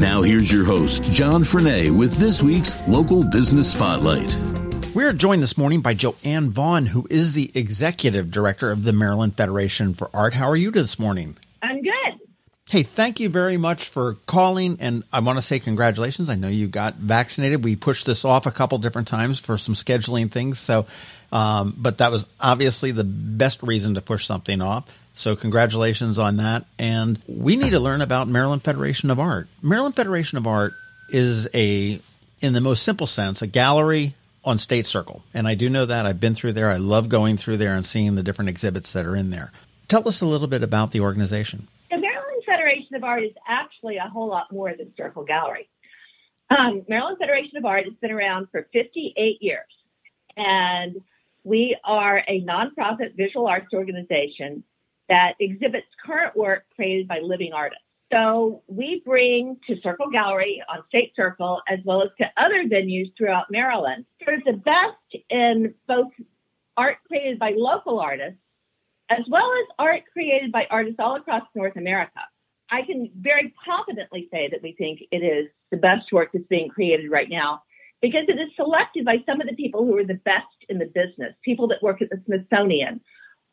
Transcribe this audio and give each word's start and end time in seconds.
Now, 0.00 0.22
here's 0.22 0.52
your 0.52 0.64
host, 0.64 1.02
John 1.10 1.42
Frenaye, 1.42 1.90
with 1.90 2.14
this 2.18 2.40
week's 2.40 2.86
Local 2.86 3.24
Business 3.24 3.72
Spotlight. 3.72 4.38
We're 4.94 5.12
joined 5.12 5.42
this 5.42 5.58
morning 5.58 5.80
by 5.80 5.96
Joann 5.96 6.50
Vaughan, 6.50 6.86
who 6.86 7.08
is 7.10 7.32
the 7.32 7.50
executive 7.52 8.30
director 8.30 8.70
of 8.70 8.84
the 8.84 8.92
Maryland 8.92 9.36
Federation 9.36 9.94
for 9.94 10.08
Art. 10.14 10.34
How 10.34 10.48
are 10.50 10.56
you 10.56 10.70
this 10.70 11.00
morning? 11.00 11.36
I'm 11.64 11.82
good. 11.82 12.20
Hey, 12.70 12.84
thank 12.84 13.18
you 13.18 13.28
very 13.28 13.56
much 13.56 13.88
for 13.88 14.14
calling. 14.26 14.76
And 14.78 15.02
I 15.12 15.18
want 15.18 15.36
to 15.38 15.42
say 15.42 15.58
congratulations. 15.58 16.28
I 16.28 16.36
know 16.36 16.46
you 16.46 16.68
got 16.68 16.94
vaccinated. 16.94 17.64
We 17.64 17.74
pushed 17.74 18.06
this 18.06 18.24
off 18.24 18.46
a 18.46 18.52
couple 18.52 18.78
different 18.78 19.08
times 19.08 19.40
for 19.40 19.58
some 19.58 19.74
scheduling 19.74 20.30
things. 20.30 20.60
So, 20.60 20.86
um, 21.32 21.74
but 21.76 21.98
that 21.98 22.12
was 22.12 22.28
obviously 22.38 22.92
the 22.92 23.02
best 23.02 23.64
reason 23.64 23.94
to 23.94 24.00
push 24.00 24.26
something 24.26 24.62
off. 24.62 24.84
So, 25.18 25.34
congratulations 25.34 26.16
on 26.16 26.36
that. 26.36 26.64
And 26.78 27.20
we 27.26 27.56
need 27.56 27.70
to 27.70 27.80
learn 27.80 28.02
about 28.02 28.28
Maryland 28.28 28.62
Federation 28.62 29.10
of 29.10 29.18
Art. 29.18 29.48
Maryland 29.60 29.96
Federation 29.96 30.38
of 30.38 30.46
Art 30.46 30.74
is 31.08 31.48
a, 31.52 32.00
in 32.40 32.52
the 32.52 32.60
most 32.60 32.84
simple 32.84 33.08
sense, 33.08 33.42
a 33.42 33.48
gallery 33.48 34.14
on 34.44 34.58
State 34.58 34.86
Circle. 34.86 35.24
And 35.34 35.48
I 35.48 35.56
do 35.56 35.68
know 35.68 35.86
that. 35.86 36.06
I've 36.06 36.20
been 36.20 36.36
through 36.36 36.52
there. 36.52 36.70
I 36.70 36.76
love 36.76 37.08
going 37.08 37.36
through 37.36 37.56
there 37.56 37.74
and 37.74 37.84
seeing 37.84 38.14
the 38.14 38.22
different 38.22 38.48
exhibits 38.48 38.92
that 38.92 39.06
are 39.06 39.16
in 39.16 39.30
there. 39.30 39.50
Tell 39.88 40.06
us 40.06 40.20
a 40.20 40.24
little 40.24 40.46
bit 40.46 40.62
about 40.62 40.92
the 40.92 41.00
organization. 41.00 41.66
The 41.90 41.98
Maryland 41.98 42.44
Federation 42.46 42.94
of 42.94 43.02
Art 43.02 43.24
is 43.24 43.32
actually 43.48 43.96
a 43.96 44.08
whole 44.08 44.28
lot 44.28 44.52
more 44.52 44.72
than 44.78 44.94
Circle 44.96 45.24
Gallery. 45.24 45.68
Um, 46.48 46.84
Maryland 46.88 47.18
Federation 47.18 47.56
of 47.56 47.64
Art 47.64 47.86
has 47.86 47.94
been 47.94 48.12
around 48.12 48.46
for 48.52 48.68
58 48.72 49.38
years, 49.40 49.66
and 50.36 51.02
we 51.42 51.76
are 51.82 52.22
a 52.28 52.40
nonprofit 52.42 53.16
visual 53.16 53.48
arts 53.48 53.74
organization 53.74 54.62
that 55.08 55.34
exhibits 55.40 55.86
current 56.04 56.36
work 56.36 56.64
created 56.74 57.08
by 57.08 57.20
living 57.20 57.52
artists. 57.52 57.84
So 58.12 58.62
we 58.68 59.02
bring 59.04 59.58
to 59.66 59.80
Circle 59.82 60.10
Gallery 60.10 60.62
on 60.68 60.82
State 60.88 61.12
Circle, 61.14 61.60
as 61.68 61.78
well 61.84 62.02
as 62.02 62.08
to 62.18 62.26
other 62.42 62.64
venues 62.64 63.12
throughout 63.16 63.50
Maryland, 63.50 64.06
sort 64.24 64.38
of 64.38 64.44
the 64.44 64.54
best 64.54 65.24
in 65.28 65.74
both 65.86 66.10
art 66.76 66.98
created 67.06 67.38
by 67.38 67.52
local 67.56 68.00
artists, 68.00 68.40
as 69.10 69.24
well 69.28 69.50
as 69.60 69.66
art 69.78 70.04
created 70.12 70.52
by 70.52 70.66
artists 70.70 70.98
all 70.98 71.16
across 71.16 71.42
North 71.54 71.76
America. 71.76 72.20
I 72.70 72.82
can 72.82 73.10
very 73.18 73.52
confidently 73.64 74.28
say 74.30 74.48
that 74.50 74.62
we 74.62 74.72
think 74.72 75.00
it 75.10 75.18
is 75.18 75.48
the 75.70 75.76
best 75.76 76.12
work 76.12 76.30
that's 76.32 76.46
being 76.48 76.68
created 76.68 77.10
right 77.10 77.28
now 77.28 77.62
because 78.00 78.24
it 78.28 78.38
is 78.38 78.48
selected 78.56 79.04
by 79.04 79.16
some 79.26 79.40
of 79.40 79.48
the 79.48 79.56
people 79.56 79.84
who 79.84 79.96
are 79.96 80.04
the 80.04 80.20
best 80.24 80.46
in 80.68 80.78
the 80.78 80.86
business, 80.86 81.34
people 81.44 81.66
that 81.68 81.82
work 81.82 82.00
at 82.00 82.10
the 82.10 82.22
Smithsonian 82.26 83.00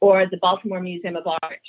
or 0.02 0.26
the 0.30 0.38
Baltimore 0.38 0.82
Museum 0.82 1.16
of 1.16 1.28
Art 1.28 1.62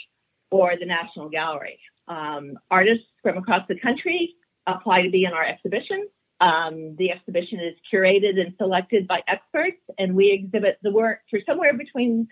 or 0.51 0.73
the 0.79 0.87
National 0.87 1.29
Gallery. 1.29 1.79
Um, 2.09 2.59
artists 2.71 3.07
from 3.23 3.39
across 3.39 3.67
the 3.69 3.79
country 3.79 4.35
apply 4.67 5.03
to 5.03 5.11
be 5.11 5.25
in 5.25 5.33
our 5.33 5.45
exhibition. 5.45 6.09
Um, 6.41 6.97
the 6.97 7.11
exhibition 7.11 7.61
is 7.61 7.75
curated 7.93 8.39
and 8.39 8.55
selected 8.59 9.07
by 9.09 9.21
experts, 9.27 9.81
and 9.99 10.15
we 10.15 10.33
exhibit 10.33 10.79
the 10.83 10.91
work 10.91 11.21
for 11.31 11.41
somewhere 11.47 11.73
between 11.73 12.29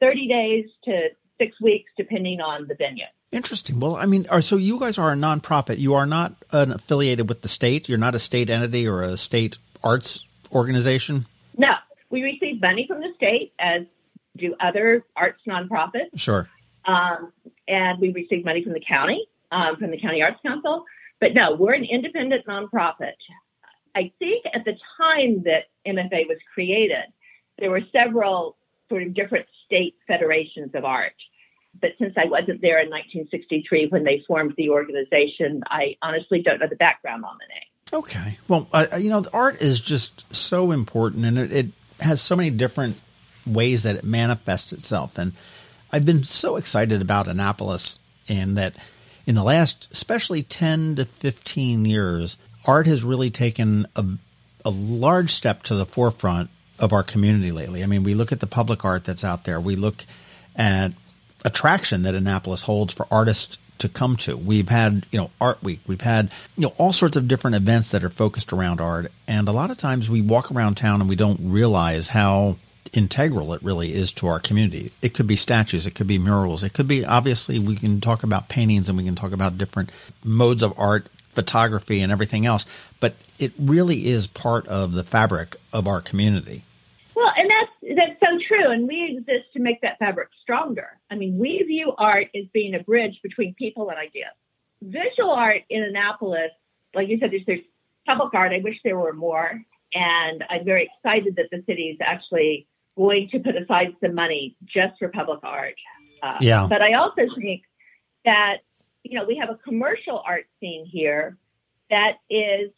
30 0.00 0.28
days 0.28 0.64
to 0.84 1.08
six 1.38 1.60
weeks, 1.60 1.90
depending 1.96 2.40
on 2.40 2.68
the 2.68 2.74
venue. 2.74 3.04
Interesting. 3.32 3.80
Well, 3.80 3.96
I 3.96 4.06
mean, 4.06 4.26
are, 4.30 4.40
so 4.40 4.56
you 4.56 4.78
guys 4.78 4.98
are 4.98 5.12
a 5.12 5.16
nonprofit. 5.16 5.78
You 5.78 5.94
are 5.94 6.06
not 6.06 6.34
an 6.52 6.72
affiliated 6.72 7.28
with 7.28 7.42
the 7.42 7.48
state. 7.48 7.88
You're 7.88 7.98
not 7.98 8.14
a 8.14 8.18
state 8.18 8.50
entity 8.50 8.86
or 8.86 9.02
a 9.02 9.16
state 9.16 9.58
arts 9.82 10.26
organization. 10.52 11.26
No, 11.56 11.74
we 12.10 12.22
receive 12.22 12.60
money 12.60 12.86
from 12.88 13.00
the 13.00 13.12
state, 13.16 13.52
as 13.58 13.82
do 14.36 14.54
other 14.60 15.04
arts 15.16 15.40
nonprofits. 15.46 16.16
Sure. 16.16 16.48
Um, 16.84 17.32
and 17.68 18.00
we 18.00 18.12
receive 18.12 18.44
money 18.44 18.62
from 18.62 18.72
the 18.72 18.80
county, 18.86 19.26
um, 19.52 19.76
from 19.76 19.90
the 19.90 20.00
County 20.00 20.22
Arts 20.22 20.40
Council. 20.44 20.84
But 21.20 21.34
no, 21.34 21.54
we're 21.54 21.74
an 21.74 21.84
independent 21.84 22.46
nonprofit. 22.46 23.12
I 23.94 24.12
think 24.18 24.44
at 24.54 24.64
the 24.64 24.76
time 24.96 25.42
that 25.44 25.64
MFA 25.86 26.28
was 26.28 26.38
created, 26.54 27.04
there 27.58 27.70
were 27.70 27.82
several 27.92 28.56
sort 28.88 29.02
of 29.02 29.14
different 29.14 29.46
state 29.66 29.96
federations 30.06 30.74
of 30.74 30.84
art. 30.84 31.14
But 31.80 31.90
since 31.98 32.14
I 32.16 32.24
wasn't 32.24 32.60
there 32.62 32.80
in 32.80 32.90
1963 32.90 33.88
when 33.88 34.04
they 34.04 34.24
formed 34.26 34.54
the 34.56 34.70
organization, 34.70 35.62
I 35.68 35.96
honestly 36.02 36.42
don't 36.42 36.58
know 36.58 36.66
the 36.68 36.76
background 36.76 37.24
on 37.24 37.36
the 37.38 37.46
name. 37.54 38.02
Okay. 38.02 38.38
Well, 38.48 38.68
uh, 38.72 38.86
you 38.98 39.10
know, 39.10 39.24
art 39.32 39.60
is 39.60 39.80
just 39.80 40.24
so 40.34 40.72
important 40.72 41.24
and 41.24 41.38
it, 41.38 41.52
it 41.52 41.66
has 42.00 42.20
so 42.20 42.34
many 42.34 42.50
different 42.50 42.96
ways 43.46 43.82
that 43.84 43.96
it 43.96 44.04
manifests 44.04 44.72
itself. 44.72 45.18
And 45.18 45.32
I've 45.92 46.06
been 46.06 46.24
so 46.24 46.56
excited 46.56 47.00
about 47.02 47.28
Annapolis 47.28 47.98
and 48.28 48.56
that 48.56 48.74
in 49.26 49.34
the 49.34 49.44
last, 49.44 49.88
especially 49.92 50.42
10 50.42 50.96
to 50.96 51.04
15 51.04 51.84
years, 51.84 52.36
art 52.66 52.86
has 52.86 53.04
really 53.04 53.30
taken 53.30 53.86
a, 53.96 54.04
a 54.64 54.70
large 54.70 55.32
step 55.32 55.62
to 55.64 55.74
the 55.74 55.86
forefront 55.86 56.50
of 56.78 56.92
our 56.92 57.02
community 57.02 57.52
lately. 57.52 57.82
I 57.82 57.86
mean, 57.86 58.04
we 58.04 58.14
look 58.14 58.32
at 58.32 58.40
the 58.40 58.46
public 58.46 58.84
art 58.84 59.04
that's 59.04 59.24
out 59.24 59.44
there. 59.44 59.60
We 59.60 59.76
look 59.76 60.04
at 60.56 60.92
attraction 61.44 62.02
that 62.02 62.14
Annapolis 62.14 62.62
holds 62.62 62.94
for 62.94 63.06
artists 63.10 63.58
to 63.78 63.88
come 63.88 64.16
to. 64.18 64.36
We've 64.36 64.68
had, 64.68 65.06
you 65.10 65.18
know, 65.18 65.30
art 65.40 65.62
week. 65.62 65.80
We've 65.86 66.00
had, 66.00 66.30
you 66.56 66.62
know, 66.62 66.74
all 66.76 66.92
sorts 66.92 67.16
of 67.16 67.28
different 67.28 67.56
events 67.56 67.90
that 67.90 68.04
are 68.04 68.10
focused 68.10 68.52
around 68.52 68.80
art. 68.80 69.10
And 69.26 69.48
a 69.48 69.52
lot 69.52 69.70
of 69.70 69.78
times 69.78 70.08
we 70.08 70.20
walk 70.20 70.50
around 70.50 70.76
town 70.76 71.00
and 71.00 71.08
we 71.08 71.16
don't 71.16 71.40
realize 71.42 72.08
how 72.08 72.56
integral 72.92 73.52
it 73.52 73.62
really 73.62 73.92
is 73.92 74.12
to 74.12 74.26
our 74.26 74.40
community. 74.40 74.92
It 75.02 75.14
could 75.14 75.26
be 75.26 75.36
statues, 75.36 75.86
it 75.86 75.94
could 75.94 76.06
be 76.06 76.18
murals, 76.18 76.64
it 76.64 76.72
could 76.72 76.88
be 76.88 77.04
obviously 77.04 77.58
we 77.58 77.76
can 77.76 78.00
talk 78.00 78.22
about 78.22 78.48
paintings 78.48 78.88
and 78.88 78.98
we 78.98 79.04
can 79.04 79.14
talk 79.14 79.32
about 79.32 79.58
different 79.58 79.90
modes 80.24 80.62
of 80.62 80.72
art, 80.78 81.06
photography 81.30 82.00
and 82.00 82.10
everything 82.10 82.46
else, 82.46 82.66
but 82.98 83.14
it 83.38 83.52
really 83.58 84.08
is 84.08 84.26
part 84.26 84.66
of 84.68 84.92
the 84.92 85.04
fabric 85.04 85.56
of 85.72 85.86
our 85.86 86.00
community. 86.00 86.64
Well, 87.14 87.32
and 87.36 87.50
that's 87.50 87.96
that's 87.96 88.20
so 88.20 88.38
true 88.48 88.70
and 88.70 88.88
we 88.88 89.16
exist 89.16 89.52
to 89.54 89.60
make 89.60 89.80
that 89.82 89.98
fabric 89.98 90.28
stronger. 90.42 90.98
I 91.10 91.14
mean, 91.14 91.38
we 91.38 91.62
view 91.66 91.92
art 91.96 92.28
as 92.34 92.46
being 92.52 92.74
a 92.74 92.82
bridge 92.82 93.20
between 93.22 93.54
people 93.54 93.90
and 93.90 93.98
ideas. 93.98 94.32
Visual 94.82 95.30
art 95.30 95.62
in 95.68 95.82
Annapolis, 95.82 96.50
like 96.94 97.08
you 97.08 97.18
said, 97.18 97.30
there's, 97.30 97.44
there's 97.46 97.60
public 98.06 98.32
art. 98.34 98.52
I 98.52 98.60
wish 98.62 98.76
there 98.82 98.98
were 98.98 99.12
more. 99.12 99.62
And 99.92 100.44
I'm 100.48 100.64
very 100.64 100.90
excited 100.94 101.36
that 101.36 101.50
the 101.50 101.62
city 101.66 101.90
is 101.90 101.98
actually 102.00 102.66
going 102.96 103.28
to 103.30 103.38
put 103.38 103.56
aside 103.56 103.94
some 104.02 104.14
money 104.14 104.56
just 104.64 104.98
for 104.98 105.08
public 105.08 105.40
art. 105.42 105.74
Uh, 106.22 106.36
yeah. 106.40 106.66
But 106.68 106.82
I 106.82 106.94
also 106.94 107.22
think 107.38 107.62
that, 108.24 108.58
you 109.04 109.18
know, 109.18 109.24
we 109.24 109.36
have 109.36 109.50
a 109.50 109.56
commercial 109.56 110.22
art 110.26 110.46
scene 110.60 110.84
here 110.86 111.36
that 111.88 112.18
is 112.28 112.70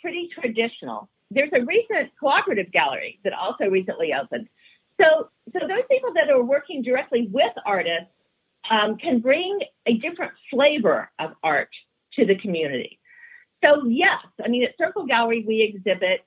pretty 0.00 0.28
traditional. 0.32 1.08
There's 1.30 1.50
a 1.52 1.64
recent 1.64 2.12
cooperative 2.18 2.70
gallery 2.70 3.18
that 3.24 3.32
also 3.32 3.66
recently 3.66 4.12
opened. 4.14 4.48
So, 5.00 5.28
so 5.52 5.66
those 5.66 5.82
people 5.90 6.12
that 6.14 6.30
are 6.30 6.42
working 6.42 6.82
directly 6.82 7.28
with 7.30 7.52
artists 7.66 8.10
um, 8.70 8.96
can 8.96 9.20
bring 9.20 9.58
a 9.86 9.94
different 9.94 10.32
flavor 10.50 11.10
of 11.18 11.32
art 11.42 11.70
to 12.14 12.24
the 12.24 12.36
community. 12.36 12.98
So, 13.64 13.84
yes, 13.86 14.24
I 14.44 14.48
mean, 14.48 14.64
at 14.64 14.76
Circle 14.78 15.06
Gallery, 15.06 15.44
we 15.46 15.62
exhibit 15.62 16.24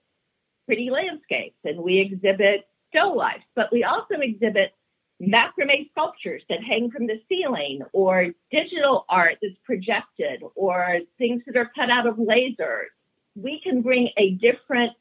pretty 0.65 0.89
landscapes 0.89 1.57
and 1.63 1.79
we 1.79 1.99
exhibit 1.99 2.67
still 2.89 3.15
life, 3.15 3.41
but 3.55 3.71
we 3.71 3.83
also 3.83 4.15
exhibit 4.15 4.73
macrame 5.21 5.89
sculptures 5.91 6.41
that 6.49 6.63
hang 6.63 6.89
from 6.91 7.07
the 7.07 7.21
ceiling 7.27 7.81
or 7.93 8.27
digital 8.51 9.05
art 9.09 9.37
that's 9.41 9.55
projected 9.65 10.41
or 10.55 10.99
things 11.17 11.41
that 11.45 11.57
are 11.57 11.71
cut 11.75 11.89
out 11.89 12.07
of 12.07 12.15
lasers. 12.15 12.87
We 13.35 13.61
can 13.61 13.81
bring 13.81 14.09
a 14.17 14.31
different 14.31 14.93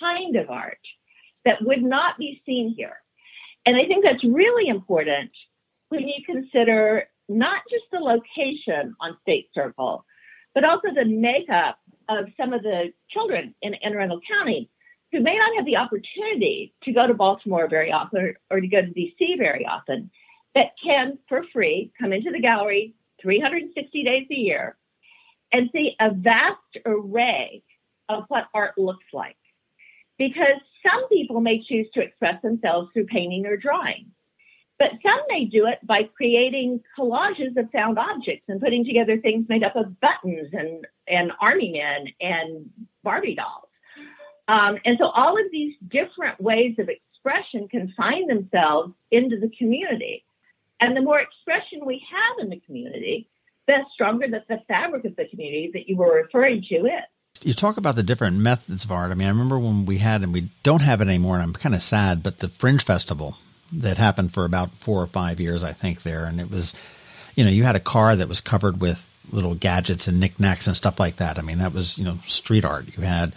kind 0.00 0.36
of 0.36 0.48
art 0.50 0.78
that 1.44 1.62
would 1.62 1.82
not 1.82 2.18
be 2.18 2.40
seen 2.46 2.74
here. 2.76 2.96
And 3.66 3.76
I 3.76 3.86
think 3.86 4.04
that's 4.04 4.24
really 4.24 4.68
important 4.68 5.30
when 5.88 6.02
you 6.02 6.24
consider 6.24 7.08
not 7.28 7.62
just 7.70 7.84
the 7.90 7.98
location 7.98 8.94
on 9.00 9.16
State 9.22 9.48
Circle, 9.54 10.04
but 10.54 10.64
also 10.64 10.88
the 10.94 11.04
makeup 11.04 11.78
of 12.08 12.26
some 12.36 12.52
of 12.52 12.62
the 12.62 12.92
children 13.10 13.54
in 13.62 13.74
Anne 13.74 13.94
Arundel 13.94 14.20
County 14.28 14.70
who 15.14 15.20
may 15.20 15.36
not 15.38 15.54
have 15.54 15.64
the 15.64 15.76
opportunity 15.76 16.74
to 16.82 16.92
go 16.92 17.06
to 17.06 17.14
Baltimore 17.14 17.68
very 17.68 17.92
often 17.92 18.34
or 18.50 18.60
to 18.60 18.66
go 18.66 18.80
to 18.80 18.88
DC 18.88 19.38
very 19.38 19.64
often, 19.64 20.10
that 20.56 20.72
can, 20.82 21.18
for 21.28 21.44
free, 21.52 21.92
come 22.00 22.12
into 22.12 22.32
the 22.32 22.40
gallery 22.40 22.94
360 23.22 24.02
days 24.02 24.26
a 24.28 24.34
year 24.34 24.76
and 25.52 25.70
see 25.72 25.94
a 26.00 26.10
vast 26.10 26.58
array 26.84 27.62
of 28.08 28.24
what 28.26 28.48
art 28.52 28.76
looks 28.76 29.06
like. 29.12 29.36
because 30.18 30.60
some 30.82 31.08
people 31.08 31.40
may 31.40 31.62
choose 31.62 31.86
to 31.94 32.02
express 32.02 32.40
themselves 32.42 32.90
through 32.92 33.06
painting 33.06 33.46
or 33.46 33.56
drawing. 33.56 34.10
But 34.78 34.90
some 35.02 35.20
may 35.28 35.44
do 35.44 35.66
it 35.66 35.78
by 35.84 36.04
creating 36.16 36.82
collages 36.98 37.56
of 37.56 37.70
found 37.70 37.98
objects 37.98 38.44
and 38.48 38.60
putting 38.60 38.84
together 38.84 39.16
things 39.18 39.48
made 39.48 39.62
up 39.62 39.76
of 39.76 39.98
buttons 40.00 40.50
and, 40.52 40.86
and 41.08 41.32
army 41.40 41.72
men 41.72 42.06
and 42.20 42.70
Barbie 43.02 43.36
dolls. 43.36 43.68
Um, 44.48 44.78
and 44.84 44.98
so 44.98 45.06
all 45.06 45.38
of 45.38 45.50
these 45.50 45.74
different 45.88 46.40
ways 46.40 46.76
of 46.78 46.88
expression 46.88 47.68
can 47.68 47.92
find 47.96 48.28
themselves 48.28 48.92
into 49.10 49.38
the 49.40 49.50
community. 49.56 50.24
And 50.80 50.96
the 50.96 51.00
more 51.00 51.20
expression 51.20 51.86
we 51.86 52.02
have 52.10 52.44
in 52.44 52.50
the 52.50 52.60
community, 52.60 53.28
the 53.66 53.78
stronger 53.94 54.28
that 54.28 54.46
the 54.48 54.58
fabric 54.68 55.04
of 55.04 55.16
the 55.16 55.26
community 55.26 55.70
that 55.72 55.88
you 55.88 55.96
were 55.96 56.22
referring 56.22 56.62
to 56.68 56.74
is. 56.86 57.42
You 57.42 57.54
talk 57.54 57.76
about 57.76 57.96
the 57.96 58.02
different 58.02 58.36
methods 58.36 58.84
of 58.84 58.92
art. 58.92 59.10
I 59.10 59.14
mean, 59.14 59.26
I 59.26 59.30
remember 59.30 59.58
when 59.58 59.86
we 59.86 59.98
had, 59.98 60.22
and 60.22 60.32
we 60.32 60.50
don't 60.62 60.82
have 60.82 61.00
it 61.00 61.08
anymore, 61.08 61.34
and 61.36 61.42
I'm 61.42 61.52
kind 61.52 61.74
of 61.74 61.82
sad, 61.82 62.22
but 62.22 62.38
the 62.38 62.48
Fringe 62.48 62.82
Festival 62.82 63.36
that 63.72 63.96
happened 63.96 64.32
for 64.32 64.44
about 64.44 64.76
four 64.76 65.02
or 65.02 65.06
five 65.06 65.40
years, 65.40 65.64
I 65.64 65.72
think, 65.72 66.02
there. 66.02 66.26
And 66.26 66.40
it 66.40 66.50
was, 66.50 66.74
you 67.34 67.44
know, 67.44 67.50
you 67.50 67.64
had 67.64 67.76
a 67.76 67.80
car 67.80 68.14
that 68.14 68.28
was 68.28 68.40
covered 68.40 68.80
with 68.80 69.10
little 69.30 69.54
gadgets 69.54 70.06
and 70.06 70.20
knickknacks 70.20 70.66
and 70.66 70.76
stuff 70.76 71.00
like 71.00 71.16
that. 71.16 71.38
I 71.38 71.42
mean, 71.42 71.58
that 71.58 71.72
was, 71.72 71.98
you 71.98 72.04
know, 72.04 72.18
street 72.24 72.64
art. 72.64 72.96
You 72.96 73.02
had, 73.04 73.32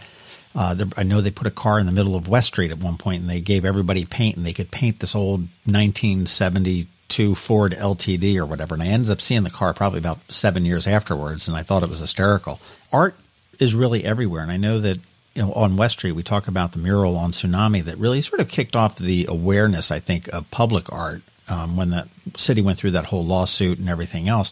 uh, 0.55 0.75
I 0.95 1.03
know 1.03 1.21
they 1.21 1.31
put 1.31 1.47
a 1.47 1.51
car 1.51 1.79
in 1.79 1.85
the 1.85 1.91
middle 1.91 2.15
of 2.15 2.27
West 2.27 2.47
Street 2.47 2.71
at 2.71 2.79
one 2.79 2.97
point 2.97 3.21
and 3.21 3.29
they 3.29 3.41
gave 3.41 3.65
everybody 3.65 4.05
paint 4.05 4.37
and 4.37 4.45
they 4.45 4.53
could 4.53 4.71
paint 4.71 4.99
this 4.99 5.15
old 5.15 5.41
1972 5.65 7.35
Ford 7.35 7.73
LTD 7.73 8.37
or 8.37 8.45
whatever. 8.45 8.73
And 8.73 8.83
I 8.83 8.87
ended 8.87 9.11
up 9.11 9.21
seeing 9.21 9.43
the 9.43 9.49
car 9.49 9.73
probably 9.73 9.99
about 9.99 10.19
seven 10.31 10.65
years 10.65 10.87
afterwards 10.87 11.47
and 11.47 11.55
I 11.55 11.63
thought 11.63 11.83
it 11.83 11.89
was 11.89 11.99
hysterical. 11.99 12.59
Art 12.91 13.15
is 13.59 13.75
really 13.75 14.03
everywhere. 14.03 14.41
And 14.41 14.51
I 14.51 14.57
know 14.57 14.79
that 14.79 14.99
you 15.35 15.43
know, 15.43 15.53
on 15.53 15.77
West 15.77 15.99
Street, 15.99 16.13
we 16.13 16.23
talk 16.23 16.47
about 16.47 16.71
the 16.71 16.79
mural 16.79 17.15
on 17.15 17.31
Tsunami 17.31 17.83
that 17.83 17.99
really 17.99 18.21
sort 18.21 18.41
of 18.41 18.47
kicked 18.47 18.75
off 18.75 18.97
the 18.97 19.27
awareness, 19.29 19.91
I 19.91 19.99
think, 19.99 20.27
of 20.33 20.49
public 20.49 20.91
art 20.91 21.21
um, 21.47 21.77
when 21.77 21.91
that 21.91 22.07
city 22.35 22.61
went 22.61 22.79
through 22.79 22.91
that 22.91 23.05
whole 23.05 23.23
lawsuit 23.23 23.77
and 23.77 23.87
everything 23.87 24.27
else. 24.27 24.51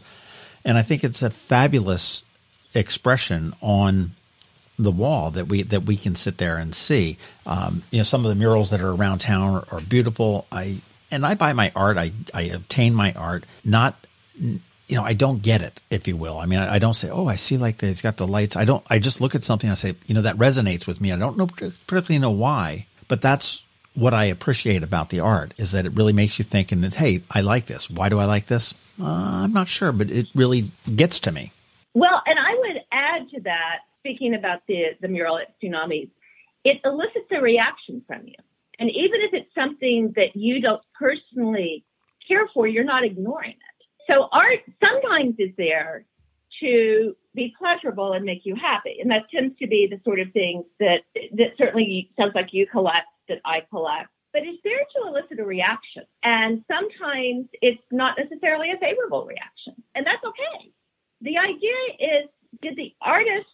And 0.63 0.77
I 0.77 0.83
think 0.83 1.03
it's 1.03 1.23
a 1.23 1.31
fabulous 1.31 2.23
expression 2.75 3.55
on 3.61 4.11
the 4.77 4.91
wall 4.91 5.31
that 5.31 5.47
we 5.47 5.63
that 5.63 5.83
we 5.83 5.97
can 5.97 6.15
sit 6.15 6.37
there 6.37 6.57
and 6.57 6.75
see. 6.75 7.17
Um, 7.45 7.83
you 7.91 7.99
know, 7.99 8.03
some 8.03 8.25
of 8.25 8.29
the 8.29 8.35
murals 8.35 8.69
that 8.71 8.81
are 8.81 8.91
around 8.91 9.19
town 9.19 9.55
are, 9.55 9.75
are 9.75 9.81
beautiful. 9.81 10.45
I 10.51 10.77
and 11.11 11.25
I 11.25 11.35
buy 11.35 11.53
my 11.53 11.71
art. 11.75 11.97
I 11.97 12.11
I 12.33 12.43
obtain 12.43 12.93
my 12.93 13.13
art 13.13 13.45
not 13.63 13.95
you 14.87 14.95
know, 14.95 15.03
I 15.03 15.13
don't 15.13 15.41
get 15.41 15.61
it, 15.61 15.81
if 15.89 16.07
you 16.07 16.15
will. 16.15 16.37
I 16.37 16.45
mean, 16.45 16.59
I, 16.59 16.77
don't 16.79 16.93
say, 16.93 17.09
oh, 17.09 17.25
I 17.25 17.35
see 17.35 17.57
like 17.57 17.81
it's 17.81 18.01
got 18.01 18.17
the 18.17 18.27
lights. 18.27 18.55
I 18.55 18.65
don't, 18.65 18.85
I 18.89 18.99
just 18.99 19.19
look 19.19 19.33
at 19.33 19.43
something 19.43 19.67
and 19.67 19.71
I 19.71 19.75
say, 19.75 19.95
you 20.05 20.13
know, 20.13 20.21
that 20.21 20.37
resonates 20.37 20.85
with 20.85 21.01
me. 21.01 21.11
I 21.11 21.17
don't 21.17 21.37
know 21.37 21.47
particularly 21.47 22.19
know 22.19 22.31
why, 22.31 22.85
but 23.07 23.21
that's 23.21 23.63
what 23.95 24.13
I 24.13 24.25
appreciate 24.25 24.83
about 24.83 25.09
the 25.09 25.21
art 25.21 25.53
is 25.57 25.71
that 25.71 25.85
it 25.85 25.93
really 25.93 26.13
makes 26.13 26.37
you 26.37 26.45
think 26.45 26.71
and 26.71 26.83
it's, 26.85 26.95
hey, 26.95 27.21
I 27.31 27.41
like 27.41 27.65
this. 27.65 27.89
Why 27.89 28.09
do 28.09 28.19
I 28.19 28.25
like 28.25 28.47
this? 28.47 28.73
Uh, 29.01 29.05
I'm 29.43 29.53
not 29.53 29.67
sure, 29.67 29.91
but 29.91 30.11
it 30.11 30.27
really 30.35 30.69
gets 30.93 31.19
to 31.21 31.31
me. 31.31 31.51
Well, 31.93 32.21
and 32.25 32.37
to 33.35 33.41
that, 33.41 33.79
speaking 33.99 34.33
about 34.35 34.61
the, 34.67 34.95
the 35.01 35.07
mural 35.07 35.37
at 35.37 35.59
Tsunamis, 35.61 36.09
it 36.63 36.81
elicits 36.83 37.27
a 37.31 37.41
reaction 37.41 38.01
from 38.07 38.25
you. 38.25 38.35
And 38.79 38.89
even 38.89 39.21
if 39.21 39.33
it's 39.33 39.53
something 39.55 40.13
that 40.15 40.35
you 40.35 40.61
don't 40.61 40.81
personally 40.99 41.85
care 42.27 42.47
for, 42.53 42.67
you're 42.67 42.83
not 42.83 43.03
ignoring 43.03 43.51
it. 43.51 43.85
So 44.07 44.27
art 44.31 44.59
sometimes 44.83 45.35
is 45.39 45.51
there 45.57 46.05
to 46.61 47.15
be 47.33 47.53
pleasurable 47.57 48.13
and 48.13 48.25
make 48.25 48.41
you 48.45 48.55
happy. 48.55 48.97
And 49.01 49.11
that 49.11 49.29
tends 49.29 49.57
to 49.59 49.67
be 49.67 49.87
the 49.89 49.99
sort 50.03 50.19
of 50.19 50.31
things 50.31 50.65
that, 50.79 51.01
that 51.33 51.51
certainly 51.57 52.09
sounds 52.17 52.33
like 52.35 52.53
you 52.53 52.65
collect, 52.67 53.07
that 53.29 53.39
I 53.45 53.61
collect. 53.69 54.09
But 54.31 54.43
it's 54.43 54.61
there 54.63 54.79
to 54.79 55.07
elicit 55.07 55.39
a 55.39 55.45
reaction. 55.45 56.03
And 56.23 56.63
sometimes 56.67 57.47
it's 57.61 57.81
not 57.91 58.17
necessarily 58.17 58.71
a 58.71 58.77
favorable 58.77 59.25
reaction. 59.25 59.81
And 59.95 60.05
that's 60.05 60.23
okay. 60.23 60.71
The 61.21 61.37
idea 61.37 61.73
is 61.99 62.29
did 62.61 62.75
the 62.75 62.93
artist 63.01 63.47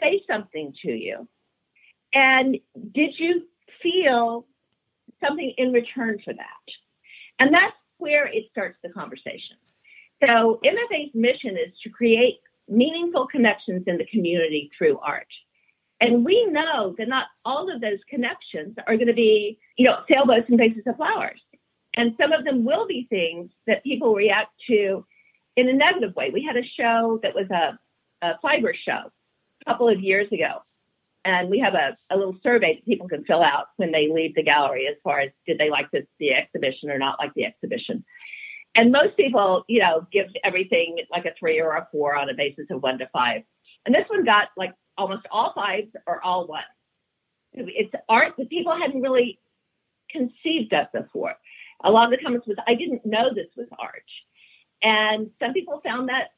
say 0.00 0.22
something 0.28 0.74
to 0.82 0.90
you? 0.90 1.28
And 2.12 2.58
did 2.92 3.14
you 3.18 3.42
feel 3.82 4.46
something 5.22 5.52
in 5.56 5.72
return 5.72 6.18
for 6.24 6.32
that? 6.32 6.72
And 7.38 7.52
that's 7.52 7.76
where 7.98 8.26
it 8.26 8.44
starts 8.50 8.78
the 8.82 8.90
conversation. 8.90 9.56
So 10.24 10.60
MFA's 10.64 11.14
mission 11.14 11.56
is 11.56 11.72
to 11.84 11.90
create 11.90 12.40
meaningful 12.68 13.26
connections 13.26 13.84
in 13.86 13.98
the 13.98 14.06
community 14.06 14.70
through 14.76 14.98
art. 14.98 15.28
And 16.00 16.24
we 16.24 16.46
know 16.46 16.94
that 16.98 17.08
not 17.08 17.26
all 17.44 17.72
of 17.72 17.80
those 17.80 17.98
connections 18.08 18.76
are 18.86 18.96
going 18.96 19.08
to 19.08 19.14
be, 19.14 19.58
you 19.76 19.86
know, 19.86 19.98
sailboats 20.10 20.48
and 20.48 20.58
vases 20.58 20.84
of 20.86 20.96
flowers. 20.96 21.40
And 21.94 22.14
some 22.20 22.32
of 22.32 22.44
them 22.44 22.64
will 22.64 22.86
be 22.86 23.06
things 23.10 23.50
that 23.66 23.82
people 23.82 24.14
react 24.14 24.52
to 24.68 25.04
in 25.56 25.68
a 25.68 25.72
negative 25.72 26.14
way. 26.14 26.30
We 26.30 26.44
had 26.44 26.56
a 26.56 26.62
show 26.62 27.18
that 27.22 27.34
was 27.34 27.50
a, 27.50 27.78
a 28.22 28.38
fiber 28.40 28.74
show 28.74 29.10
a 29.62 29.64
couple 29.64 29.88
of 29.88 30.00
years 30.00 30.30
ago. 30.32 30.62
And 31.24 31.50
we 31.50 31.58
have 31.58 31.74
a, 31.74 31.96
a 32.10 32.16
little 32.16 32.36
survey 32.42 32.76
that 32.76 32.84
people 32.84 33.08
can 33.08 33.24
fill 33.24 33.42
out 33.42 33.66
when 33.76 33.92
they 33.92 34.08
leave 34.08 34.34
the 34.34 34.42
gallery 34.42 34.86
as 34.86 34.96
far 35.02 35.20
as 35.20 35.30
did 35.46 35.58
they 35.58 35.68
like 35.68 35.90
the, 35.92 36.06
the 36.18 36.32
exhibition 36.32 36.90
or 36.90 36.98
not 36.98 37.18
like 37.18 37.34
the 37.34 37.44
exhibition. 37.44 38.04
And 38.74 38.92
most 38.92 39.16
people, 39.16 39.64
you 39.68 39.80
know, 39.80 40.06
give 40.12 40.26
everything 40.44 40.98
like 41.10 41.24
a 41.24 41.34
three 41.38 41.60
or 41.60 41.72
a 41.76 41.88
four 41.90 42.16
on 42.16 42.30
a 42.30 42.34
basis 42.34 42.66
of 42.70 42.82
one 42.82 42.98
to 42.98 43.08
five. 43.12 43.42
And 43.84 43.94
this 43.94 44.04
one 44.08 44.24
got 44.24 44.48
like 44.56 44.72
almost 44.96 45.26
all 45.30 45.52
fives 45.54 45.88
or 46.06 46.22
all 46.24 46.46
ones. 46.46 46.64
It's 47.52 47.92
art 48.08 48.34
that 48.38 48.50
people 48.50 48.76
hadn't 48.76 49.02
really 49.02 49.40
conceived 50.10 50.72
of 50.72 50.86
before. 50.92 51.34
A 51.82 51.90
lot 51.90 52.12
of 52.12 52.18
the 52.18 52.22
comments 52.24 52.46
was, 52.46 52.56
I 52.66 52.74
didn't 52.74 53.04
know 53.04 53.34
this 53.34 53.48
was 53.56 53.68
art. 53.78 54.04
And 54.82 55.30
some 55.40 55.52
people 55.52 55.80
found 55.84 56.08
that 56.08 56.28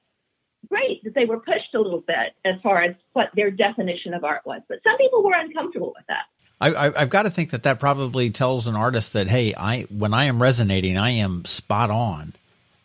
great 0.69 1.03
that 1.05 1.15
they 1.15 1.25
were 1.25 1.39
pushed 1.39 1.75
a 1.75 1.81
little 1.81 2.01
bit 2.01 2.35
as 2.45 2.61
far 2.63 2.83
as 2.83 2.95
what 3.13 3.31
their 3.35 3.51
definition 3.51 4.15
of 4.15 4.25
art 4.25 4.43
was. 4.45 4.61
But 4.69 4.79
some 4.85 4.97
people 4.99 5.23
were 5.23 5.35
uncomfortable 5.35 5.93
with 5.97 6.07
that. 6.09 6.25
I, 6.61 6.91
have 7.01 7.09
got 7.09 7.23
to 7.23 7.31
think 7.31 7.51
that 7.51 7.63
that 7.63 7.81
probably 7.81 8.31
tells 8.31 8.67
an 8.67 8.77
artist 8.77 9.15
that 9.15 9.29
hey, 9.29 9.55
I 9.57 9.83
when 9.85 10.13
I 10.13 10.27
am 10.27 10.43
resonating, 10.43 10.99
I 10.99 11.11
am 11.13 11.47
spot 11.47 11.91
on, 11.91 12.35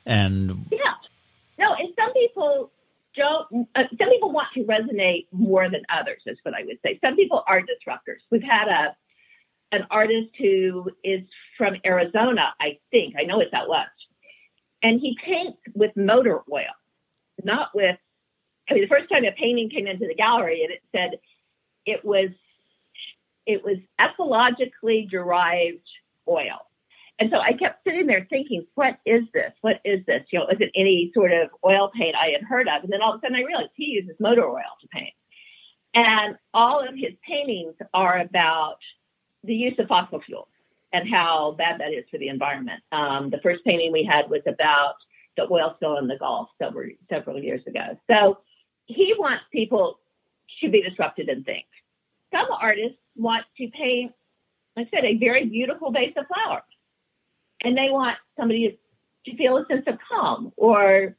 and 0.05 0.65
yeah, 0.71 0.93
no, 1.59 1.73
and 1.73 1.89
some 1.97 2.13
people 2.13 2.71
don't. 3.17 3.67
Uh, 3.75 3.83
some 3.99 4.09
people 4.09 4.31
want 4.31 4.47
to 4.53 4.63
resonate 4.63 5.27
more 5.33 5.69
than 5.69 5.81
others. 5.89 6.21
Is 6.25 6.37
what 6.43 6.53
I 6.53 6.63
would 6.63 6.77
say. 6.85 6.99
Some 7.03 7.17
people 7.17 7.43
are 7.47 7.59
disruptors. 7.59 8.21
We've 8.31 8.41
had 8.41 8.69
a 8.69 8.95
an 9.75 9.87
artist 9.91 10.29
who 10.37 10.89
is 11.03 11.21
from 11.57 11.75
Arizona, 11.85 12.53
I 12.61 12.79
think. 12.91 13.15
I 13.19 13.23
know 13.23 13.41
it's 13.41 13.53
out 13.53 13.67
west, 13.67 13.89
and 14.83 15.01
he 15.01 15.17
paints 15.25 15.57
with 15.73 15.91
motor 15.97 16.39
oil, 16.49 16.63
not 17.43 17.69
with. 17.73 17.97
I 18.69 18.73
mean, 18.73 18.83
the 18.83 18.87
first 18.87 19.09
time 19.09 19.25
a 19.25 19.31
painting 19.31 19.69
came 19.69 19.87
into 19.87 20.07
the 20.07 20.15
gallery 20.15 20.63
and 20.63 20.71
it 20.71 20.81
said 20.91 21.19
it 21.85 22.03
was 22.03 22.29
it 23.45 23.63
was 23.63 23.77
ecologically 23.99 25.09
derived 25.09 25.87
oil. 26.27 26.65
And 27.19 27.29
so 27.31 27.39
I 27.39 27.53
kept 27.53 27.83
sitting 27.83 28.07
there 28.07 28.27
thinking, 28.29 28.65
what 28.75 28.97
is 29.05 29.23
this? 29.33 29.53
What 29.61 29.79
is 29.85 30.05
this? 30.05 30.23
You 30.31 30.39
know, 30.39 30.47
is 30.47 30.57
it 30.59 30.71
any 30.75 31.11
sort 31.13 31.31
of 31.31 31.49
oil 31.63 31.91
paint 31.95 32.15
I 32.15 32.31
had 32.31 32.43
heard 32.43 32.67
of? 32.67 32.83
And 32.83 32.91
then 32.91 33.01
all 33.01 33.13
of 33.13 33.19
a 33.19 33.21
sudden 33.21 33.37
I 33.37 33.43
realized 33.43 33.69
he 33.75 33.85
uses 33.85 34.15
motor 34.19 34.45
oil 34.45 34.63
to 34.81 34.87
paint. 34.89 35.13
And 35.93 36.35
all 36.53 36.85
of 36.85 36.93
his 36.93 37.13
paintings 37.25 37.75
are 37.93 38.19
about 38.19 38.79
the 39.45 39.55
use 39.55 39.75
of 39.79 39.87
fossil 39.87 40.21
fuels 40.25 40.49
and 40.91 41.09
how 41.09 41.55
bad 41.57 41.79
that 41.79 41.93
is 41.93 42.03
for 42.11 42.17
the 42.17 42.27
environment. 42.27 42.81
Um, 42.91 43.29
the 43.29 43.39
first 43.41 43.63
painting 43.63 43.93
we 43.93 44.03
had 44.03 44.29
was 44.29 44.41
about 44.45 44.95
the 45.37 45.47
oil 45.51 45.73
spill 45.75 45.97
in 45.97 46.07
the 46.07 46.17
Gulf 46.17 46.49
several, 46.61 46.89
several 47.09 47.41
years 47.41 47.61
ago. 47.67 47.97
So 48.09 48.39
he 48.85 49.13
wants 49.17 49.43
people 49.51 49.99
to 50.61 50.69
be 50.69 50.81
disrupted 50.81 51.29
and 51.29 51.45
think. 51.45 51.65
Some 52.33 52.47
artists 52.51 52.97
want 53.15 53.45
to 53.57 53.67
paint, 53.69 54.13
like 54.75 54.87
I 54.87 54.97
said, 54.97 55.05
a 55.05 55.17
very 55.17 55.45
beautiful 55.45 55.91
vase 55.91 56.13
of 56.17 56.25
flowers. 56.27 56.63
And 57.63 57.77
they 57.77 57.89
want 57.89 58.17
somebody 58.37 58.77
to 59.25 59.37
feel 59.37 59.57
a 59.57 59.65
sense 59.65 59.85
of 59.87 59.97
calm 60.07 60.51
or 60.55 61.15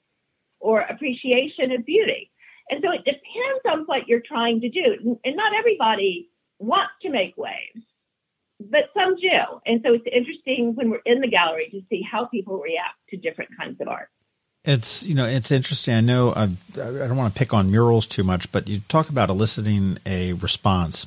or 0.60 0.80
appreciation 0.80 1.72
of 1.72 1.84
beauty. 1.84 2.30
And 2.70 2.82
so 2.84 2.90
it 2.92 3.04
depends 3.04 3.62
on 3.70 3.84
what 3.86 4.08
you're 4.08 4.22
trying 4.26 4.60
to 4.62 4.68
do. 4.68 5.18
And 5.24 5.36
not 5.36 5.52
everybody 5.54 6.30
wants 6.58 6.92
to 7.02 7.10
make 7.10 7.36
waves, 7.36 7.84
but 8.60 8.90
some 8.94 9.16
do. 9.16 9.60
And 9.66 9.80
so 9.84 9.92
it's 9.94 10.06
interesting 10.10 10.74
when 10.74 10.90
we're 10.90 11.02
in 11.04 11.20
the 11.20 11.28
gallery 11.28 11.68
to 11.70 11.80
see 11.90 12.02
how 12.02 12.26
people 12.26 12.58
react 12.58 12.96
to 13.10 13.16
different 13.16 13.50
kinds 13.58 13.80
of 13.80 13.88
art. 13.88 14.08
It's 14.64 15.06
you 15.06 15.14
know 15.14 15.26
it's 15.26 15.52
interesting. 15.52 15.94
I 15.94 16.00
know 16.00 16.32
i 16.32 16.42
I 16.42 16.46
do 16.46 17.08
not 17.08 17.16
want 17.16 17.32
to 17.32 17.38
pick 17.38 17.54
on 17.54 17.70
murals 17.70 18.06
too 18.06 18.24
much, 18.24 18.50
but 18.50 18.66
you 18.66 18.80
talk 18.88 19.08
about 19.10 19.30
eliciting 19.30 19.98
a 20.04 20.32
response 20.32 21.06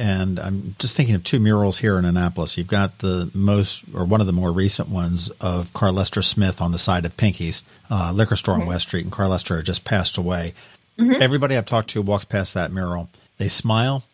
and 0.00 0.40
I'm 0.40 0.74
just 0.78 0.96
thinking 0.96 1.14
of 1.14 1.24
two 1.24 1.40
murals 1.40 1.76
here 1.76 1.98
in 1.98 2.06
Annapolis. 2.06 2.56
You've 2.56 2.66
got 2.66 3.00
the 3.00 3.30
most, 3.34 3.84
or 3.94 4.06
one 4.06 4.22
of 4.22 4.26
the 4.26 4.32
more 4.32 4.50
recent 4.50 4.88
ones 4.88 5.28
of 5.42 5.72
Carl 5.74 5.92
Lester 5.92 6.22
Smith 6.22 6.62
on 6.62 6.72
the 6.72 6.78
side 6.78 7.04
of 7.04 7.18
Pinky's 7.18 7.64
uh, 7.90 8.10
liquor 8.14 8.36
store 8.36 8.54
mm-hmm. 8.54 8.62
on 8.62 8.68
West 8.68 8.88
Street, 8.88 9.04
and 9.04 9.12
Carl 9.12 9.28
Lester 9.28 9.62
just 9.62 9.84
passed 9.84 10.16
away. 10.16 10.54
Mm-hmm. 10.98 11.20
Everybody 11.20 11.54
I've 11.54 11.66
talked 11.66 11.90
to 11.90 12.00
walks 12.00 12.24
past 12.24 12.54
that 12.54 12.72
mural. 12.72 13.10
They 13.36 13.48
smile, 13.48 14.04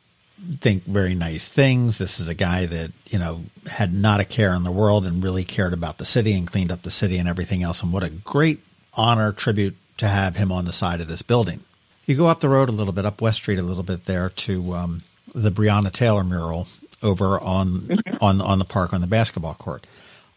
think 0.60 0.84
very 0.84 1.14
nice 1.14 1.48
things. 1.48 1.98
This 1.98 2.20
is 2.20 2.28
a 2.28 2.34
guy 2.34 2.66
that, 2.66 2.92
you 3.06 3.18
know, 3.18 3.42
had 3.66 3.94
not 3.94 4.20
a 4.20 4.24
care 4.24 4.54
in 4.54 4.64
the 4.64 4.72
world 4.72 5.06
and 5.06 5.22
really 5.22 5.44
cared 5.44 5.72
about 5.72 5.98
the 5.98 6.04
city 6.04 6.36
and 6.36 6.50
cleaned 6.50 6.70
up 6.70 6.82
the 6.82 6.90
city 6.90 7.18
and 7.18 7.28
everything 7.28 7.62
else. 7.62 7.82
And 7.82 7.92
what 7.92 8.02
a 8.02 8.10
great 8.10 8.60
honor, 8.94 9.32
tribute 9.32 9.76
to 9.98 10.08
have 10.08 10.36
him 10.36 10.52
on 10.52 10.64
the 10.64 10.72
side 10.72 11.00
of 11.00 11.08
this 11.08 11.22
building. 11.22 11.60
You 12.04 12.16
go 12.16 12.26
up 12.26 12.40
the 12.40 12.48
road 12.48 12.68
a 12.68 12.72
little 12.72 12.92
bit, 12.92 13.06
up 13.06 13.20
West 13.20 13.38
Street 13.38 13.58
a 13.58 13.62
little 13.62 13.82
bit 13.82 14.04
there 14.04 14.28
to 14.28 14.74
um, 14.74 15.02
the 15.34 15.50
Breonna 15.50 15.90
Taylor 15.90 16.22
mural 16.22 16.68
over 17.02 17.40
on 17.40 17.80
mm-hmm. 17.80 18.16
on 18.20 18.40
on 18.40 18.58
the 18.58 18.64
park 18.64 18.92
on 18.92 19.00
the 19.00 19.06
basketball 19.06 19.54
court. 19.54 19.86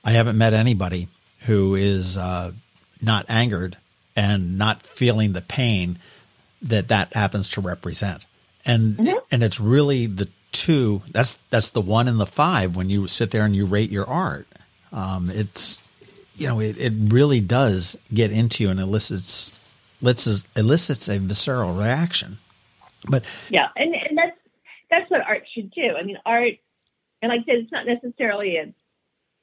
I 0.03 0.12
haven't 0.12 0.38
met 0.38 0.53
anybody 0.53 1.08
who 1.41 1.75
is 1.75 2.18
uh, 2.18 2.51
not 3.01 3.25
angered 3.29 3.77
and 4.15 4.58
not 4.58 4.84
feeling 4.84 5.34
the 5.34 5.41
pain 5.41 6.00
that 6.62 6.88
that 6.88 7.13
happens 7.13 7.50
to 7.50 7.62
represent 7.62 8.25
and 8.66 8.98
mm-hmm. 8.98 9.18
and 9.32 9.44
it's 9.44 9.60
really 9.60 10.06
the 10.06 10.30
two. 10.51 11.01
That's 11.12 11.38
that's 11.50 11.70
the 11.72 11.82
one 11.82 12.08
and 12.08 12.20
the 12.20 12.25
five 12.25 12.75
when 12.75 12.89
you 12.89 13.08
sit 13.08 13.32
there 13.32 13.46
and 13.46 13.56
you 13.56 13.66
rate 13.66 13.92
your 13.92 14.08
art. 14.08 14.48
Um, 14.92 15.30
it's 15.32 15.82
you 16.36 16.48
know 16.48 16.60
it, 16.60 16.80
it 16.80 16.94
really 16.96 17.42
does 17.42 17.98
get 18.13 18.32
into 18.32 18.63
you 18.63 18.70
and 18.70 18.80
elicits 18.80 19.58
elicits 20.01 20.48
elicits 20.56 21.08
a 21.10 21.20
visceral 21.20 21.74
reaction. 21.74 22.38
But 23.08 23.24
yeah, 23.50 23.68
and 23.75 23.94
and 23.94 24.18
that's 24.18 24.38
that's 24.89 25.10
what 25.12 25.22
art 25.22 25.44
should 25.54 25.72
do. 25.72 25.96
I 25.98 26.04
mean, 26.04 26.18
art, 26.25 26.54
and 27.22 27.30
like 27.30 27.42
I 27.42 27.46
said, 27.46 27.56
it's 27.56 27.72
not 27.72 27.86
necessarily 27.86 28.58
a 28.58 28.74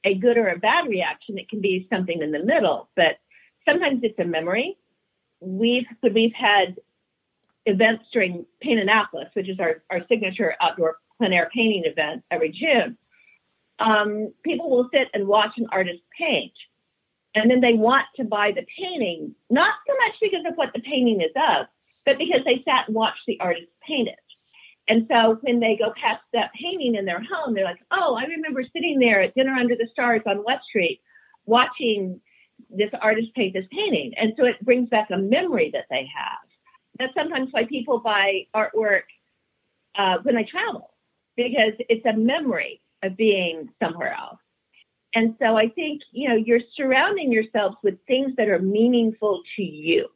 a 0.04 0.14
good 0.14 0.36
or 0.36 0.48
a 0.48 0.58
bad 0.58 0.88
reaction. 0.88 1.38
It 1.38 1.48
can 1.48 1.60
be 1.60 1.86
something 1.90 2.20
in 2.20 2.30
the 2.32 2.44
middle, 2.44 2.88
but 2.94 3.18
sometimes 3.64 4.00
it's 4.02 4.18
a 4.18 4.24
memory. 4.24 4.76
We've 5.40 5.86
we've 6.02 6.34
had 6.34 6.76
events 7.66 8.04
during 8.12 8.46
Paint 8.62 8.80
Annapolis, 8.80 9.28
which 9.34 9.48
is 9.48 9.58
our, 9.60 9.82
our 9.90 10.00
signature 10.08 10.54
outdoor 10.60 10.96
plein 11.18 11.32
air 11.32 11.50
painting 11.52 11.82
event 11.84 12.22
every 12.30 12.50
June, 12.50 12.96
um, 13.78 14.32
people 14.44 14.70
will 14.70 14.88
sit 14.92 15.08
and 15.12 15.26
watch 15.26 15.52
an 15.56 15.66
artist 15.70 16.00
paint. 16.18 16.52
And 17.34 17.50
then 17.50 17.60
they 17.60 17.74
want 17.74 18.06
to 18.16 18.24
buy 18.24 18.52
the 18.52 18.64
painting, 18.78 19.34
not 19.50 19.74
so 19.86 19.94
much 19.94 20.16
because 20.22 20.44
of 20.48 20.56
what 20.56 20.70
the 20.74 20.80
painting 20.80 21.20
is 21.20 21.32
of, 21.36 21.66
but 22.06 22.16
because 22.16 22.40
they 22.46 22.62
sat 22.64 22.86
and 22.86 22.94
watched 22.94 23.20
the 23.26 23.38
artist 23.40 23.68
paint 23.86 24.08
it. 24.08 24.14
And 24.88 25.06
so 25.10 25.38
when 25.42 25.60
they 25.60 25.76
go 25.76 25.92
past 26.00 26.22
that 26.32 26.52
painting 26.54 26.94
in 26.94 27.04
their 27.04 27.20
home, 27.20 27.54
they're 27.54 27.64
like, 27.64 27.82
oh, 27.90 28.16
I 28.18 28.24
remember 28.24 28.62
sitting 28.62 28.98
there 28.98 29.20
at 29.20 29.34
dinner 29.34 29.52
under 29.52 29.74
the 29.74 29.88
stars 29.92 30.22
on 30.26 30.44
West 30.44 30.64
Street 30.68 31.00
watching 31.44 32.20
this 32.70 32.90
artist 33.02 33.34
paint 33.34 33.52
this 33.52 33.66
painting. 33.70 34.12
And 34.16 34.32
so 34.38 34.46
it 34.46 34.64
brings 34.64 34.88
back 34.88 35.08
a 35.10 35.18
memory 35.18 35.70
that 35.72 35.86
they 35.90 36.08
have 36.16 36.45
that's 36.98 37.14
sometimes 37.14 37.48
why 37.52 37.64
people 37.64 37.98
buy 37.98 38.46
artwork 38.54 39.02
uh, 39.96 40.18
when 40.22 40.36
they 40.36 40.44
travel 40.44 40.90
because 41.36 41.72
it's 41.88 42.04
a 42.06 42.12
memory 42.12 42.80
of 43.02 43.16
being 43.16 43.68
somewhere 43.82 44.14
else. 44.18 44.38
And 45.14 45.34
so 45.38 45.56
I 45.56 45.68
think, 45.68 46.02
you 46.12 46.28
know, 46.28 46.34
you're 46.34 46.60
surrounding 46.76 47.32
yourselves 47.32 47.76
with 47.82 47.94
things 48.06 48.32
that 48.36 48.48
are 48.48 48.58
meaningful 48.58 49.42
to 49.56 49.62
you. 49.62 50.08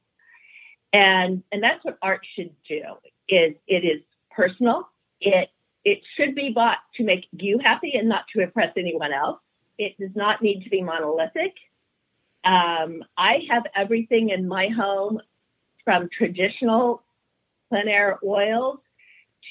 And 0.93 1.43
and 1.53 1.63
that's 1.63 1.85
what 1.85 1.99
art 2.03 2.21
should 2.35 2.55
do. 2.69 2.83
Is 3.29 3.55
it 3.67 3.85
is 3.85 4.03
personal. 4.31 4.89
It 5.21 5.49
it 5.85 6.01
should 6.17 6.35
be 6.35 6.51
bought 6.55 6.79
to 6.97 7.05
make 7.05 7.27
you 7.33 7.61
happy 7.65 7.93
and 7.95 8.09
not 8.09 8.25
to 8.35 8.43
impress 8.43 8.73
anyone 8.77 9.13
else. 9.13 9.39
It 9.79 9.97
does 9.99 10.15
not 10.15 10.43
need 10.43 10.65
to 10.65 10.71
be 10.71 10.83
monolithic. 10.83 11.55
Um, 12.45 13.03
I 13.17 13.41
have 13.51 13.65
everything 13.77 14.31
in 14.31 14.49
my 14.49 14.69
home 14.69 15.21
from 15.91 16.09
traditional 16.17 17.03
plein 17.69 17.89
air 17.89 18.17
oils 18.25 18.79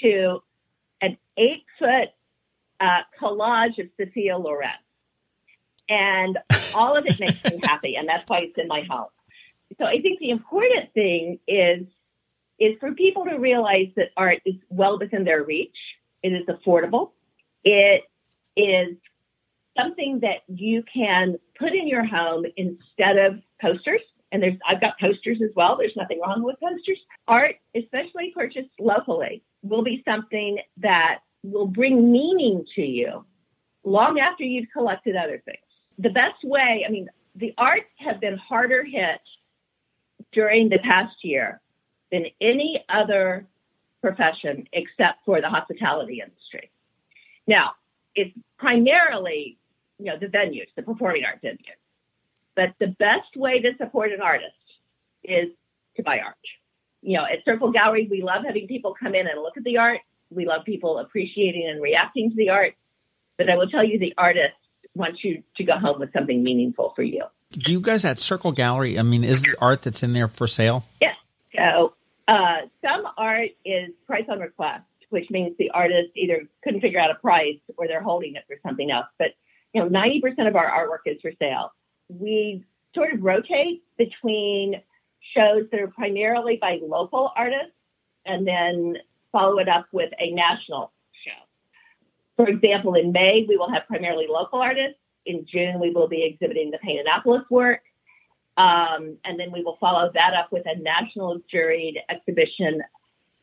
to 0.02 0.40
an 1.02 1.18
eight 1.36 1.66
foot 1.78 2.08
uh, 2.80 3.02
collage 3.22 3.78
of 3.78 3.88
Sophia 4.00 4.38
Loren. 4.38 4.70
And 5.90 6.38
all 6.74 6.96
of 6.96 7.06
it 7.06 7.20
makes 7.20 7.44
me 7.44 7.60
happy, 7.62 7.96
and 7.98 8.08
that's 8.08 8.24
why 8.28 8.40
it's 8.40 8.58
in 8.58 8.70
my 8.70 8.84
house. 8.90 9.12
So 9.80 9.84
I 9.84 10.00
think 10.00 10.20
the 10.20 10.30
important 10.30 10.94
thing 10.94 11.40
is 11.46 11.86
is 12.58 12.78
for 12.80 12.94
people 12.94 13.26
to 13.26 13.36
realize 13.36 13.88
that 13.98 14.12
art 14.16 14.40
is 14.46 14.56
well 14.70 14.98
within 14.98 15.26
their 15.26 15.44
reach. 15.44 15.76
It 16.24 16.30
is 16.30 16.48
affordable. 16.48 17.12
It 17.66 18.04
is 18.56 18.96
something 19.78 20.22
that 20.22 20.44
you 20.48 20.84
can 20.94 21.38
put 21.58 21.74
in 21.74 21.90
your 21.90 22.06
home 22.06 22.46
instead 22.56 23.18
of 23.18 23.42
posters 23.62 24.02
and 24.32 24.44
there's 24.44 24.56
I've 24.68 24.82
got 24.82 25.00
posters 25.00 25.42
as 25.44 25.50
well. 25.56 25.78
There's 25.78 25.96
nothing 25.96 26.20
wrong 26.22 26.44
with 26.44 26.60
posters. 26.60 27.00
Art, 27.28 27.56
especially 27.76 28.32
purchased 28.36 28.70
locally, 28.80 29.44
will 29.64 29.84
be 29.84 30.04
something 30.08 30.60
that 30.78 31.20
will 31.44 31.68
bring 31.68 32.12
meaning 32.12 32.66
to 32.76 32.82
you 32.82 33.26
long 33.84 34.20
after 34.20 34.44
you've 34.44 34.70
collected 34.72 35.16
other 35.16 35.42
things. 35.46 35.58
The 35.98 36.10
best 36.10 36.44
way, 36.44 36.86
I 36.88 36.92
mean, 36.92 37.10
the 37.36 37.54
arts 37.58 37.90
have 37.98 38.20
been 38.20 38.38
harder 38.38 38.84
hit 38.84 39.22
during 40.32 40.70
the 40.70 40.80
past 40.80 41.16
year 41.24 41.62
than 42.12 42.26
any 42.42 42.84
other 42.90 43.48
profession 44.02 44.68
except 44.74 45.20
for 45.26 45.42
the 45.42 45.50
hospitality 45.50 46.22
industry. 46.24 46.72
Now, 47.48 47.72
it's 48.16 48.36
primarily, 48.58 49.58
you 49.98 50.06
know, 50.06 50.18
the 50.20 50.28
venues, 50.28 50.68
the 50.76 50.84
performing 50.84 51.24
arts 51.26 51.44
venues. 51.44 51.79
But 52.60 52.74
the 52.78 52.88
best 52.88 53.38
way 53.38 53.62
to 53.62 53.72
support 53.78 54.12
an 54.12 54.20
artist 54.20 54.52
is 55.24 55.48
to 55.96 56.04
buy 56.04 56.20
art. 56.20 56.36
You 57.02 57.18
know, 57.18 57.24
at 57.24 57.46
Circle 57.46 57.72
Gallery, 57.72 58.06
we 58.12 58.22
love 58.22 58.44
having 58.46 58.68
people 58.68 58.94
come 59.02 59.16
in 59.16 59.28
and 59.28 59.42
look 59.42 59.56
at 59.56 59.64
the 59.64 59.78
art. 59.78 60.02
We 60.30 60.46
love 60.46 60.66
people 60.66 61.00
appreciating 61.00 61.70
and 61.70 61.82
reacting 61.82 62.32
to 62.32 62.36
the 62.36 62.50
art. 62.50 62.76
But 63.38 63.50
I 63.50 63.56
will 63.56 63.70
tell 63.70 63.86
you, 63.86 63.98
the 63.98 64.14
artist 64.18 64.56
wants 64.94 65.24
you 65.24 65.42
to 65.56 65.64
go 65.64 65.80
home 65.80 66.02
with 66.02 66.12
something 66.12 66.44
meaningful 66.44 66.92
for 66.98 67.02
you. 67.02 67.24
Do 67.52 67.72
you 67.72 67.80
guys 67.80 68.04
at 68.04 68.20
Circle 68.20 68.52
Gallery? 68.52 69.00
I 69.00 69.04
mean, 69.04 69.24
is 69.24 69.42
the 69.42 69.56
art 69.62 69.84
that's 69.84 70.04
in 70.04 70.12
there 70.12 70.28
for 70.28 70.46
sale? 70.46 70.84
Yes. 71.00 71.16
So 71.56 71.94
uh, 72.28 72.68
some 72.84 73.06
art 73.18 73.52
is 73.64 73.92
price 74.06 74.26
on 74.28 74.40
request, 74.40 74.84
which 75.12 75.30
means 75.30 75.56
the 75.58 75.72
artist 75.72 76.10
either 76.14 76.42
couldn't 76.62 76.82
figure 76.82 77.00
out 77.00 77.10
a 77.10 77.16
price 77.16 77.60
or 77.78 77.88
they're 77.88 78.04
holding 78.04 78.36
it 78.36 78.44
for 78.48 78.58
something 78.68 78.92
else. 78.92 79.08
But 79.18 79.30
you 79.74 79.82
know, 79.82 79.88
90% 79.88 80.46
of 80.46 80.58
our 80.58 80.70
artwork 80.70 81.10
is 81.10 81.22
for 81.22 81.32
sale 81.40 81.72
we 82.10 82.66
sort 82.94 83.14
of 83.14 83.24
rotate 83.24 83.84
between 83.98 84.82
shows 85.36 85.64
that 85.72 85.80
are 85.80 85.88
primarily 85.88 86.58
by 86.60 86.80
local 86.82 87.32
artists 87.36 87.74
and 88.26 88.48
then 88.48 88.98
follow 89.32 89.60
it 89.60 89.70
up 89.70 89.86
with 89.92 90.12
a 90.20 90.32
national 90.32 90.92
show. 91.24 91.32
For 92.36 92.50
example, 92.50 92.96
in 92.96 93.12
May, 93.12 93.46
we 93.48 93.58
will 93.58 93.72
have 93.72 93.86
primarily 93.88 94.26
local 94.28 94.60
artists. 94.60 94.98
In 95.26 95.46
June, 95.46 95.80
we 95.80 95.92
will 95.92 96.08
be 96.08 96.24
exhibiting 96.24 96.72
the 96.72 96.80
Paint 96.80 97.02
Annapolis 97.02 97.44
work. 97.50 97.82
Um, 98.58 99.18
and 99.24 99.40
then 99.40 99.52
we 99.52 99.64
will 99.64 99.78
follow 99.80 100.10
that 100.14 100.34
up 100.34 100.52
with 100.52 100.66
a 100.66 100.78
national 100.80 101.42
juried 101.54 101.96
exhibition 102.10 102.82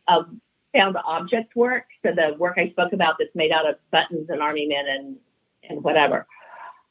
of 0.09 0.27
found 0.75 0.97
object 1.07 1.55
work. 1.57 1.85
So 2.05 2.13
the 2.15 2.37
work 2.37 2.59
I 2.59 2.71
spoke 2.71 2.93
about 2.93 3.15
that's 3.19 3.35
made 3.35 3.53
out 3.53 3.69
of 3.69 3.77
buttons 3.91 4.29
and 4.29 4.43
army 4.43 4.67
men 4.67 4.85
and, 4.89 5.17
and 5.69 5.83
whatever 5.83 6.27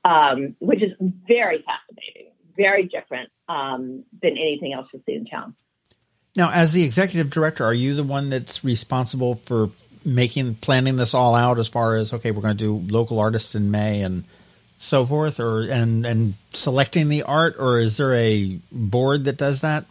um, 0.05 0.55
which 0.59 0.81
is 0.83 0.91
very 0.99 1.65
fascinating, 1.65 2.31
very 2.55 2.83
different 2.83 3.29
um, 3.49 4.03
than 4.21 4.31
anything 4.31 4.71
else 4.71 4.87
you'll 4.93 5.01
see 5.05 5.15
in 5.15 5.25
town. 5.25 5.55
Now, 6.35 6.51
as 6.51 6.73
the 6.73 6.83
executive 6.83 7.31
director, 7.31 7.65
are 7.65 7.73
you 7.73 7.95
the 7.95 8.03
one 8.03 8.29
that's 8.29 8.63
responsible 8.63 9.41
for 9.45 9.71
making 10.05 10.55
planning 10.55 10.95
this 10.95 11.13
all 11.15 11.33
out 11.33 11.57
as 11.57 11.67
far 11.67 11.95
as 11.95 12.13
okay, 12.13 12.31
we're 12.31 12.41
going 12.41 12.55
to 12.55 12.63
do 12.63 12.93
local 12.93 13.19
artists 13.19 13.55
in 13.55 13.71
May 13.71 14.03
and 14.03 14.23
so 14.77 15.05
forth, 15.05 15.39
or 15.39 15.61
and 15.61 16.05
and 16.05 16.35
selecting 16.53 17.09
the 17.09 17.23
art, 17.23 17.55
or 17.57 17.79
is 17.79 17.97
there 17.97 18.13
a 18.13 18.59
board 18.71 19.25
that 19.25 19.37
does 19.37 19.61
that? 19.61 19.85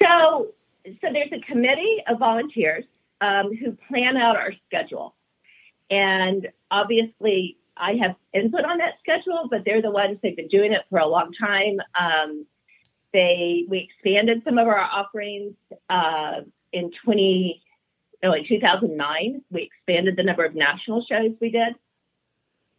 So, 0.00 0.48
so 0.86 1.08
there's 1.12 1.32
a 1.32 1.40
committee 1.40 2.02
of 2.08 2.18
volunteers 2.18 2.84
um, 3.20 3.54
who 3.56 3.76
plan 3.88 4.16
out 4.16 4.36
our 4.36 4.52
schedule, 4.68 5.14
and 5.90 6.48
obviously 6.70 7.56
I 7.76 7.94
have 8.02 8.16
input 8.32 8.64
on 8.64 8.78
that 8.78 8.94
schedule, 9.00 9.48
but 9.50 9.62
they're 9.64 9.82
the 9.82 9.90
ones 9.90 10.18
they've 10.22 10.36
been 10.36 10.48
doing 10.48 10.72
it 10.72 10.82
for 10.90 10.98
a 10.98 11.06
long 11.06 11.32
time. 11.38 11.78
Um, 11.98 12.46
they 13.12 13.64
we 13.68 13.88
expanded 13.90 14.42
some 14.44 14.58
of 14.58 14.66
our 14.66 14.80
offerings 14.80 15.54
uh, 15.88 16.40
in 16.72 16.90
20 17.04 17.62
no, 18.22 18.32
in 18.32 18.46
2009. 18.46 19.42
We 19.50 19.62
expanded 19.62 20.16
the 20.16 20.22
number 20.22 20.44
of 20.44 20.54
national 20.54 21.04
shows 21.08 21.32
we 21.40 21.50
did. 21.50 21.74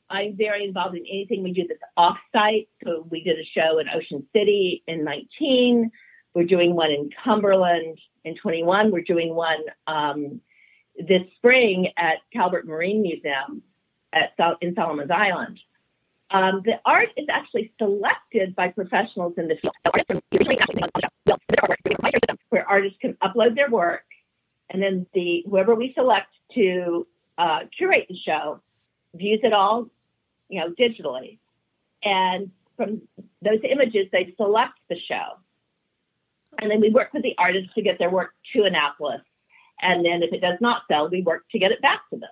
I'm 0.10 0.38
very 0.38 0.66
involved 0.66 0.96
in 0.96 1.06
anything 1.06 1.44
we 1.44 1.54
do 1.54 1.66
that's 1.68 1.82
off-site. 1.96 2.70
So 2.84 3.06
we 3.10 3.24
did 3.24 3.38
a 3.38 3.46
show 3.46 3.80
in 3.80 3.88
Ocean 3.90 4.26
City 4.34 4.84
in 4.88 5.04
19. 5.04 5.92
We're 6.34 6.46
doing 6.46 6.76
one 6.76 6.92
in 6.92 7.10
Cumberland 7.24 8.00
in 8.24 8.36
21. 8.36 8.92
We're 8.92 9.02
doing 9.02 9.36
one 9.36 9.60
um, 9.86 10.42
this 10.98 11.24
spring 11.36 11.92
at 11.98 12.18
Calvert 12.32 12.66
Marine 12.66 13.02
Museum 13.02 13.62
at 14.18 14.58
in 14.62 14.74
Solomons 14.76 15.12
Island. 15.12 15.60
Um, 16.30 16.62
the 16.66 16.74
art 16.86 17.10
is 17.16 17.28
actually 17.30 17.72
selected 17.80 18.54
by 18.56 18.70
professionals 18.70 19.34
in 19.38 19.48
the 19.48 19.56
field, 19.56 19.74
where 22.50 22.68
artists 22.68 22.98
can 23.00 23.14
upload 23.24 23.56
their 23.56 23.70
work, 23.70 24.04
and 24.70 24.82
then 24.82 25.06
the 25.14 25.46
whoever 25.50 25.74
we 25.74 25.94
select 25.94 26.28
to 26.56 27.08
uh, 27.38 27.60
curate 27.78 28.08
the 28.10 28.18
show, 28.26 28.60
views 29.16 29.40
it 29.44 29.54
all, 29.54 29.88
you 30.50 30.60
know, 30.60 30.74
digitally, 30.78 31.38
and 32.04 32.52
from 32.76 33.02
those 33.42 33.60
images 33.64 34.08
they 34.12 34.34
select 34.36 34.74
the 34.90 34.98
show, 35.08 35.40
and 36.60 36.70
then 36.70 36.82
we 36.82 36.90
work 36.90 37.14
with 37.14 37.24
the 37.24 37.36
artists 37.38 37.74
to 37.76 37.82
get 37.82 38.00
their 38.00 38.10
work 38.10 38.34
to 38.54 38.64
Annapolis, 38.64 39.22
and 39.82 40.04
then 40.04 40.24
if 40.24 40.34
it 40.34 40.42
does 40.42 40.60
not 40.60 40.82
sell, 40.90 41.08
we 41.10 41.22
work 41.22 41.46
to 41.52 41.60
get 41.60 41.72
it 41.72 41.82
back 41.82 42.02
to 42.10 42.20
them. 42.20 42.30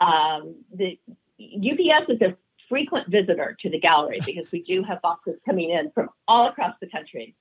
Um, 0.00 0.56
the 0.74 0.98
UPS 1.38 2.10
is 2.10 2.20
a 2.22 2.36
frequent 2.68 3.08
visitor 3.08 3.56
to 3.60 3.70
the 3.70 3.78
gallery 3.78 4.20
because 4.24 4.50
we 4.50 4.62
do 4.62 4.82
have 4.82 5.00
boxes 5.02 5.38
coming 5.44 5.70
in 5.70 5.90
from 5.92 6.08
all 6.26 6.48
across 6.48 6.74
the 6.80 6.88
country, 6.88 7.34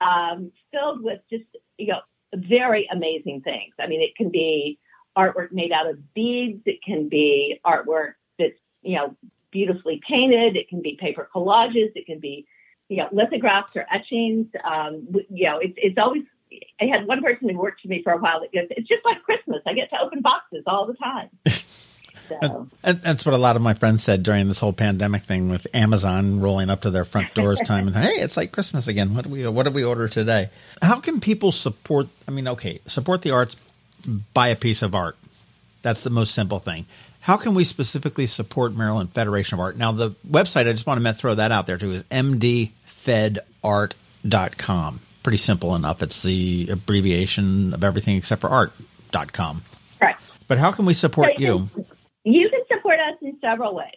um, 0.00 0.52
filled 0.72 1.02
with 1.02 1.20
just 1.30 1.44
you 1.78 1.88
know 1.88 2.00
very 2.34 2.88
amazing 2.90 3.40
things. 3.42 3.74
I 3.78 3.86
mean, 3.86 4.00
it 4.00 4.16
can 4.16 4.30
be 4.30 4.78
artwork 5.16 5.52
made 5.52 5.72
out 5.72 5.88
of 5.88 6.14
beads. 6.14 6.62
It 6.66 6.82
can 6.82 7.08
be 7.08 7.60
artwork 7.64 8.14
that's 8.38 8.58
you 8.82 8.96
know 8.96 9.16
beautifully 9.50 10.00
painted. 10.06 10.56
It 10.56 10.68
can 10.68 10.82
be 10.82 10.96
paper 11.00 11.28
collages. 11.34 11.92
It 11.94 12.06
can 12.06 12.18
be 12.18 12.46
you 12.88 12.98
know 12.98 13.08
lithographs 13.12 13.76
or 13.76 13.86
etchings. 13.92 14.48
Um, 14.64 15.08
you 15.30 15.46
know, 15.46 15.58
it's 15.58 15.74
it's 15.76 15.98
always. 15.98 16.22
I 16.80 16.84
had 16.84 17.08
one 17.08 17.20
person 17.20 17.48
who 17.48 17.58
worked 17.58 17.80
for 17.80 17.88
me 17.88 18.00
for 18.04 18.12
a 18.12 18.18
while 18.18 18.40
that 18.40 18.52
goes, 18.52 18.68
"It's 18.70 18.86
just 18.86 19.04
like 19.04 19.22
Christmas. 19.24 19.60
I 19.66 19.74
get 19.74 19.90
to 19.90 20.00
open 20.00 20.20
boxes 20.20 20.62
all 20.66 20.86
the 20.86 20.94
time." 20.94 21.30
So. 22.28 22.68
That's 22.82 23.26
what 23.26 23.34
a 23.34 23.38
lot 23.38 23.56
of 23.56 23.62
my 23.62 23.74
friends 23.74 24.02
said 24.02 24.22
during 24.22 24.48
this 24.48 24.58
whole 24.58 24.72
pandemic 24.72 25.22
thing 25.22 25.48
with 25.48 25.66
Amazon 25.74 26.40
rolling 26.40 26.70
up 26.70 26.82
to 26.82 26.90
their 26.90 27.04
front 27.04 27.34
doors 27.34 27.60
time 27.64 27.86
and 27.86 27.96
hey, 27.96 28.14
it's 28.14 28.36
like 28.36 28.52
Christmas 28.52 28.88
again. 28.88 29.14
What 29.14 29.24
do 29.24 29.30
we 29.30 29.46
what 29.46 29.66
do 29.66 29.72
we 29.72 29.84
order 29.84 30.08
today? 30.08 30.48
How 30.80 31.00
can 31.00 31.20
people 31.20 31.52
support 31.52 32.08
I 32.26 32.30
mean, 32.30 32.48
okay, 32.48 32.80
support 32.86 33.20
the 33.22 33.32
arts, 33.32 33.56
buy 34.32 34.48
a 34.48 34.56
piece 34.56 34.80
of 34.82 34.94
art. 34.94 35.16
That's 35.82 36.00
the 36.02 36.10
most 36.10 36.34
simple 36.34 36.60
thing. 36.60 36.86
How 37.20 37.36
can 37.36 37.54
we 37.54 37.64
specifically 37.64 38.26
support 38.26 38.74
Maryland 38.74 39.12
Federation 39.12 39.56
of 39.56 39.60
Art? 39.60 39.76
Now 39.76 39.92
the 39.92 40.12
website 40.28 40.68
I 40.68 40.72
just 40.72 40.86
want 40.86 41.04
to 41.04 41.12
throw 41.12 41.34
that 41.34 41.52
out 41.52 41.66
there 41.66 41.78
too 41.78 41.90
is 41.90 42.04
mdfedart.com. 42.04 45.00
Pretty 45.22 45.38
simple 45.38 45.74
enough. 45.74 46.02
It's 46.02 46.22
the 46.22 46.68
abbreviation 46.70 47.74
of 47.74 47.84
everything 47.84 48.16
except 48.16 48.40
for 48.42 48.50
art.com. 48.50 49.62
Right. 50.00 50.16
But 50.48 50.58
how 50.58 50.72
can 50.72 50.84
we 50.84 50.92
support 50.92 51.38
you? 51.38 51.70
You 52.24 52.48
can 52.48 52.60
support 52.72 52.98
us 52.98 53.16
in 53.22 53.38
several 53.40 53.74
ways. 53.74 53.90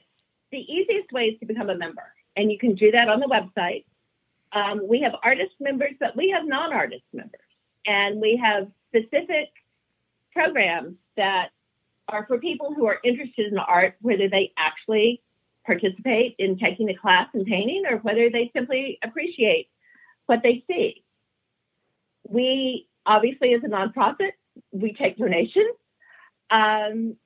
The 0.52 0.60
easiest 0.60 1.12
way 1.12 1.24
is 1.24 1.40
to 1.40 1.46
become 1.46 1.70
a 1.70 1.78
member, 1.78 2.04
and 2.36 2.52
you 2.52 2.58
can 2.58 2.76
do 2.76 2.92
that 2.92 3.10
on 3.10 3.20
the 3.20 3.28
website. 3.28 3.86
Um, 4.54 4.88
we 4.88 5.02
have 5.02 5.14
artist 5.24 5.54
members, 5.60 5.94
but 6.00 6.16
we 6.16 6.30
have 6.30 6.46
non 6.46 6.74
artist 6.74 7.04
members, 7.14 7.42
and 7.86 8.22
we 8.22 8.40
have 8.42 8.68
specific 8.90 9.50
programs 10.34 10.96
that 11.16 11.50
are 12.08 12.26
for 12.28 12.38
people 12.38 12.74
who 12.74 12.86
are 12.86 13.00
interested 13.04 13.52
in 13.52 13.58
art, 13.58 13.96
whether 14.02 14.30
they 14.30 14.54
actually 14.58 15.22
participate 15.66 16.36
in 16.40 16.58
taking 16.58 16.90
a 16.90 16.96
class 16.96 17.28
in 17.34 17.44
painting 17.44 17.84
or 17.90 17.98
whether 17.98 18.30
they 18.30 18.50
simply 18.56 18.98
appreciate 19.04 19.70
what 20.26 20.40
they 20.44 20.64
see. 20.68 21.04
We 22.28 22.88
obviously, 23.06 23.54
as 23.54 23.64
a 23.64 23.68
nonprofit, 23.68 24.32
we 24.72 24.94
take 24.94 25.18
donations. 25.18 25.76
Um, 26.50 27.18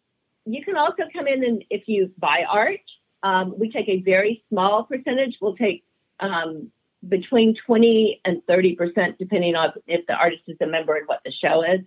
you 0.45 0.63
can 0.63 0.75
also 0.75 1.03
come 1.13 1.27
in 1.27 1.43
and 1.43 1.63
if 1.69 1.83
you 1.87 2.11
buy 2.17 2.43
art, 2.49 2.81
um, 3.23 3.53
we 3.57 3.71
take 3.71 3.87
a 3.87 4.01
very 4.01 4.43
small 4.49 4.83
percentage. 4.83 5.37
We'll 5.41 5.55
take 5.55 5.83
um, 6.19 6.71
between 7.07 7.55
20 7.65 8.21
and 8.25 8.41
30 8.47 8.75
percent, 8.75 9.17
depending 9.19 9.55
on 9.55 9.73
if 9.87 10.05
the 10.07 10.13
artist 10.13 10.43
is 10.47 10.57
a 10.61 10.67
member 10.67 10.95
and 10.95 11.07
what 11.07 11.21
the 11.23 11.31
show 11.31 11.63
is. 11.63 11.81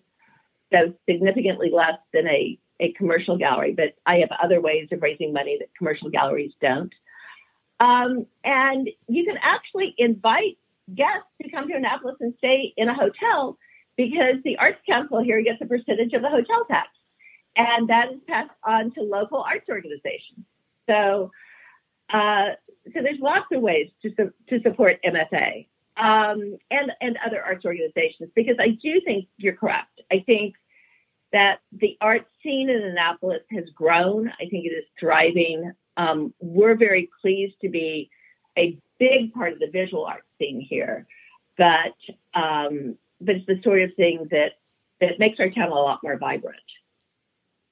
So 0.72 0.94
significantly 1.08 1.70
less 1.72 1.98
than 2.12 2.26
a, 2.26 2.58
a 2.80 2.92
commercial 2.92 3.36
gallery, 3.36 3.72
but 3.72 3.94
I 4.06 4.16
have 4.18 4.30
other 4.42 4.60
ways 4.60 4.88
of 4.92 5.02
raising 5.02 5.32
money 5.32 5.56
that 5.60 5.68
commercial 5.76 6.10
galleries 6.10 6.52
don't. 6.60 6.92
Um, 7.80 8.26
and 8.44 8.88
you 9.08 9.24
can 9.24 9.36
actually 9.42 9.94
invite 9.98 10.58
guests 10.94 11.28
to 11.42 11.50
come 11.50 11.68
to 11.68 11.74
Annapolis 11.74 12.16
and 12.20 12.34
stay 12.38 12.72
in 12.76 12.88
a 12.88 12.94
hotel 12.94 13.58
because 13.96 14.36
the 14.44 14.58
Arts 14.58 14.80
Council 14.88 15.22
here 15.22 15.42
gets 15.42 15.60
a 15.60 15.66
percentage 15.66 16.12
of 16.12 16.22
the 16.22 16.28
hotel 16.28 16.64
tax 16.68 16.88
and 17.56 17.88
that 17.88 18.12
is 18.12 18.20
passed 18.26 18.50
on 18.64 18.92
to 18.92 19.02
local 19.02 19.38
arts 19.38 19.68
organizations. 19.68 20.44
So, 20.88 21.30
uh, 22.12 22.50
so 22.92 23.02
there's 23.02 23.20
lots 23.20 23.46
of 23.52 23.62
ways 23.62 23.90
to 24.02 24.10
su- 24.16 24.32
to 24.48 24.62
support 24.62 25.00
MFA 25.04 25.66
um, 25.96 26.58
and 26.70 26.92
and 27.00 27.18
other 27.24 27.42
arts 27.42 27.64
organizations 27.64 28.30
because 28.34 28.56
I 28.58 28.70
do 28.82 29.00
think 29.04 29.28
you're 29.36 29.56
correct. 29.56 30.00
I 30.10 30.22
think 30.26 30.54
that 31.32 31.60
the 31.72 31.96
art 32.00 32.26
scene 32.42 32.70
in 32.70 32.82
Annapolis 32.82 33.42
has 33.50 33.64
grown. 33.74 34.28
I 34.28 34.46
think 34.48 34.66
it 34.66 34.72
is 34.72 34.84
thriving. 34.98 35.72
Um, 35.96 36.34
we're 36.40 36.76
very 36.76 37.10
pleased 37.20 37.54
to 37.62 37.68
be 37.68 38.10
a 38.56 38.78
big 38.98 39.32
part 39.32 39.52
of 39.52 39.58
the 39.58 39.70
visual 39.70 40.04
art 40.04 40.24
scene 40.38 40.60
here, 40.60 41.06
but 41.56 41.94
um, 42.34 42.96
but 43.20 43.36
it's 43.36 43.46
the 43.46 43.60
sort 43.62 43.82
of 43.82 43.94
thing 43.94 44.28
that 44.30 44.52
that 45.00 45.18
makes 45.18 45.40
our 45.40 45.50
town 45.50 45.70
a 45.70 45.74
lot 45.74 46.00
more 46.02 46.18
vibrant. 46.18 46.60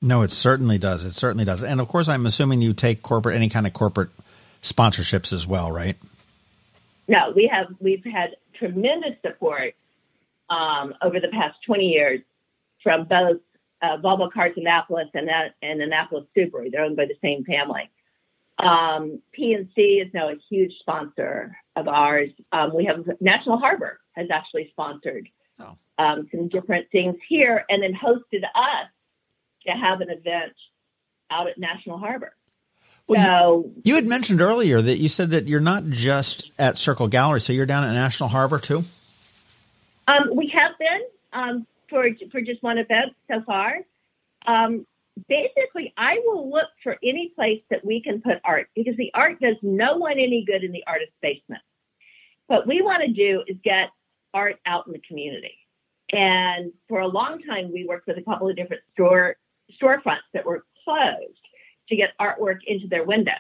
No, 0.04 0.22
it 0.22 0.32
certainly 0.32 0.78
does. 0.78 1.04
It 1.04 1.12
certainly 1.12 1.44
does. 1.44 1.62
And 1.62 1.80
of 1.80 1.86
course, 1.86 2.08
I'm 2.08 2.26
assuming 2.26 2.60
you 2.60 2.74
take 2.74 3.02
corporate 3.02 3.36
any 3.36 3.48
kind 3.48 3.68
of 3.68 3.72
corporate 3.72 4.10
sponsorships 4.60 5.32
as 5.32 5.46
well, 5.46 5.70
right? 5.70 5.96
No, 7.06 7.32
we 7.34 7.46
have 7.52 7.68
we've 7.80 8.04
had 8.04 8.36
tremendous 8.58 9.14
support 9.24 9.74
um, 10.50 10.94
over 11.02 11.20
the 11.20 11.28
past 11.28 11.56
20 11.66 11.84
years 11.84 12.20
from 12.82 13.04
both 13.04 13.40
uh, 13.80 13.96
Volvo 13.98 14.30
Cars 14.30 14.52
Annapolis 14.56 15.08
and, 15.14 15.28
that, 15.28 15.54
and 15.62 15.80
Annapolis 15.80 16.24
Subaru. 16.36 16.70
They're 16.70 16.84
owned 16.84 16.96
by 16.96 17.06
the 17.06 17.16
same 17.22 17.44
family. 17.44 17.90
Um, 18.58 19.20
PNC 19.38 20.04
is 20.04 20.12
now 20.12 20.28
a 20.28 20.36
huge 20.50 20.72
sponsor 20.80 21.56
of 21.74 21.88
ours. 21.88 22.30
Um, 22.52 22.74
we 22.74 22.84
have 22.84 23.08
National 23.20 23.58
Harbor 23.58 24.00
has 24.12 24.28
actually 24.30 24.68
sponsored 24.70 25.28
oh. 25.60 25.76
um, 25.98 26.28
some 26.30 26.48
different 26.48 26.90
things 26.90 27.16
here 27.28 27.64
and 27.68 27.82
then 27.82 27.94
hosted 27.94 28.44
us 28.54 28.88
to 29.66 29.72
have 29.72 30.00
an 30.00 30.10
event 30.10 30.52
out 31.30 31.48
at 31.48 31.58
National 31.58 31.98
Harbor. 31.98 32.34
Well, 33.08 33.28
so 33.28 33.64
you, 33.76 33.82
you, 33.84 33.94
had 33.96 34.06
mentioned 34.06 34.40
earlier 34.40 34.80
that 34.80 34.98
you 34.98 35.08
said 35.08 35.30
that 35.30 35.48
you're 35.48 35.60
not 35.60 35.88
just 35.88 36.50
at 36.58 36.78
Circle 36.78 37.08
Gallery, 37.08 37.40
so 37.40 37.52
you're 37.52 37.66
down 37.66 37.84
at 37.84 37.92
National 37.92 38.28
Harbor 38.28 38.58
too. 38.58 38.84
Um, 40.06 40.30
we 40.34 40.52
have 40.54 40.72
been 40.78 41.00
um, 41.32 41.66
for 41.88 42.06
for 42.30 42.40
just 42.40 42.62
one 42.62 42.78
event 42.78 43.14
so 43.28 43.42
far. 43.44 43.78
Um, 44.46 44.86
basically, 45.28 45.92
I 45.96 46.20
will 46.24 46.50
look 46.50 46.68
for 46.82 46.96
any 47.02 47.32
place 47.34 47.62
that 47.70 47.84
we 47.84 48.02
can 48.02 48.22
put 48.22 48.34
art 48.44 48.68
because 48.74 48.96
the 48.96 49.10
art 49.14 49.40
does 49.40 49.56
no 49.62 49.96
one 49.96 50.12
any 50.12 50.44
good 50.46 50.64
in 50.64 50.72
the 50.72 50.84
artist's 50.86 51.14
basement. 51.20 51.62
What 52.46 52.66
we 52.66 52.82
want 52.82 53.02
to 53.04 53.12
do 53.12 53.42
is 53.46 53.56
get 53.64 53.90
art 54.34 54.56
out 54.66 54.86
in 54.86 54.92
the 54.92 55.02
community. 55.06 55.58
And 56.10 56.72
for 56.88 57.00
a 57.00 57.08
long 57.08 57.40
time, 57.42 57.72
we 57.72 57.86
worked 57.86 58.06
with 58.06 58.18
a 58.18 58.22
couple 58.22 58.48
of 58.48 58.56
different 58.56 58.82
store 58.92 59.36
storefronts 59.80 60.28
that 60.34 60.44
were 60.44 60.64
closed 60.84 61.38
to 61.88 61.96
get 61.96 62.10
artwork 62.20 62.58
into 62.66 62.88
their 62.88 63.04
windows. 63.04 63.34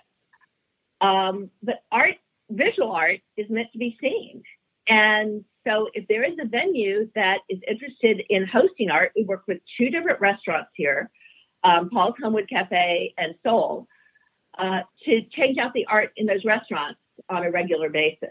Um, 1.00 1.50
but 1.62 1.82
art, 1.90 2.16
visual 2.50 2.92
art, 2.92 3.20
is 3.36 3.46
meant 3.50 3.72
to 3.72 3.78
be 3.78 3.96
seen. 4.00 4.42
And 4.88 5.44
so, 5.66 5.88
if 5.94 6.06
there 6.08 6.24
is 6.24 6.36
a 6.40 6.46
venue 6.46 7.08
that 7.14 7.38
is 7.48 7.60
interested 7.68 8.22
in 8.28 8.46
hosting 8.46 8.90
art, 8.90 9.12
we 9.14 9.24
work 9.24 9.44
with 9.46 9.58
two 9.78 9.90
different 9.90 10.20
restaurants 10.20 10.70
here, 10.74 11.10
um, 11.64 11.88
Paul's 11.90 12.14
Homewood 12.20 12.48
Cafe 12.48 13.14
and 13.16 13.34
Soul, 13.44 13.86
uh, 14.58 14.80
to 15.04 15.22
change 15.30 15.58
out 15.58 15.72
the 15.72 15.86
art 15.86 16.10
in 16.16 16.26
those 16.26 16.44
restaurants 16.44 17.00
on 17.28 17.44
a 17.44 17.50
regular 17.50 17.88
basis. 17.88 18.30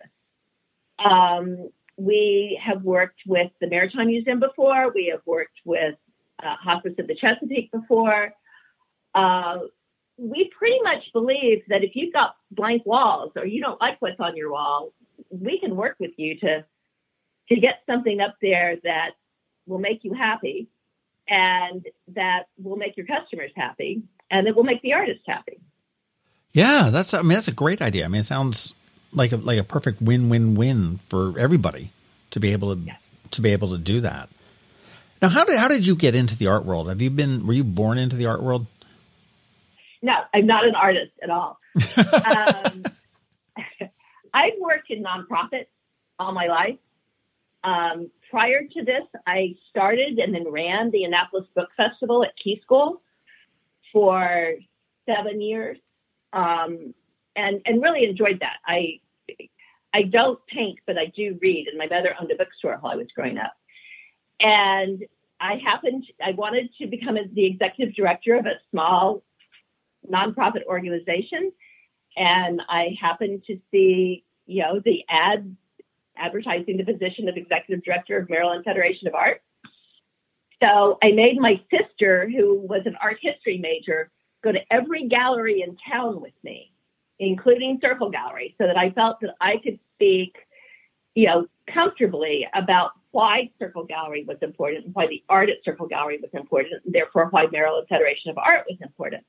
Um, 1.03 1.69
we 1.97 2.59
have 2.63 2.83
worked 2.83 3.21
with 3.25 3.51
the 3.59 3.67
Maritime 3.67 4.07
Museum 4.07 4.39
before. 4.39 4.91
We 4.93 5.07
have 5.11 5.21
worked 5.25 5.59
with 5.65 5.95
uh, 6.43 6.55
Hospice 6.61 6.93
of 6.99 7.07
the 7.07 7.15
Chesapeake 7.15 7.71
before. 7.71 8.33
Uh, 9.13 9.59
we 10.17 10.51
pretty 10.57 10.79
much 10.83 11.03
believe 11.13 11.63
that 11.69 11.83
if 11.83 11.91
you've 11.95 12.13
got 12.13 12.35
blank 12.51 12.85
walls 12.85 13.31
or 13.35 13.45
you 13.45 13.61
don't 13.61 13.79
like 13.81 14.01
what's 14.01 14.19
on 14.19 14.35
your 14.35 14.51
wall, 14.51 14.93
we 15.29 15.59
can 15.59 15.75
work 15.75 15.95
with 15.99 16.11
you 16.17 16.37
to 16.39 16.65
to 17.49 17.59
get 17.59 17.81
something 17.85 18.21
up 18.21 18.35
there 18.41 18.77
that 18.83 19.11
will 19.67 19.79
make 19.79 20.03
you 20.03 20.13
happy 20.13 20.67
and 21.27 21.85
that 22.13 22.43
will 22.61 22.77
make 22.77 22.95
your 22.95 23.05
customers 23.05 23.51
happy 23.55 24.03
and 24.29 24.47
that 24.47 24.55
will 24.55 24.63
make 24.63 24.81
the 24.81 24.93
artist 24.93 25.21
happy. 25.27 25.59
Yeah, 26.53 26.89
that's 26.91 27.13
I 27.13 27.21
mean 27.21 27.29
that's 27.29 27.47
a 27.47 27.53
great 27.53 27.81
idea. 27.81 28.05
I 28.05 28.07
mean 28.07 28.21
it 28.21 28.25
sounds 28.25 28.75
like 29.13 29.31
a 29.31 29.37
like 29.37 29.59
a 29.59 29.63
perfect 29.63 30.01
win-win-win 30.01 30.99
for 31.09 31.37
everybody 31.39 31.91
to 32.31 32.39
be 32.39 32.51
able 32.51 32.75
to 32.75 32.81
to 33.31 33.41
be 33.41 33.51
able 33.51 33.69
to 33.69 33.77
do 33.77 34.01
that. 34.01 34.29
Now, 35.21 35.29
how 35.29 35.45
did 35.45 35.57
how 35.57 35.67
did 35.67 35.85
you 35.85 35.95
get 35.95 36.15
into 36.15 36.35
the 36.35 36.47
art 36.47 36.65
world? 36.65 36.89
Have 36.89 37.01
you 37.01 37.09
been 37.09 37.45
were 37.45 37.53
you 37.53 37.63
born 37.63 37.97
into 37.97 38.15
the 38.15 38.25
art 38.25 38.41
world? 38.41 38.65
No, 40.01 40.15
I'm 40.33 40.47
not 40.47 40.65
an 40.65 40.73
artist 40.73 41.11
at 41.21 41.29
all. 41.29 41.59
um, 41.97 42.83
I've 44.33 44.53
worked 44.59 44.89
in 44.89 45.03
nonprofits 45.03 45.67
all 46.17 46.31
my 46.31 46.47
life. 46.47 46.77
Um, 47.63 48.09
prior 48.31 48.61
to 48.63 48.83
this, 48.83 49.03
I 49.27 49.55
started 49.69 50.17
and 50.17 50.33
then 50.33 50.51
ran 50.51 50.89
the 50.89 51.03
Annapolis 51.03 51.45
Book 51.55 51.69
Festival 51.77 52.23
at 52.23 52.31
Key 52.43 52.59
School 52.63 53.03
for 53.93 54.53
seven 55.05 55.39
years, 55.39 55.77
um, 56.33 56.95
and 57.35 57.61
and 57.67 57.81
really 57.83 58.05
enjoyed 58.05 58.39
that. 58.39 58.57
I 58.65 58.99
I 59.93 60.03
don't 60.03 60.39
paint, 60.47 60.79
but 60.87 60.97
I 60.97 61.05
do 61.15 61.37
read, 61.39 61.67
and 61.67 61.77
my 61.77 61.85
mother 61.85 62.15
owned 62.19 62.31
a 62.31 62.35
bookstore 62.35 62.77
while 62.81 62.93
I 62.93 62.95
was 62.95 63.07
growing 63.13 63.37
up, 63.37 63.53
and 64.41 65.03
I 65.39 65.55
happened 65.55 66.05
I 66.23 66.31
wanted 66.31 66.69
to 66.79 66.87
become 66.87 67.17
the 67.33 67.45
executive 67.45 67.95
director 67.95 68.35
of 68.35 68.45
a 68.45 68.59
small 68.69 69.23
nonprofit 70.09 70.63
organization, 70.65 71.51
and 72.17 72.61
I 72.69 72.95
happened 72.99 73.43
to 73.47 73.59
see 73.71 74.23
you 74.45 74.63
know 74.63 74.81
the 74.83 75.03
ad 75.09 75.55
advertising 76.17 76.77
the 76.77 76.83
position 76.83 77.27
of 77.27 77.37
executive 77.37 77.83
director 77.83 78.17
of 78.17 78.29
Maryland 78.29 78.63
Federation 78.63 79.07
of 79.07 79.15
Arts. 79.15 79.43
So 80.63 80.99
I 81.01 81.11
made 81.11 81.39
my 81.39 81.59
sister, 81.71 82.29
who 82.29 82.59
was 82.59 82.83
an 82.85 82.95
art 83.01 83.17
history 83.19 83.57
major, 83.57 84.11
go 84.43 84.51
to 84.51 84.59
every 84.69 85.07
gallery 85.07 85.63
in 85.63 85.75
town 85.91 86.21
with 86.21 86.33
me, 86.43 86.71
including 87.19 87.79
Circle 87.81 88.11
Gallery, 88.11 88.55
so 88.59 88.67
that 88.67 88.77
I 88.77 88.91
felt 88.91 89.21
that 89.21 89.35
I 89.41 89.57
could 89.63 89.79
speak, 89.95 90.35
you 91.15 91.27
know, 91.27 91.47
comfortably 91.73 92.47
about 92.53 92.91
why 93.11 93.49
Circle 93.59 93.85
Gallery 93.85 94.23
was 94.25 94.37
important 94.41 94.85
and 94.85 94.95
why 94.95 95.07
the 95.07 95.23
art 95.29 95.49
at 95.49 95.63
Circle 95.63 95.87
Gallery 95.87 96.19
was 96.21 96.31
important, 96.33 96.81
and 96.85 96.93
therefore 96.93 97.27
why 97.29 97.47
Maryland 97.51 97.87
Federation 97.87 98.31
of 98.31 98.37
Art 98.37 98.65
was 98.69 98.79
important. 98.81 99.23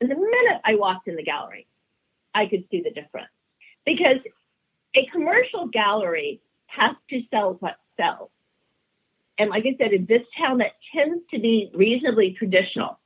And 0.00 0.10
the 0.10 0.16
minute 0.16 0.60
I 0.64 0.74
walked 0.74 1.08
in 1.08 1.16
the 1.16 1.22
gallery, 1.22 1.66
I 2.34 2.46
could 2.46 2.64
see 2.70 2.82
the 2.82 2.90
difference. 2.90 3.28
Because 3.86 4.18
a 4.94 5.06
commercial 5.06 5.66
gallery 5.66 6.40
has 6.66 6.94
to 7.10 7.22
sell 7.30 7.54
what 7.60 7.76
sells. 7.96 8.30
And 9.38 9.50
like 9.50 9.64
I 9.66 9.74
said, 9.78 9.92
in 9.92 10.06
this 10.06 10.22
town 10.38 10.58
that 10.58 10.72
tends 10.94 11.22
to 11.30 11.38
be 11.38 11.70
reasonably 11.74 12.32
traditional, 12.32 12.98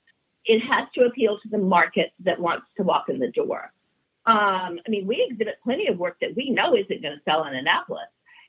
it 0.45 0.61
has 0.61 0.89
to 0.95 1.05
appeal 1.05 1.39
to 1.41 1.49
the 1.49 1.59
market 1.59 2.13
that 2.21 2.41
wants 2.41 2.67
to 2.77 2.83
walk 2.83 3.09
in 3.09 3.19
the 3.19 3.31
door. 3.31 3.73
Um, 4.27 4.81
I 4.87 4.91
mean, 4.91 5.07
we 5.07 5.27
exhibit 5.29 5.59
plenty 5.63 5.89
of 5.89 5.99
work 5.99 6.19
that 6.21 6.37
we 6.37 6.51
know 6.51 6.75
isn't 6.75 7.03
going 7.03 7.17
to 7.17 7.23
sell 7.25 7.45
in 7.45 7.55
Annapolis, 7.55 8.09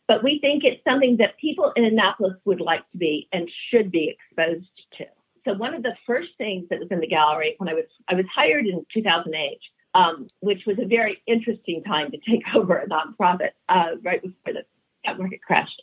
but 0.10 0.24
we 0.24 0.40
think 0.40 0.66
it's 0.66 0.84
something 0.84 1.16
that 1.18 1.38
people 1.38 1.72
in 1.78 1.86
Annapolis 1.86 2.36
would 2.44 2.60
like 2.60 2.82
to 2.92 2.98
be 2.98 3.30
and 3.32 3.50
should 3.70 3.92
be 3.92 4.14
exposed 4.14 4.68
to. 4.98 5.06
So 5.46 5.54
one 5.54 5.74
of 5.74 5.84
the 5.84 5.96
first 6.06 6.30
things 6.38 6.68
that 6.70 6.80
was 6.80 6.90
in 6.92 7.00
the 7.00 7.08
gallery 7.08 7.56
when 7.60 7.70
I 7.70 7.74
was 7.74 7.86
I 8.10 8.16
was 8.16 8.26
hired 8.36 8.66
in 8.68 8.86
2008 8.94 9.60
um, 9.94 10.28
which 10.40 10.64
was 10.66 10.78
a 10.80 10.86
very 10.86 11.22
interesting 11.28 11.84
time 11.84 12.12
to 12.12 12.18
take 12.18 12.44
over 12.56 12.78
a 12.78 12.88
nonprofit 12.88 13.52
uh, 13.68 13.92
right 14.04 14.22
before 14.22 14.54
the 14.54 14.66
stock 15.04 15.20
market 15.20 15.42
crashed. 15.42 15.82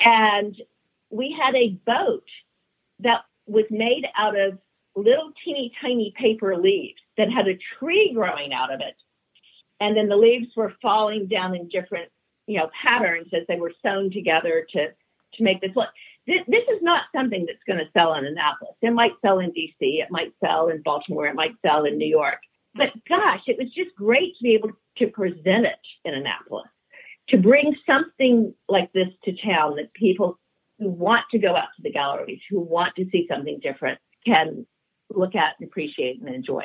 And 0.00 0.54
we 1.10 1.36
had 1.40 1.54
a 1.54 1.70
boat 1.86 2.28
that 3.00 3.22
was 3.46 3.64
made 3.70 4.06
out 4.16 4.38
of 4.38 4.58
little 4.94 5.32
teeny 5.44 5.72
tiny 5.80 6.12
paper 6.18 6.56
leaves 6.56 7.00
that 7.16 7.30
had 7.30 7.48
a 7.48 7.58
tree 7.78 8.12
growing 8.14 8.52
out 8.52 8.72
of 8.72 8.80
it. 8.80 8.94
And 9.78 9.96
then 9.96 10.08
the 10.08 10.16
leaves 10.16 10.48
were 10.56 10.72
falling 10.80 11.26
down 11.26 11.54
in 11.54 11.68
different, 11.68 12.10
you 12.46 12.58
know, 12.58 12.70
patterns 12.84 13.28
as 13.32 13.46
they 13.48 13.60
were 13.60 13.72
sewn 13.82 14.10
together 14.10 14.66
to, 14.72 14.88
to 15.34 15.42
make 15.42 15.60
this 15.60 15.72
look. 15.74 15.88
This, 16.26 16.40
this 16.48 16.64
is 16.74 16.82
not 16.82 17.04
something 17.14 17.46
that's 17.46 17.62
going 17.66 17.78
to 17.78 17.90
sell 17.92 18.14
in 18.14 18.24
Annapolis. 18.24 18.74
It 18.82 18.92
might 18.92 19.12
sell 19.22 19.38
in 19.38 19.50
DC. 19.50 19.74
It 19.80 20.08
might 20.10 20.32
sell 20.44 20.68
in 20.68 20.82
Baltimore. 20.82 21.26
It 21.26 21.34
might 21.34 21.54
sell 21.62 21.84
in 21.84 21.98
New 21.98 22.08
York 22.08 22.38
but 22.76 22.90
gosh, 23.08 23.40
it 23.46 23.56
was 23.58 23.72
just 23.72 23.94
great 23.96 24.36
to 24.36 24.42
be 24.42 24.54
able 24.54 24.70
to 24.98 25.06
present 25.08 25.66
it 25.66 25.78
in 26.04 26.14
Annapolis, 26.14 26.68
to 27.28 27.38
bring 27.38 27.74
something 27.86 28.54
like 28.68 28.92
this 28.92 29.08
to 29.24 29.32
town 29.36 29.76
that 29.76 29.92
people 29.94 30.38
who 30.78 30.90
want 30.90 31.24
to 31.30 31.38
go 31.38 31.56
out 31.56 31.68
to 31.76 31.82
the 31.82 31.90
galleries, 31.92 32.40
who 32.50 32.60
want 32.60 32.94
to 32.96 33.08
see 33.10 33.26
something 33.30 33.58
different, 33.62 33.98
can 34.26 34.66
look 35.10 35.34
at 35.34 35.54
and 35.58 35.68
appreciate 35.68 36.20
and 36.20 36.34
enjoy. 36.34 36.64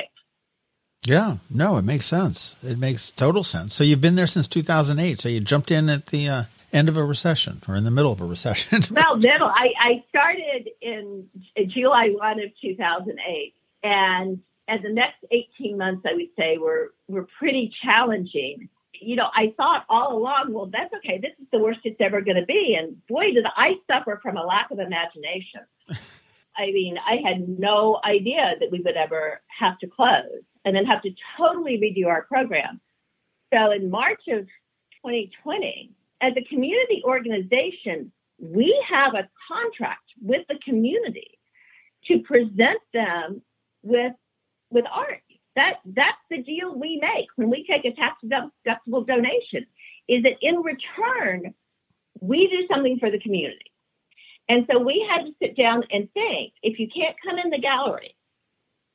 Yeah, 1.04 1.38
no, 1.50 1.78
it 1.78 1.82
makes 1.84 2.06
sense. 2.06 2.56
It 2.62 2.78
makes 2.78 3.10
total 3.10 3.44
sense. 3.44 3.74
So 3.74 3.84
you've 3.84 4.02
been 4.02 4.16
there 4.16 4.28
since 4.28 4.48
2008. 4.48 5.20
So 5.20 5.30
you 5.30 5.40
jumped 5.40 5.72
in 5.72 5.90
at 5.90 6.08
the 6.08 6.28
uh, 6.28 6.44
end 6.72 6.90
of 6.90 6.98
a 6.98 7.04
recession 7.04 7.62
or 7.68 7.76
in 7.76 7.84
the 7.84 7.92
middle 7.92 8.12
of 8.12 8.22
a 8.22 8.26
recession. 8.26 8.84
well, 8.92 9.18
middle. 9.18 9.48
I, 9.48 9.70
I 9.80 10.04
started 10.10 10.70
in 10.80 11.28
July 11.68 12.10
1 12.10 12.40
of 12.40 12.50
2008. 12.62 13.54
And 13.84 14.42
and 14.68 14.86
the 14.86 14.94
next 14.94 15.26
18 15.32 15.78
months, 15.78 16.06
I 16.10 16.14
would 16.14 16.30
say, 16.38 16.58
were, 16.58 16.94
were 17.08 17.28
pretty 17.40 17.74
challenging. 17.84 18.70
You 18.94 19.18
know, 19.18 19.28
I 19.36 19.54
thought 19.58 19.86
all 19.90 20.16
along, 20.16 20.54
well, 20.54 20.68
that's 20.68 20.94
okay. 20.94 21.18
This 21.18 21.32
is 21.42 21.48
the 21.52 21.60
worst 21.60 21.80
it's 21.84 22.00
ever 22.00 22.22
going 22.22 22.38
to 22.38 22.46
be. 22.46 22.78
And 22.80 23.06
boy, 23.08 23.34
did 23.34 23.46
I 23.58 23.74
suffer 23.92 24.20
from 24.22 24.38
a 24.38 24.46
lack 24.46 24.70
of 24.72 24.80
imagination. 24.80 25.62
I 26.56 26.68
mean, 26.68 26.96
I 27.06 27.28
had 27.28 27.50
no 27.50 28.00
idea 28.06 28.54
that 28.60 28.72
we 28.72 28.80
would 28.80 28.96
ever 28.96 29.42
have 29.60 29.78
to 29.80 29.88
close 29.88 30.44
and 30.66 30.76
then 30.76 30.86
have 30.86 31.02
to 31.04 31.12
totally 31.38 31.80
redo 31.80 32.08
our 32.08 32.24
program. 32.24 32.80
So 33.54 33.72
in 33.72 33.90
March 33.90 34.22
of 34.30 34.46
2020, 35.04 35.92
as 36.22 36.34
a 36.38 36.44
community 36.44 37.02
organization, 37.04 38.12
we 38.40 38.84
have 38.90 39.14
a 39.14 39.30
contract 39.48 40.12
with 40.22 40.46
the 40.48 40.60
community 40.64 41.40
to 42.06 42.20
present 42.20 42.80
them 42.94 43.42
with 43.84 44.14
with 44.70 44.86
art. 44.92 45.22
That 45.56 45.76
that's 45.86 46.18
the 46.30 46.42
deal 46.42 46.76
we 46.76 46.98
make 47.02 47.28
when 47.36 47.50
we 47.50 47.66
take 47.66 47.86
a 47.86 47.94
tax 47.94 48.18
deductible 48.24 49.06
donation. 49.06 49.66
Is 50.08 50.24
that 50.24 50.38
in 50.42 50.62
return 50.62 51.54
we 52.20 52.48
do 52.48 52.68
something 52.74 53.00
for 53.00 53.12
the 53.12 53.20
community. 53.20 53.72
And 54.48 54.68
so 54.72 54.80
we 54.80 55.06
had 55.10 55.24
to 55.26 55.32
sit 55.42 55.58
down 55.58 55.84
and 55.92 56.12
think: 56.14 56.54
if 56.62 56.80
you 56.80 56.88
can't 56.88 57.16
come 57.26 57.38
in 57.38 57.50
the 57.50 57.60
gallery, 57.60 58.16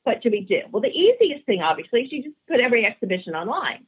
what 0.07 0.23
should 0.23 0.31
we 0.31 0.41
do? 0.41 0.61
Well, 0.71 0.81
the 0.81 0.87
easiest 0.87 1.45
thing, 1.45 1.61
obviously, 1.61 2.03
is 2.03 2.11
you 2.11 2.23
just 2.23 2.35
put 2.47 2.61
every 2.61 2.85
exhibition 2.85 3.35
online. 3.35 3.85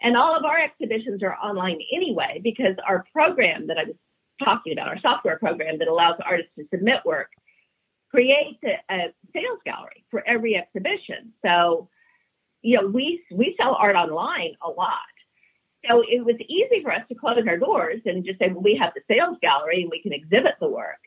And 0.00 0.16
all 0.16 0.34
of 0.34 0.44
our 0.44 0.58
exhibitions 0.58 1.22
are 1.22 1.36
online 1.36 1.78
anyway 1.94 2.40
because 2.42 2.74
our 2.88 3.04
program 3.12 3.66
that 3.66 3.76
I 3.76 3.84
was 3.84 3.96
talking 4.42 4.72
about, 4.72 4.88
our 4.88 5.00
software 5.00 5.38
program 5.38 5.78
that 5.78 5.88
allows 5.88 6.16
artists 6.24 6.52
to 6.58 6.64
submit 6.72 7.04
work, 7.04 7.28
creates 8.10 8.58
a, 8.64 8.94
a 8.94 9.12
sales 9.34 9.58
gallery 9.66 10.04
for 10.10 10.26
every 10.26 10.56
exhibition. 10.56 11.34
So, 11.44 11.90
you 12.62 12.80
know, 12.80 12.86
we 12.86 13.22
we 13.30 13.54
sell 13.60 13.74
art 13.74 13.94
online 13.94 14.54
a 14.62 14.70
lot. 14.70 15.12
So 15.86 16.02
it 16.08 16.24
was 16.24 16.36
easy 16.48 16.82
for 16.82 16.92
us 16.92 17.02
to 17.08 17.14
close 17.14 17.44
our 17.46 17.58
doors 17.58 18.00
and 18.06 18.24
just 18.24 18.38
say, 18.38 18.48
well, 18.48 18.62
we 18.62 18.76
have 18.76 18.92
the 18.94 19.02
sales 19.06 19.36
gallery 19.42 19.82
and 19.82 19.90
we 19.90 20.00
can 20.00 20.12
exhibit 20.14 20.54
the 20.60 20.68
work. 20.68 21.02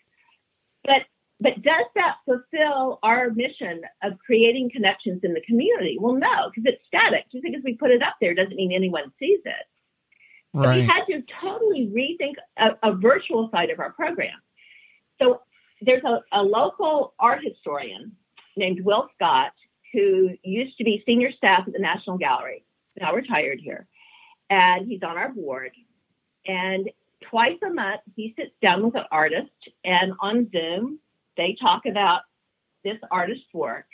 But 0.83 1.01
but 1.41 1.61
does 1.63 1.85
that 1.95 2.17
fulfill 2.23 2.99
our 3.01 3.31
mission 3.31 3.81
of 4.03 4.13
creating 4.23 4.69
connections 4.71 5.21
in 5.23 5.33
the 5.33 5.41
community? 5.41 5.97
Well, 5.99 6.13
no, 6.13 6.51
because 6.53 6.71
it's 6.71 6.85
static. 6.87 7.25
Just 7.31 7.43
because 7.43 7.63
we 7.65 7.75
put 7.75 7.89
it 7.89 8.03
up 8.03 8.15
there 8.21 8.35
doesn't 8.35 8.55
mean 8.55 8.71
anyone 8.71 9.11
sees 9.19 9.39
it. 9.43 9.65
Right. 10.53 10.79
we 10.79 10.85
had 10.85 11.05
to 11.05 11.23
totally 11.41 11.87
rethink 11.87 12.33
a, 12.57 12.89
a 12.89 12.93
virtual 12.93 13.49
side 13.51 13.69
of 13.69 13.79
our 13.79 13.91
program. 13.91 14.35
So 15.19 15.41
there's 15.81 16.03
a, 16.03 16.19
a 16.31 16.43
local 16.43 17.15
art 17.19 17.39
historian 17.43 18.11
named 18.55 18.81
Will 18.83 19.09
Scott 19.15 19.53
who 19.93 20.29
used 20.43 20.77
to 20.77 20.83
be 20.83 21.03
senior 21.05 21.31
staff 21.31 21.63
at 21.65 21.73
the 21.73 21.79
National 21.79 22.17
Gallery, 22.17 22.63
now 22.99 23.13
retired 23.13 23.59
here, 23.61 23.87
and 24.49 24.87
he's 24.87 25.03
on 25.03 25.17
our 25.17 25.29
board. 25.29 25.71
And 26.45 26.89
twice 27.29 27.57
a 27.65 27.73
month, 27.73 28.01
he 28.15 28.33
sits 28.37 28.51
down 28.61 28.83
with 28.83 28.95
an 28.95 29.05
artist, 29.11 29.49
and 29.83 30.13
on 30.19 30.49
Zoom, 30.51 30.99
they 31.37 31.55
talk 31.61 31.85
about 31.85 32.21
this 32.83 32.97
artist's 33.09 33.53
work. 33.53 33.85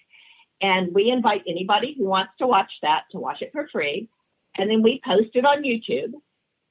And 0.62 0.94
we 0.94 1.12
invite 1.12 1.44
anybody 1.48 1.96
who 1.98 2.06
wants 2.06 2.32
to 2.40 2.48
watch 2.48 2.72
that 2.82 3.04
to 3.12 3.20
watch 3.20 3.42
it 3.42 3.52
for 3.52 3.68
free. 3.72 4.10
And 4.58 4.70
then 4.70 4.82
we 4.82 5.02
post 5.06 5.30
it 5.36 5.46
on 5.46 5.64
YouTube, 5.64 6.14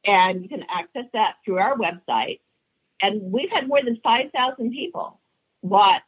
and 0.04 0.42
you 0.42 0.48
can 0.48 0.64
access 0.68 1.04
that 1.12 1.34
through 1.44 1.58
our 1.58 1.76
website. 1.76 2.40
And 3.00 3.30
we've 3.30 3.50
had 3.50 3.68
more 3.68 3.82
than 3.84 4.00
5,000 4.02 4.72
people 4.72 5.20
watch 5.62 6.02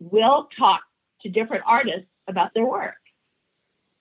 Will 0.00 0.48
talk 0.58 0.82
to 1.22 1.28
different 1.28 1.64
artists 1.66 2.08
about 2.28 2.52
their 2.54 2.66
work. 2.66 2.96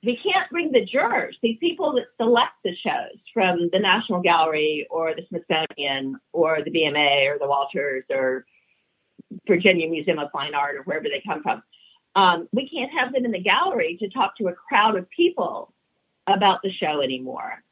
We 0.03 0.17
can't 0.21 0.49
bring 0.51 0.71
the 0.71 0.83
jurors, 0.83 1.37
these 1.41 1.57
people 1.59 1.93
that 1.93 2.07
select 2.21 2.53
the 2.63 2.75
shows 2.75 3.17
from 3.33 3.69
the 3.71 3.79
National 3.79 4.21
Gallery 4.21 4.85
or 4.89 5.13
the 5.15 5.23
Smithsonian 5.29 6.17
or 6.33 6.57
the 6.63 6.71
BMA 6.71 7.27
or 7.27 7.37
the 7.39 7.47
Walters 7.47 8.03
or 8.09 8.45
Virginia 9.47 9.89
Museum 9.89 10.19
of 10.19 10.31
Fine 10.31 10.55
Art 10.55 10.75
or 10.75 10.83
wherever 10.83 11.05
they 11.05 11.21
come 11.25 11.41
from. 11.43 11.63
Um, 12.15 12.47
we 12.51 12.69
can't 12.69 12.91
have 12.91 13.13
them 13.13 13.25
in 13.25 13.31
the 13.31 13.39
gallery 13.39 13.97
to 13.99 14.09
talk 14.09 14.37
to 14.37 14.47
a 14.47 14.53
crowd 14.53 14.97
of 14.97 15.09
people 15.09 15.73
about 16.27 16.61
the 16.63 16.71
show 16.71 17.01
anymore. 17.01 17.63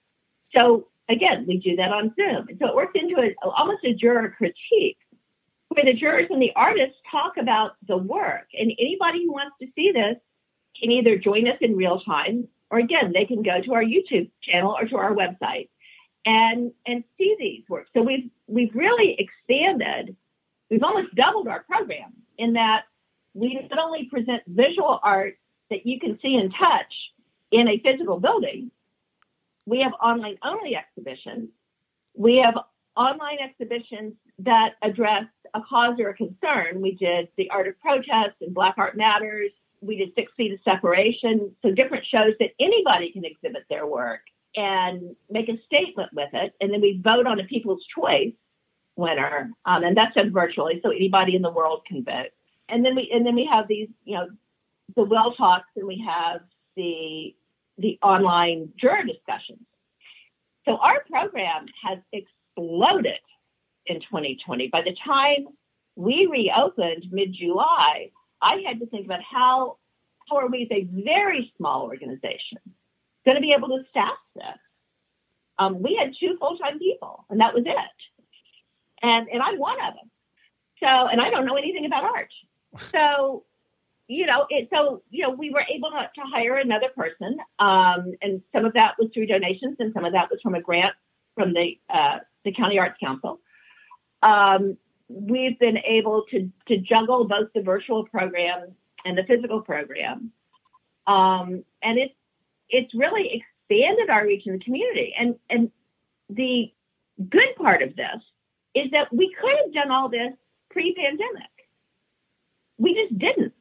So 0.53 0.87
again, 1.09 1.45
we 1.47 1.57
do 1.57 1.75
that 1.75 1.91
on 1.91 2.13
Zoom. 2.15 2.47
And 2.49 2.57
so 2.59 2.67
it 2.67 2.75
works 2.75 2.93
into 2.95 3.21
a, 3.21 3.35
almost 3.47 3.83
a 3.83 3.93
juror 3.93 4.33
critique 4.35 4.97
where 5.69 5.85
the 5.85 5.93
jurors 5.93 6.27
and 6.29 6.41
the 6.41 6.51
artists 6.55 6.97
talk 7.09 7.37
about 7.37 7.73
the 7.87 7.97
work. 7.97 8.47
And 8.53 8.71
anybody 8.79 9.25
who 9.25 9.31
wants 9.31 9.55
to 9.61 9.67
see 9.75 9.91
this 9.93 10.17
can 10.79 10.91
either 10.91 11.17
join 11.17 11.47
us 11.47 11.57
in 11.61 11.75
real 11.75 12.01
time 12.01 12.47
or 12.71 12.79
again, 12.79 13.11
they 13.13 13.25
can 13.25 13.43
go 13.43 13.61
to 13.61 13.73
our 13.73 13.83
YouTube 13.83 14.31
channel 14.41 14.75
or 14.79 14.87
to 14.87 14.95
our 14.95 15.13
website 15.13 15.67
and 16.25 16.71
and 16.87 17.03
see 17.17 17.35
these 17.37 17.63
works. 17.69 17.89
So 17.93 18.01
we've 18.01 18.29
we've 18.47 18.73
really 18.73 19.17
expanded. 19.19 20.15
We've 20.71 20.83
almost 20.83 21.13
doubled 21.15 21.49
our 21.49 21.63
program 21.63 22.13
in 22.37 22.53
that 22.53 22.85
we 23.33 23.59
not 23.69 23.77
only 23.77 24.05
present 24.05 24.41
visual 24.47 24.99
art 25.03 25.37
that 25.69 25.85
you 25.85 25.99
can 25.99 26.17
see 26.21 26.35
and 26.35 26.51
touch 26.57 26.93
in 27.51 27.67
a 27.67 27.79
physical 27.79 28.21
building, 28.21 28.71
we 29.65 29.81
have 29.81 29.91
online 30.01 30.37
only 30.43 30.77
exhibitions. 30.77 31.49
We 32.15 32.37
have 32.37 32.57
online 32.95 33.39
exhibitions 33.43 34.13
that 34.39 34.75
address 34.81 35.25
a 35.53 35.61
cause 35.61 35.99
or 35.99 36.09
a 36.09 36.13
concern. 36.13 36.81
We 36.81 36.95
did 36.95 37.27
the 37.35 37.49
art 37.49 37.67
of 37.67 37.79
protest 37.81 38.37
and 38.39 38.53
Black 38.53 38.75
Art 38.77 38.95
Matters. 38.95 39.51
We 39.81 39.97
did 39.97 40.13
six 40.15 40.31
feet 40.37 40.53
of 40.53 40.59
separation. 40.63 41.53
So 41.63 41.71
different 41.71 42.05
shows 42.05 42.33
that 42.39 42.51
anybody 42.61 43.11
can 43.11 43.25
exhibit 43.25 43.65
their 43.69 43.85
work 43.85 44.21
and 44.55 45.17
make 45.29 45.49
a 45.49 45.59
statement 45.65 46.11
with 46.13 46.29
it. 46.31 46.53
And 46.61 46.71
then 46.71 46.79
we 46.79 47.01
vote 47.03 47.27
on 47.27 47.41
a 47.41 47.43
people's 47.43 47.83
choice 47.93 48.33
winner. 48.95 49.51
Um, 49.65 49.83
and 49.83 49.95
that's 49.95 50.15
done 50.15 50.31
virtually. 50.31 50.79
So 50.83 50.91
anybody 50.91 51.35
in 51.35 51.41
the 51.41 51.51
world 51.51 51.83
can 51.87 52.03
vote. 52.03 52.31
And 52.69 52.85
then 52.85 52.95
we, 52.95 53.11
and 53.13 53.25
then 53.25 53.35
we 53.35 53.45
have 53.51 53.67
these, 53.67 53.89
you 54.05 54.15
know, 54.15 54.27
the 54.95 55.03
well 55.03 55.33
talks 55.33 55.67
and 55.75 55.87
we 55.87 56.03
have 56.05 56.41
the, 56.75 57.35
the 57.77 57.97
online 58.01 58.71
juror 58.77 59.03
discussions. 59.03 59.65
So 60.65 60.77
our 60.77 61.03
program 61.09 61.65
has 61.83 61.99
exploded 62.13 63.19
in 63.87 63.99
2020. 64.01 64.67
By 64.67 64.81
the 64.81 64.95
time 65.05 65.47
we 65.95 66.27
reopened 66.31 67.07
mid 67.11 67.33
July, 67.33 68.11
I 68.41 68.63
had 68.65 68.79
to 68.79 68.85
think 68.85 69.05
about 69.05 69.21
how, 69.23 69.77
how 70.29 70.37
are 70.37 70.47
we 70.47 70.63
as 70.63 70.69
a 70.71 70.87
very 71.03 71.51
small 71.57 71.83
organization 71.83 72.59
going 73.25 73.35
to 73.35 73.41
be 73.41 73.53
able 73.57 73.69
to 73.69 73.83
staff 73.89 74.17
this? 74.35 74.45
Um, 75.59 75.81
we 75.81 75.95
had 75.95 76.13
two 76.19 76.37
full 76.39 76.57
time 76.57 76.79
people, 76.79 77.25
and 77.29 77.39
that 77.39 77.53
was 77.53 77.63
it. 77.65 77.75
And, 79.01 79.27
and 79.29 79.41
I'm 79.41 79.57
one 79.57 79.79
of 79.81 79.93
them. 79.95 80.09
So, 80.79 80.87
and 80.87 81.21
I 81.21 81.29
don't 81.29 81.45
know 81.45 81.55
anything 81.55 81.85
about 81.85 82.03
art. 82.03 82.31
So, 82.91 83.43
you 84.07 84.25
know, 84.25 84.45
it, 84.49 84.67
so, 84.73 85.03
you 85.09 85.23
know, 85.23 85.31
we 85.31 85.51
were 85.51 85.63
able 85.73 85.91
to, 85.91 86.09
to 86.15 86.21
hire 86.33 86.57
another 86.57 86.87
person. 86.95 87.37
Um, 87.59 88.13
and 88.21 88.41
some 88.53 88.65
of 88.65 88.73
that 88.73 88.95
was 88.99 89.09
through 89.13 89.27
donations 89.27 89.77
and 89.79 89.93
some 89.93 90.05
of 90.05 90.13
that 90.13 90.29
was 90.29 90.39
from 90.41 90.55
a 90.55 90.61
grant 90.61 90.93
from 91.35 91.53
the, 91.53 91.79
uh, 91.93 92.19
the 92.43 92.51
County 92.51 92.79
Arts 92.79 92.97
Council. 92.99 93.39
Um, 94.23 94.77
we've 95.07 95.57
been 95.59 95.77
able 95.77 96.25
to, 96.31 96.51
to 96.67 96.77
juggle 96.77 97.27
both 97.27 97.49
the 97.53 97.61
virtual 97.61 98.05
program 98.05 98.75
and 99.05 99.17
the 99.17 99.23
physical 99.23 99.61
program. 99.61 100.31
Um, 101.07 101.63
and 101.81 101.97
it's, 101.97 102.13
it's 102.69 102.93
really 102.93 103.43
expanded 103.69 104.09
our 104.09 104.25
reach 104.25 104.45
in 104.45 104.53
the 104.53 104.59
community. 104.63 105.13
And, 105.17 105.35
and 105.49 105.71
the 106.29 106.71
good 107.29 107.55
part 107.57 107.81
of 107.81 107.95
this 107.95 108.21
is 108.75 108.91
that 108.91 109.13
we 109.13 109.33
could 109.39 109.53
have 109.63 109.73
done 109.73 109.91
all 109.91 110.09
this 110.09 110.33
pre 110.69 110.93
pandemic. 110.93 111.49
We 112.77 112.93
just 112.93 113.17
didn't. 113.17 113.53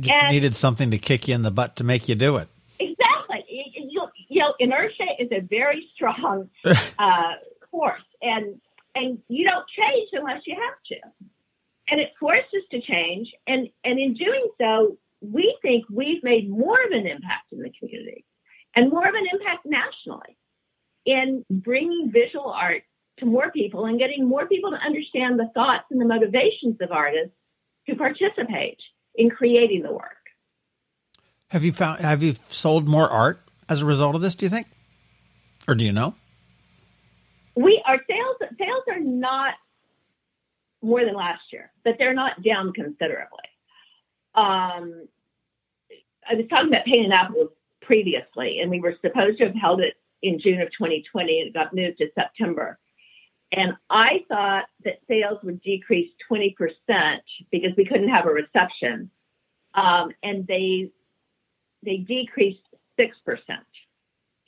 Just 0.00 0.18
and 0.18 0.32
needed 0.32 0.54
something 0.54 0.90
to 0.90 0.98
kick 0.98 1.28
you 1.28 1.34
in 1.34 1.42
the 1.42 1.50
butt 1.50 1.76
to 1.76 1.84
make 1.84 2.08
you 2.08 2.14
do 2.14 2.36
it. 2.36 2.48
Exactly. 2.80 3.44
You, 3.48 4.08
you 4.28 4.40
know, 4.40 4.54
inertia 4.58 5.04
is 5.18 5.28
a 5.32 5.40
very 5.40 5.86
strong 5.94 6.48
uh, 6.64 7.32
force. 7.70 8.02
And 8.22 8.60
and 8.94 9.18
you 9.28 9.48
don't 9.48 9.66
change 9.68 10.10
unless 10.12 10.42
you 10.46 10.54
have 10.54 10.78
to. 10.88 11.26
And 11.88 12.00
it 12.00 12.10
forced 12.18 12.48
us 12.54 12.62
to 12.70 12.80
change. 12.80 13.28
And, 13.46 13.68
and 13.84 13.98
in 13.98 14.14
doing 14.14 14.48
so, 14.60 14.96
we 15.20 15.56
think 15.62 15.84
we've 15.90 16.22
made 16.22 16.48
more 16.48 16.82
of 16.84 16.90
an 16.92 17.06
impact 17.06 17.52
in 17.52 17.60
the 17.60 17.70
community 17.78 18.24
and 18.74 18.90
more 18.90 19.06
of 19.06 19.14
an 19.14 19.24
impact 19.32 19.66
nationally 19.66 20.36
in 21.04 21.44
bringing 21.50 22.10
visual 22.12 22.50
art 22.50 22.82
to 23.18 23.26
more 23.26 23.50
people 23.50 23.86
and 23.86 23.98
getting 23.98 24.26
more 24.26 24.46
people 24.46 24.70
to 24.70 24.76
understand 24.76 25.38
the 25.38 25.50
thoughts 25.54 25.84
and 25.90 26.00
the 26.00 26.04
motivations 26.04 26.76
of 26.80 26.90
artists 26.90 27.34
to 27.88 27.96
participate 27.96 28.78
in 29.14 29.30
creating 29.30 29.82
the 29.82 29.92
work. 29.92 30.16
Have 31.50 31.64
you 31.64 31.72
found 31.72 32.00
have 32.00 32.22
you 32.22 32.34
sold 32.48 32.88
more 32.88 33.08
art 33.08 33.42
as 33.68 33.82
a 33.82 33.86
result 33.86 34.14
of 34.14 34.22
this, 34.22 34.34
do 34.34 34.46
you 34.46 34.50
think? 34.50 34.66
Or 35.68 35.74
do 35.74 35.84
you 35.84 35.92
know? 35.92 36.14
we 37.54 37.82
our 37.86 38.00
sales 38.08 38.36
sales 38.58 38.84
are 38.88 39.00
not 39.00 39.54
more 40.82 41.04
than 41.04 41.14
last 41.14 41.42
year, 41.52 41.70
but 41.84 41.94
they're 41.98 42.14
not 42.14 42.42
down 42.42 42.72
considerably. 42.72 43.44
Um, 44.34 45.06
I 46.28 46.34
was 46.34 46.46
talking 46.48 46.68
about 46.68 46.84
Paint 46.84 47.06
Annapolis 47.06 47.48
previously, 47.82 48.60
and 48.60 48.70
we 48.70 48.80
were 48.80 48.96
supposed 49.00 49.38
to 49.38 49.46
have 49.46 49.54
held 49.54 49.80
it 49.80 49.94
in 50.22 50.40
June 50.40 50.60
of 50.60 50.68
2020, 50.68 51.40
and 51.40 51.48
it 51.48 51.54
got 51.54 51.74
moved 51.74 51.98
to 51.98 52.08
September. 52.14 52.78
And 53.52 53.74
I 53.90 54.24
thought 54.28 54.64
that 54.84 55.00
sales 55.06 55.38
would 55.42 55.60
decrease 55.62 56.10
20% 56.30 56.54
because 57.50 57.70
we 57.76 57.84
couldn't 57.84 58.08
have 58.08 58.26
a 58.26 58.30
reception. 58.30 59.10
Um, 59.74 60.12
and 60.22 60.46
they 60.46 60.90
they 61.84 61.96
decreased 61.96 62.60
6%. 62.98 63.10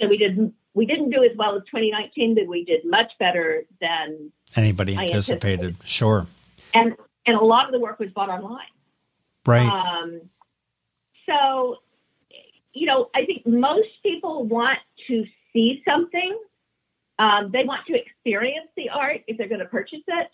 So 0.01 0.09
we 0.09 0.17
didn't 0.17 0.55
we 0.75 0.87
didn't 0.87 1.11
do 1.11 1.23
as 1.23 1.37
well 1.37 1.57
as 1.57 1.63
2019, 1.67 2.35
but 2.35 2.47
we 2.47 2.65
did 2.65 2.85
much 2.85 3.13
better 3.19 3.65
than 3.81 4.33
anybody 4.57 4.97
anticipated. 4.97 5.61
anticipated. 5.61 5.89
Sure. 5.89 6.27
And 6.73 6.97
and 7.27 7.37
a 7.37 7.45
lot 7.45 7.67
of 7.67 7.73
the 7.73 7.79
work 7.79 7.99
was 7.99 8.11
bought 8.11 8.29
online. 8.29 8.67
Right. 9.47 9.69
Um, 9.69 10.23
so, 11.27 11.77
you 12.73 12.87
know, 12.87 13.09
I 13.15 13.25
think 13.25 13.47
most 13.47 13.89
people 14.03 14.45
want 14.45 14.79
to 15.09 15.25
see 15.53 15.83
something. 15.87 16.39
Um, 17.19 17.51
they 17.53 17.65
want 17.65 17.87
to 17.87 17.95
experience 17.95 18.69
the 18.77 18.91
art 18.91 19.23
if 19.27 19.39
they're 19.39 19.49
going 19.49 19.61
to 19.61 19.67
purchase 19.67 20.03
it. 20.07 20.29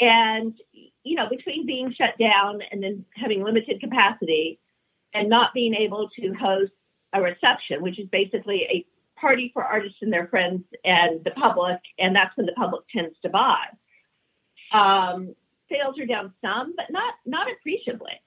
And, 0.00 0.54
you 1.02 1.16
know, 1.16 1.28
between 1.28 1.66
being 1.66 1.92
shut 1.92 2.16
down 2.18 2.60
and 2.70 2.82
then 2.82 3.04
having 3.14 3.42
limited 3.42 3.80
capacity 3.80 4.58
and 5.12 5.28
not 5.28 5.52
being 5.52 5.74
able 5.74 6.08
to 6.18 6.32
host 6.34 6.72
a 7.12 7.20
reception, 7.20 7.82
which 7.82 7.98
is 7.98 8.08
basically 8.08 8.62
a 8.62 8.86
party 9.20 9.50
for 9.52 9.62
artists 9.62 9.98
and 10.00 10.12
their 10.12 10.28
friends 10.28 10.62
and 10.84 11.22
the 11.24 11.32
public, 11.32 11.78
and 11.98 12.14
that's 12.16 12.34
when 12.36 12.46
the 12.46 12.52
public 12.52 12.82
tends 12.94 13.14
to 13.22 13.28
buy. 13.28 13.64
Um, 14.72 15.34
sales 15.70 15.98
are 15.98 16.06
down 16.06 16.32
some, 16.40 16.74
but 16.76 16.86
not 16.90 17.14
not 17.26 17.48
appreciably. 17.50 18.20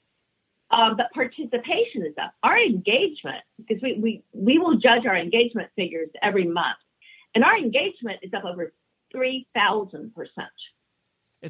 Um, 0.72 0.98
but 0.98 1.12
participation 1.14 2.06
is 2.06 2.16
up. 2.22 2.34
Our 2.42 2.60
engagement, 2.60 3.44
because 3.58 3.82
we, 3.82 3.94
we 3.94 4.24
we 4.34 4.58
will 4.60 4.76
judge 4.76 5.06
our 5.06 5.16
engagement 5.16 5.70
figures 5.76 6.10
every 6.22 6.46
month, 6.46 6.78
and 7.36 7.44
our 7.44 7.58
engagement 7.58 8.20
is 8.22 8.34
up 8.34 8.46
over 8.46 8.74
three 9.12 9.48
thousand 9.54 10.14
percent. 10.16 10.50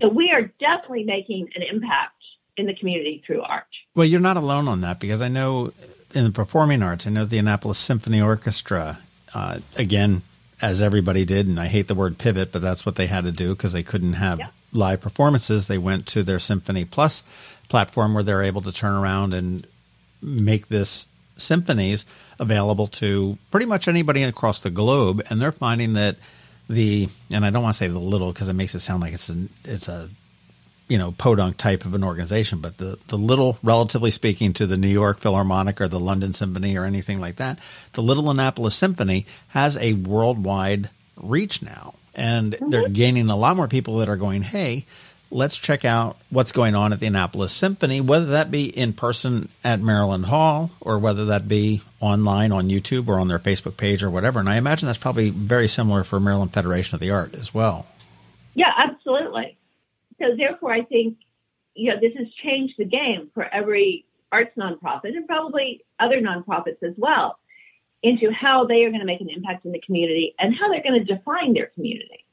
So 0.02 0.10
we 0.10 0.32
are 0.32 0.52
definitely 0.60 1.04
making 1.04 1.50
an 1.56 1.62
impact 1.62 2.16
in 2.58 2.66
the 2.66 2.76
community 2.76 3.24
through 3.26 3.42
art. 3.42 3.68
Well, 3.96 4.06
you're 4.06 4.20
not 4.20 4.38
alone 4.38 4.68
on 4.68 4.82
that 4.82 5.00
because 5.00 5.22
I 5.22 5.28
know 5.28 5.72
in 6.14 6.24
the 6.24 6.32
performing 6.32 6.82
arts, 6.82 7.06
I 7.06 7.12
know 7.12 7.26
the 7.26 7.38
Annapolis 7.38 7.78
Symphony 7.78 8.22
Orchestra 8.22 9.00
uh, 9.34 9.60
again, 9.78 10.22
as 10.62 10.82
everybody 10.82 11.26
did, 11.26 11.48
and 11.48 11.60
I 11.60 11.68
hate 11.68 11.88
the 11.88 11.96
word 11.96 12.18
pivot, 12.18 12.52
but 12.52 12.62
that's 12.62 12.86
what 12.86 12.96
they 12.96 13.08
had 13.08 13.24
to 13.26 13.32
do 13.32 13.56
because 13.56 13.74
they 13.74 13.84
couldn't 13.84 14.14
have 14.14 14.40
yeah. 14.40 14.48
live 14.72 15.02
performances. 15.02 15.68
They 15.68 15.78
went 15.78 16.08
to 16.08 16.24
their 16.24 16.40
Symphony 16.40 16.86
Plus 16.86 17.24
platform 17.70 18.14
where 18.14 18.24
they're 18.24 18.44
able 18.44 18.62
to 18.62 18.72
turn 18.72 18.94
around 18.94 19.34
and 19.34 19.66
make 20.22 20.68
this 20.68 21.08
symphonies 21.36 22.06
available 22.40 22.88
to 22.88 23.38
pretty 23.52 23.66
much 23.66 23.88
anybody 23.88 24.24
across 24.24 24.62
the 24.62 24.70
globe. 24.70 25.22
And 25.30 25.42
they're 25.42 25.52
finding 25.52 25.94
that 25.94 26.18
the, 26.68 27.10
and 27.32 27.46
I 27.46 27.50
don't 27.50 27.64
want 27.64 27.74
to 27.74 27.78
say 27.78 27.88
the 27.88 28.00
little 28.00 28.32
because 28.32 28.48
it 28.48 28.54
makes 28.54 28.76
it 28.76 28.80
sound 28.80 29.02
like 29.02 29.14
it's 29.14 29.30
a, 29.30 29.48
it's 29.66 29.88
a 29.88 30.10
you 30.88 30.98
know 30.98 31.12
podunk 31.12 31.58
type 31.58 31.86
of 31.86 31.96
an 31.96 32.04
organization, 32.04 32.60
but 32.60 32.78
the 32.78 32.98
the 33.08 33.18
little, 33.18 33.58
relatively 33.64 34.12
speaking, 34.12 34.54
to 34.54 34.68
the 34.68 34.78
New 34.78 34.90
York 34.90 35.20
Philharmonic 35.20 35.82
or 35.82 35.88
the 35.88 36.00
London 36.00 36.34
Symphony 36.34 36.78
or 36.78 36.86
anything 36.86 37.20
like 37.20 37.38
that, 37.38 37.60
the 37.94 38.04
Little 38.04 38.30
Annapolis 38.30 38.76
Symphony 38.76 39.26
has 39.50 39.78
a 39.78 39.94
worldwide 39.94 40.90
reach 41.16 41.62
now, 41.62 41.96
and 42.14 42.54
mm-hmm. 42.54 42.70
they're 42.70 42.90
gaining 42.90 43.30
a 43.30 43.36
lot 43.36 43.56
more 43.56 43.68
people 43.68 43.98
that 43.98 44.10
are 44.10 44.18
going, 44.18 44.42
hey. 44.42 44.86
Let's 45.34 45.58
check 45.58 45.84
out 45.84 46.18
what's 46.30 46.52
going 46.52 46.76
on 46.76 46.94
at 46.94 47.00
the 47.00 47.08
Annapolis 47.08 47.52
Symphony, 47.52 48.02
whether 48.02 48.28
that 48.28 48.52
be 48.52 48.66
in 48.66 48.94
person 48.94 49.50
at 49.64 49.82
Maryland 49.82 50.28
Hall 50.28 50.72
or 50.80 51.00
whether 51.00 51.26
that 51.26 51.48
be 51.48 51.82
online 52.00 52.52
on 52.52 52.70
YouTube 52.70 53.08
or 53.08 53.20
on 53.20 53.28
their 53.28 53.40
Facebook 53.40 53.76
page 53.76 54.04
or 54.04 54.10
whatever. 54.10 54.40
And 54.40 54.48
I 54.48 54.58
imagine 54.58 54.86
that's 54.86 54.98
probably 54.98 55.32
very 55.32 55.68
similar 55.68 56.04
for 56.04 56.20
Maryland 56.20 56.54
Federation 56.54 56.96
of 56.96 57.02
the 57.02 57.12
Art 57.12 57.34
as 57.34 57.54
well. 57.54 57.88
Yeah, 58.54 58.72
absolutely 58.78 59.58
so 60.24 60.36
therefore, 60.36 60.74
I 60.74 60.84
think 60.84 61.18
you 61.76 61.92
know 61.92 62.00
this 62.00 62.14
has 62.18 62.28
changed 62.44 62.76
the 62.78 62.86
game 62.86 63.30
for 63.34 63.44
every 63.54 64.06
arts 64.32 64.56
nonprofit 64.58 65.16
and 65.16 65.28
probably 65.28 65.84
other 66.00 66.20
nonprofits 66.22 66.82
as 66.82 66.94
well 66.98 67.38
into 68.02 68.32
how 68.32 68.66
they 68.66 68.84
are 68.84 68.90
going 68.90 69.00
to 69.00 69.06
make 69.06 69.22
an 69.22 69.30
impact 69.30 69.66
in 69.66 69.72
the 69.72 69.80
community 69.80 70.36
and 70.40 70.56
how 70.56 70.70
they're 70.70 70.84
going 70.84 71.06
to 71.06 71.16
define 71.16 71.54
their 71.54 71.68
community. 71.68 72.26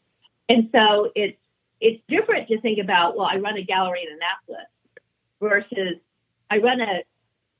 And 0.49 0.69
so 0.73 1.13
it's 1.15 1.39
it's 1.81 2.03
different 2.09 2.49
to 2.49 2.61
think 2.61 2.79
about 2.79 3.17
well, 3.17 3.27
I 3.27 3.37
run 3.37 3.57
a 3.57 3.63
gallery 3.63 4.07
in 4.07 4.17
Annapolis 4.17 4.69
versus 5.41 6.01
I 6.51 6.59
run 6.59 6.81
a 6.81 7.03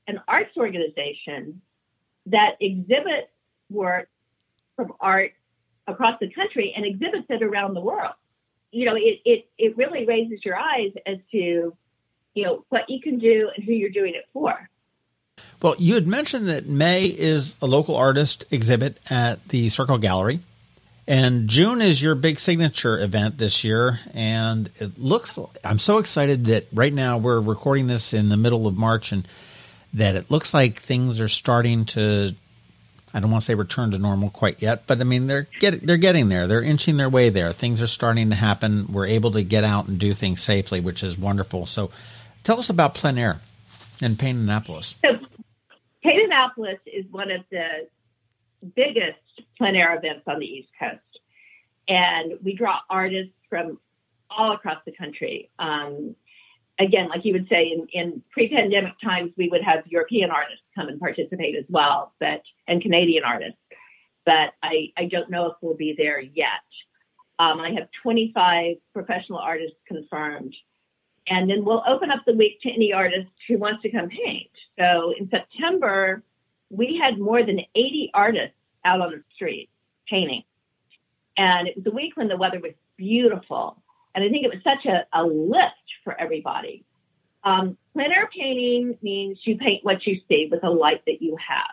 an 0.07 0.19
arts 0.27 0.55
organization 0.57 1.61
that 2.27 2.55
exhibits 2.59 3.29
work 3.69 4.09
from 4.75 4.93
art 4.99 5.33
across 5.87 6.19
the 6.19 6.29
country 6.31 6.73
and 6.75 6.85
exhibits 6.85 7.25
it 7.29 7.43
around 7.43 7.73
the 7.73 7.81
world. 7.81 8.13
You 8.71 8.85
know, 8.85 8.95
it, 8.95 9.19
it, 9.25 9.49
it 9.57 9.77
really 9.77 10.05
raises 10.05 10.43
your 10.45 10.57
eyes 10.57 10.91
as 11.05 11.17
to, 11.31 11.75
you 12.33 12.43
know, 12.43 12.65
what 12.69 12.89
you 12.89 13.01
can 13.01 13.19
do 13.19 13.49
and 13.55 13.65
who 13.65 13.73
you're 13.73 13.89
doing 13.89 14.13
it 14.15 14.25
for. 14.33 14.69
Well, 15.61 15.75
you 15.77 15.95
had 15.95 16.07
mentioned 16.07 16.47
that 16.47 16.67
May 16.67 17.05
is 17.05 17.55
a 17.61 17.67
local 17.67 17.95
artist 17.95 18.45
exhibit 18.51 18.97
at 19.09 19.47
the 19.49 19.69
Circle 19.69 19.97
Gallery. 19.97 20.39
And 21.07 21.49
June 21.49 21.81
is 21.81 22.01
your 22.01 22.15
big 22.15 22.39
signature 22.39 22.99
event 22.99 23.37
this 23.37 23.63
year. 23.63 23.99
And 24.13 24.69
it 24.79 24.97
looks, 24.97 25.37
I'm 25.63 25.79
so 25.79 25.97
excited 25.97 26.45
that 26.45 26.67
right 26.71 26.93
now 26.93 27.17
we're 27.17 27.41
recording 27.41 27.87
this 27.87 28.13
in 28.13 28.29
the 28.29 28.37
middle 28.37 28.67
of 28.67 28.75
March 28.75 29.11
and 29.11 29.27
that 29.93 30.15
it 30.15 30.31
looks 30.31 30.53
like 30.53 30.79
things 30.79 31.19
are 31.19 31.27
starting 31.27 31.85
to, 31.85 32.33
I 33.13 33.19
don't 33.19 33.31
want 33.31 33.41
to 33.41 33.45
say 33.45 33.55
return 33.55 33.91
to 33.91 33.97
normal 33.97 34.29
quite 34.29 34.61
yet, 34.61 34.87
but 34.87 35.01
I 35.01 35.03
mean, 35.03 35.27
they're 35.27 35.47
get, 35.59 35.85
they're 35.85 35.97
getting 35.97 36.29
there. 36.29 36.47
They're 36.47 36.63
inching 36.63 36.97
their 36.97 37.09
way 37.09 37.29
there. 37.29 37.51
Things 37.51 37.81
are 37.81 37.87
starting 37.87 38.29
to 38.29 38.35
happen. 38.35 38.87
We're 38.93 39.07
able 39.07 39.31
to 39.31 39.43
get 39.43 39.65
out 39.65 39.87
and 39.87 39.99
do 39.99 40.13
things 40.13 40.41
safely, 40.41 40.79
which 40.79 41.03
is 41.03 41.17
wonderful. 41.17 41.65
So 41.65 41.91
tell 42.43 42.59
us 42.59 42.69
about 42.69 42.93
plein 42.93 43.17
air 43.17 43.41
and 44.01 44.17
Paint 44.17 44.37
Annapolis. 44.37 44.95
So 45.03 45.11
Paint 46.03 46.23
Annapolis 46.25 46.79
is 46.85 47.05
one 47.11 47.31
of 47.31 47.41
the 47.51 47.87
biggest 48.75 49.19
plein 49.57 49.75
air 49.75 49.95
events 49.95 50.23
on 50.27 50.39
the 50.39 50.45
East 50.45 50.69
Coast. 50.79 50.99
And 51.87 52.33
we 52.43 52.55
draw 52.55 52.79
artists 52.89 53.33
from 53.49 53.79
all 54.29 54.53
across 54.53 54.77
the 54.85 54.91
country. 54.91 55.49
Um, 55.59 56.15
again, 56.79 57.09
like 57.09 57.25
you 57.25 57.33
would 57.33 57.47
say, 57.49 57.67
in, 57.67 57.87
in 57.91 58.23
pre-pandemic 58.31 58.93
times, 59.03 59.31
we 59.37 59.49
would 59.49 59.63
have 59.63 59.85
European 59.87 60.31
artists 60.31 60.63
come 60.75 60.87
and 60.87 60.99
participate 60.99 61.55
as 61.55 61.65
well, 61.69 62.13
but 62.19 62.41
and 62.67 62.81
Canadian 62.81 63.23
artists. 63.23 63.57
But 64.25 64.53
I, 64.61 64.91
I 64.97 65.05
don't 65.05 65.29
know 65.29 65.47
if 65.47 65.53
we'll 65.61 65.75
be 65.75 65.95
there 65.97 66.19
yet. 66.19 66.47
Um, 67.39 67.59
I 67.59 67.71
have 67.71 67.87
25 68.03 68.77
professional 68.93 69.39
artists 69.39 69.77
confirmed, 69.87 70.55
and 71.27 71.49
then 71.49 71.65
we'll 71.65 71.83
open 71.87 72.11
up 72.11 72.21
the 72.25 72.33
week 72.33 72.61
to 72.61 72.71
any 72.71 72.93
artist 72.93 73.29
who 73.47 73.57
wants 73.57 73.81
to 73.81 73.91
come 73.91 74.09
paint. 74.09 74.51
So 74.77 75.13
in 75.17 75.29
September, 75.29 76.23
we 76.69 76.99
had 77.01 77.19
more 77.19 77.43
than 77.43 77.59
80 77.75 78.11
artists 78.13 78.55
out 78.85 79.01
on 79.01 79.11
the 79.11 79.23
street 79.35 79.69
painting. 80.07 80.43
And 81.37 81.67
it 81.67 81.77
was 81.77 81.85
a 81.85 81.91
week 81.91 82.17
when 82.17 82.27
the 82.27 82.37
weather 82.37 82.59
was 82.59 82.73
beautiful. 82.97 83.81
And 84.13 84.23
I 84.23 84.29
think 84.29 84.45
it 84.45 84.53
was 84.53 84.63
such 84.63 84.85
a, 84.85 85.05
a 85.13 85.23
lift 85.23 85.75
for 86.03 86.19
everybody. 86.19 86.83
Um, 87.43 87.77
plein 87.93 88.11
air 88.11 88.29
painting 88.35 88.97
means 89.01 89.39
you 89.43 89.57
paint 89.57 89.83
what 89.83 90.05
you 90.05 90.19
see 90.27 90.47
with 90.51 90.63
a 90.63 90.69
light 90.69 91.01
that 91.07 91.21
you 91.21 91.37
have. 91.37 91.71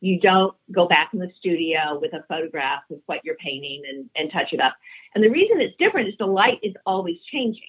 You 0.00 0.20
don't 0.20 0.54
go 0.70 0.86
back 0.86 1.10
in 1.14 1.20
the 1.20 1.32
studio 1.38 1.98
with 2.00 2.12
a 2.12 2.24
photograph 2.28 2.82
of 2.90 2.98
what 3.06 3.24
you're 3.24 3.36
painting 3.36 3.82
and, 3.88 4.10
and 4.14 4.30
touch 4.30 4.52
it 4.52 4.60
up. 4.60 4.74
And 5.14 5.24
the 5.24 5.30
reason 5.30 5.60
it's 5.60 5.76
different 5.78 6.08
is 6.08 6.14
the 6.18 6.26
light 6.26 6.58
is 6.62 6.74
always 6.84 7.16
changing. 7.32 7.62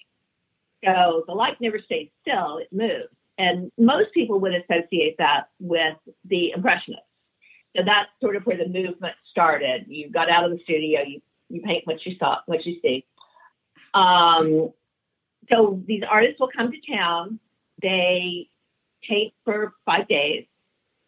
So 0.84 1.24
the 1.26 1.32
light 1.32 1.60
never 1.60 1.80
stays 1.80 2.08
still, 2.20 2.58
it 2.58 2.68
moves. 2.70 3.08
And 3.38 3.72
most 3.78 4.12
people 4.12 4.40
would 4.40 4.52
associate 4.54 5.16
that 5.18 5.48
with 5.58 5.96
the 6.24 6.50
Impressionists. 6.50 7.07
So 7.78 7.84
that's 7.84 8.10
sort 8.20 8.34
of 8.34 8.44
where 8.44 8.56
the 8.56 8.66
movement 8.66 9.14
started. 9.30 9.84
You 9.86 10.10
got 10.10 10.28
out 10.28 10.44
of 10.44 10.50
the 10.50 10.58
studio, 10.64 11.02
you, 11.02 11.22
you 11.48 11.60
paint 11.60 11.86
what 11.86 12.04
you 12.04 12.16
saw, 12.18 12.38
what 12.46 12.66
you 12.66 12.80
see. 12.82 13.06
Um, 13.94 14.72
so 15.52 15.80
these 15.86 16.02
artists 16.08 16.40
will 16.40 16.50
come 16.54 16.72
to 16.72 16.92
town. 16.92 17.38
They 17.80 18.48
paint 19.08 19.32
for 19.44 19.74
five 19.86 20.08
days. 20.08 20.46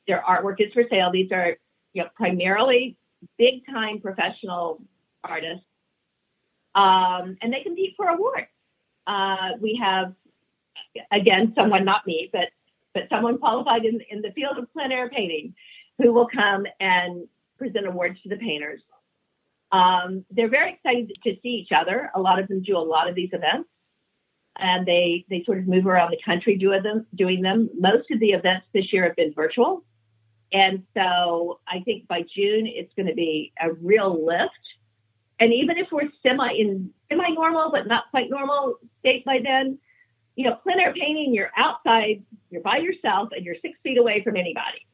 Their 0.06 0.22
artwork 0.22 0.60
is 0.60 0.72
for 0.72 0.84
sale. 0.88 1.10
These 1.10 1.32
are 1.32 1.56
you 1.92 2.04
know, 2.04 2.08
primarily 2.14 2.96
big 3.36 3.66
time 3.66 4.00
professional 4.00 4.80
artists. 5.24 5.64
Um, 6.76 7.36
and 7.42 7.52
they 7.52 7.62
compete 7.64 7.94
for 7.96 8.06
awards. 8.06 8.46
Uh, 9.08 9.50
we 9.60 9.80
have, 9.82 10.14
again, 11.10 11.52
someone, 11.56 11.84
not 11.84 12.06
me, 12.06 12.30
but, 12.32 12.46
but 12.94 13.08
someone 13.10 13.38
qualified 13.38 13.84
in, 13.84 14.00
in 14.08 14.22
the 14.22 14.30
field 14.30 14.56
of 14.56 14.72
plein 14.72 14.92
air 14.92 15.08
painting 15.08 15.54
who 16.00 16.12
will 16.12 16.28
come 16.32 16.66
and 16.80 17.26
present 17.58 17.86
awards 17.86 18.20
to 18.22 18.28
the 18.28 18.36
painters. 18.36 18.80
Um, 19.72 20.24
they're 20.30 20.48
very 20.48 20.72
excited 20.74 21.12
to 21.24 21.34
see 21.42 21.48
each 21.48 21.70
other. 21.72 22.10
A 22.14 22.20
lot 22.20 22.40
of 22.40 22.48
them 22.48 22.62
do 22.62 22.76
a 22.76 22.78
lot 22.78 23.08
of 23.08 23.14
these 23.14 23.30
events, 23.32 23.68
and 24.58 24.86
they 24.86 25.24
they 25.30 25.44
sort 25.44 25.58
of 25.58 25.68
move 25.68 25.86
around 25.86 26.10
the 26.10 26.18
country 26.24 26.56
doing 26.56 26.82
them. 26.82 27.06
Doing 27.14 27.42
them. 27.42 27.70
Most 27.78 28.10
of 28.10 28.18
the 28.18 28.30
events 28.30 28.66
this 28.74 28.92
year 28.92 29.04
have 29.04 29.16
been 29.16 29.32
virtual, 29.32 29.84
and 30.52 30.82
so 30.94 31.60
I 31.68 31.80
think 31.84 32.08
by 32.08 32.22
June 32.22 32.66
it's 32.66 32.92
going 32.94 33.06
to 33.06 33.14
be 33.14 33.52
a 33.60 33.72
real 33.72 34.24
lift. 34.26 34.50
And 35.38 35.54
even 35.54 35.78
if 35.78 35.86
we're 35.92 36.08
semi 36.22 36.52
in 36.52 36.90
semi 37.08 37.28
normal 37.28 37.70
but 37.70 37.86
not 37.86 38.04
quite 38.10 38.28
normal 38.28 38.76
state 38.98 39.24
by 39.24 39.38
then, 39.42 39.78
you 40.34 40.44
know, 40.44 40.56
plein 40.56 40.80
air 40.80 40.92
painting, 40.92 41.32
you're 41.32 41.52
outside, 41.56 42.24
you're 42.50 42.62
by 42.62 42.78
yourself, 42.78 43.30
and 43.34 43.44
you're 43.44 43.56
six 43.62 43.78
feet 43.82 43.98
away 43.98 44.22
from 44.24 44.36
anybody. 44.36 44.84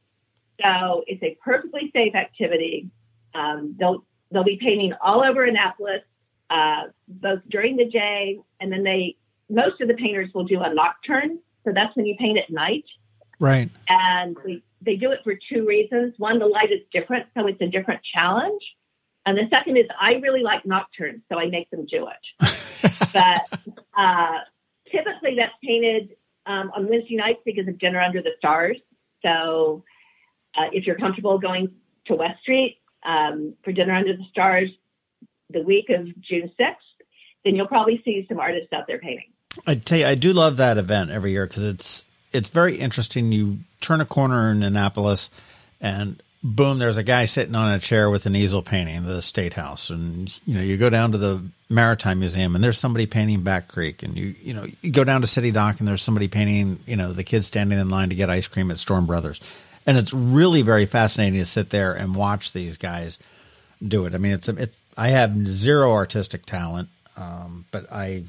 So 0.63 1.05
it's 1.07 1.23
a 1.23 1.37
perfectly 1.43 1.91
safe 1.95 2.15
activity. 2.15 2.91
Um, 3.35 3.77
they'll 3.79 4.05
they'll 4.31 4.45
be 4.45 4.59
painting 4.61 4.93
all 5.03 5.23
over 5.23 5.45
Annapolis, 5.45 6.03
uh, 6.51 6.85
both 7.09 7.41
during 7.49 7.77
the 7.77 7.89
day 7.89 8.39
and 8.61 8.73
then 8.73 8.83
they 8.83 9.17
most 9.49 9.81
of 9.81 9.89
the 9.89 9.95
painters 9.95 10.31
will 10.35 10.45
do 10.45 10.61
a 10.61 10.73
nocturne. 10.73 11.39
So 11.65 11.73
that's 11.75 11.95
when 11.97 12.07
you 12.07 12.17
paint 12.19 12.39
at 12.39 12.51
night. 12.51 12.85
Right. 13.39 13.71
And 13.89 14.37
we, 14.45 14.63
they 14.81 14.97
do 14.97 15.11
it 15.11 15.21
for 15.25 15.35
two 15.53 15.67
reasons. 15.67 16.15
One, 16.19 16.39
the 16.39 16.47
light 16.47 16.73
is 16.73 16.81
different, 16.93 17.27
so 17.37 17.47
it's 17.47 17.61
a 17.61 17.67
different 17.67 18.01
challenge. 18.17 18.63
And 19.25 19.37
the 19.37 19.49
second 19.51 19.77
is 19.77 19.87
I 20.01 20.15
really 20.15 20.43
like 20.43 20.65
nocturnes, 20.65 21.23
so 21.31 21.39
I 21.39 21.47
make 21.49 21.69
them 21.71 21.87
do 21.87 22.09
it. 22.09 22.93
but 23.13 23.61
uh, 23.99 24.39
typically 24.91 25.35
that's 25.37 25.53
painted 25.63 26.17
um, 26.47 26.71
on 26.75 26.89
Wednesday 26.89 27.17
nights 27.17 27.41
because 27.45 27.67
of 27.67 27.79
Dinner 27.79 28.01
Under 28.01 28.23
the 28.23 28.31
Stars. 28.39 28.77
So 29.23 29.85
uh, 30.57 30.69
if 30.73 30.87
you're 30.87 30.97
comfortable 30.97 31.39
going 31.39 31.71
to 32.07 32.15
West 32.15 32.41
Street 32.43 32.79
um, 33.05 33.55
for 33.65 33.73
Dinner 33.73 33.95
Under 33.95 34.17
the 34.17 34.25
Stars 34.31 34.71
the 35.51 35.63
week 35.63 35.91
of 35.91 36.07
June 36.21 36.51
6th, 36.59 36.75
then 37.45 37.55
you'll 37.55 37.69
probably 37.69 38.03
see 38.05 38.27
some 38.29 38.41
artists 38.41 38.73
out 38.73 38.87
there 38.87 38.99
painting. 38.99 39.33
I 39.67 39.77
tell 39.77 39.99
you, 39.99 40.07
I 40.07 40.17
do 40.17 40.33
love 40.33 40.59
that 40.59 40.79
event 40.79 41.11
every 41.11 41.33
year 41.33 41.47
because 41.47 41.65
it's 41.65 42.05
it's 42.33 42.49
very 42.49 42.77
interesting. 42.77 43.33
You 43.33 43.59
turn 43.81 44.01
a 44.01 44.05
corner 44.05 44.51
in 44.51 44.63
Annapolis, 44.63 45.31
and 45.81 46.21
boom, 46.43 46.79
there's 46.79 46.99
a 46.99 47.03
guy 47.03 47.25
sitting 47.25 47.55
on 47.55 47.73
a 47.73 47.79
chair 47.79 48.11
with 48.11 48.27
an 48.27 48.37
easel 48.37 48.63
painting 48.63 49.05
the 49.05 49.23
State 49.23 49.55
House, 49.55 49.89
and 49.89 50.37
you 50.47 50.55
know 50.57 50.61
you 50.61 50.77
go 50.77 50.91
down 50.91 51.13
to 51.13 51.19
the 51.19 51.43
Maritime 51.71 52.19
Museum, 52.19 52.55
and 52.55 52.63
there's 52.63 52.79
somebody 52.79 53.07
painting 53.07 53.43
Back 53.43 53.69
Creek, 53.69 54.03
and 54.03 54.17
you 54.17 54.35
you 54.43 54.53
know 54.53 54.67
you 54.83 54.91
go 54.91 55.05
down 55.05 55.23
to 55.23 55.27
City 55.27 55.53
Dock, 55.53 55.79
and 55.79 55.89
there's 55.89 56.03
somebody 56.03 56.29
painting 56.29 56.81
you 56.85 56.97
know 56.97 57.13
the 57.13 57.25
kids 57.25 57.47
standing 57.47 57.79
in 57.79 57.89
line 57.89 58.11
to 58.11 58.17
get 58.17 58.29
ice 58.29 58.49
cream 58.49 58.71
at 58.71 58.79
Storm 58.79 59.07
Brothers 59.07 59.41
and 59.87 59.97
it's 59.97 60.13
really 60.13 60.63
very 60.63 60.87
fascinating 60.87 61.39
to 61.39 61.47
sit 61.47 61.71
there 61.71 61.93
and 61.93 62.15
watch 62.15 62.53
these 62.53 62.77
guys 62.77 63.19
do 63.87 64.07
it. 64.07 64.15
I 64.15 64.19
mean, 64.19 64.33
it's 64.33 64.49
it's 64.49 64.81
I 64.97 65.09
have 65.09 65.37
zero 65.47 65.93
artistic 65.93 66.47
talent, 66.47 66.89
um, 67.17 67.65
but 67.71 67.91
I 67.93 68.25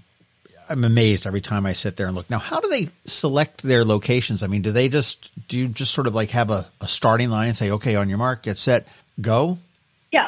I'm 0.70 0.84
amazed 0.84 1.26
every 1.26 1.42
time 1.42 1.66
I 1.66 1.74
sit 1.74 1.98
there 1.98 2.08
and 2.08 2.16
look. 2.16 2.30
Now, 2.30 2.40
how 2.40 2.60
do 2.60 2.70
they 2.70 2.90
select 3.06 3.64
their 3.64 3.86
locations? 3.86 4.44
I 4.44 4.48
mean, 4.48 4.62
do 4.62 4.72
they 4.72 4.90
just 4.90 5.32
do 5.48 5.58
you 5.58 5.68
just 5.68 5.94
sort 5.94 6.08
of 6.08 6.16
like 6.16 6.32
have 6.32 6.52
a, 6.52 6.66
a 6.82 6.88
starting 6.88 7.30
line 7.30 7.50
and 7.50 7.58
say, 7.58 7.72
okay, 7.72 7.96
on 7.96 8.10
your 8.10 8.18
mark, 8.18 8.44
get 8.44 8.58
set, 8.58 8.88
go? 9.20 9.58
Yeah. 10.12 10.28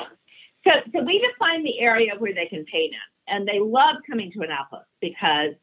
So, 0.65 0.72
so 0.94 1.04
we 1.04 1.26
define 1.32 1.63
the 1.63 1.80
area 1.80 2.12
where 2.18 2.34
they 2.34 2.46
can 2.48 2.65
paint 2.65 2.94
in, 2.94 3.36
and 3.36 3.48
they 3.48 3.60
love 3.60 3.98
coming 4.10 4.32
to 4.34 4.42
Annapolis 4.42 4.86
because 5.02 5.54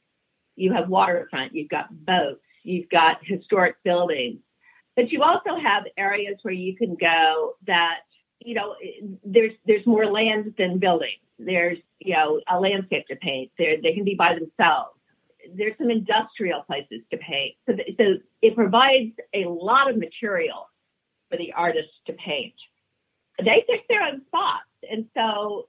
you 0.56 0.72
have 0.72 0.88
waterfront, 0.88 1.54
you've 1.54 1.68
got 1.68 1.88
boats, 2.04 2.40
you've 2.62 2.88
got 2.88 3.18
historic 3.22 3.76
buildings, 3.84 4.40
but 4.96 5.12
you 5.12 5.22
also 5.22 5.56
have 5.62 5.84
areas 5.96 6.38
where 6.42 6.54
you 6.54 6.74
can 6.74 6.96
go 6.96 7.54
that, 7.66 8.00
you 8.40 8.54
know, 8.54 8.74
there's 9.24 9.52
there's 9.66 9.86
more 9.86 10.06
land 10.06 10.54
than 10.58 10.78
buildings. 10.78 11.20
There's, 11.38 11.78
you 12.00 12.14
know, 12.14 12.40
a 12.48 12.58
landscape 12.58 13.06
to 13.08 13.16
paint. 13.16 13.52
There 13.58 13.76
they 13.80 13.92
can 13.92 14.04
be 14.04 14.14
by 14.14 14.34
themselves. 14.34 14.98
There's 15.54 15.76
some 15.78 15.90
industrial 15.90 16.62
places 16.62 17.02
to 17.10 17.18
paint. 17.18 17.54
So, 17.66 17.76
so 17.98 18.04
it 18.42 18.56
provides 18.56 19.12
a 19.34 19.44
lot 19.44 19.88
of 19.88 19.96
material 19.96 20.68
for 21.30 21.36
the 21.36 21.52
artists 21.52 21.92
to 22.06 22.14
paint. 22.14 22.54
They 23.38 23.64
pick 23.68 23.86
their 23.88 24.02
own 24.02 24.22
spots. 24.26 24.64
And 24.90 25.06
so, 25.14 25.68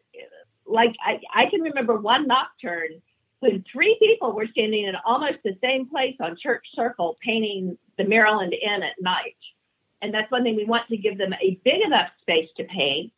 like, 0.65 0.95
I, 1.05 1.19
I 1.33 1.49
can 1.49 1.61
remember 1.61 1.97
one 1.97 2.27
nocturne 2.27 3.01
when 3.39 3.63
three 3.71 3.95
people 3.99 4.33
were 4.33 4.47
standing 4.47 4.85
in 4.85 4.95
almost 5.05 5.37
the 5.43 5.55
same 5.61 5.87
place 5.87 6.15
on 6.19 6.35
Church 6.41 6.65
Circle 6.73 7.17
painting 7.21 7.77
the 7.97 8.03
Maryland 8.03 8.53
Inn 8.53 8.83
at 8.83 8.95
night. 8.99 9.37
And 10.01 10.13
that's 10.13 10.31
one 10.31 10.43
thing 10.43 10.55
we 10.55 10.65
want 10.65 10.87
to 10.89 10.97
give 10.97 11.17
them 11.17 11.33
a 11.33 11.59
big 11.63 11.81
enough 11.85 12.09
space 12.21 12.49
to 12.57 12.63
paint 12.65 13.13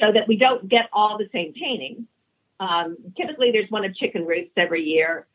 so 0.00 0.12
that 0.12 0.28
we 0.28 0.36
don't 0.36 0.68
get 0.68 0.88
all 0.92 1.18
the 1.18 1.28
same 1.32 1.52
paintings. 1.52 2.06
Um, 2.58 2.96
typically, 3.16 3.50
there's 3.50 3.70
one 3.70 3.84
of 3.84 3.94
Chicken 3.94 4.26
Roost 4.26 4.50
every 4.56 4.82
year. 4.82 5.26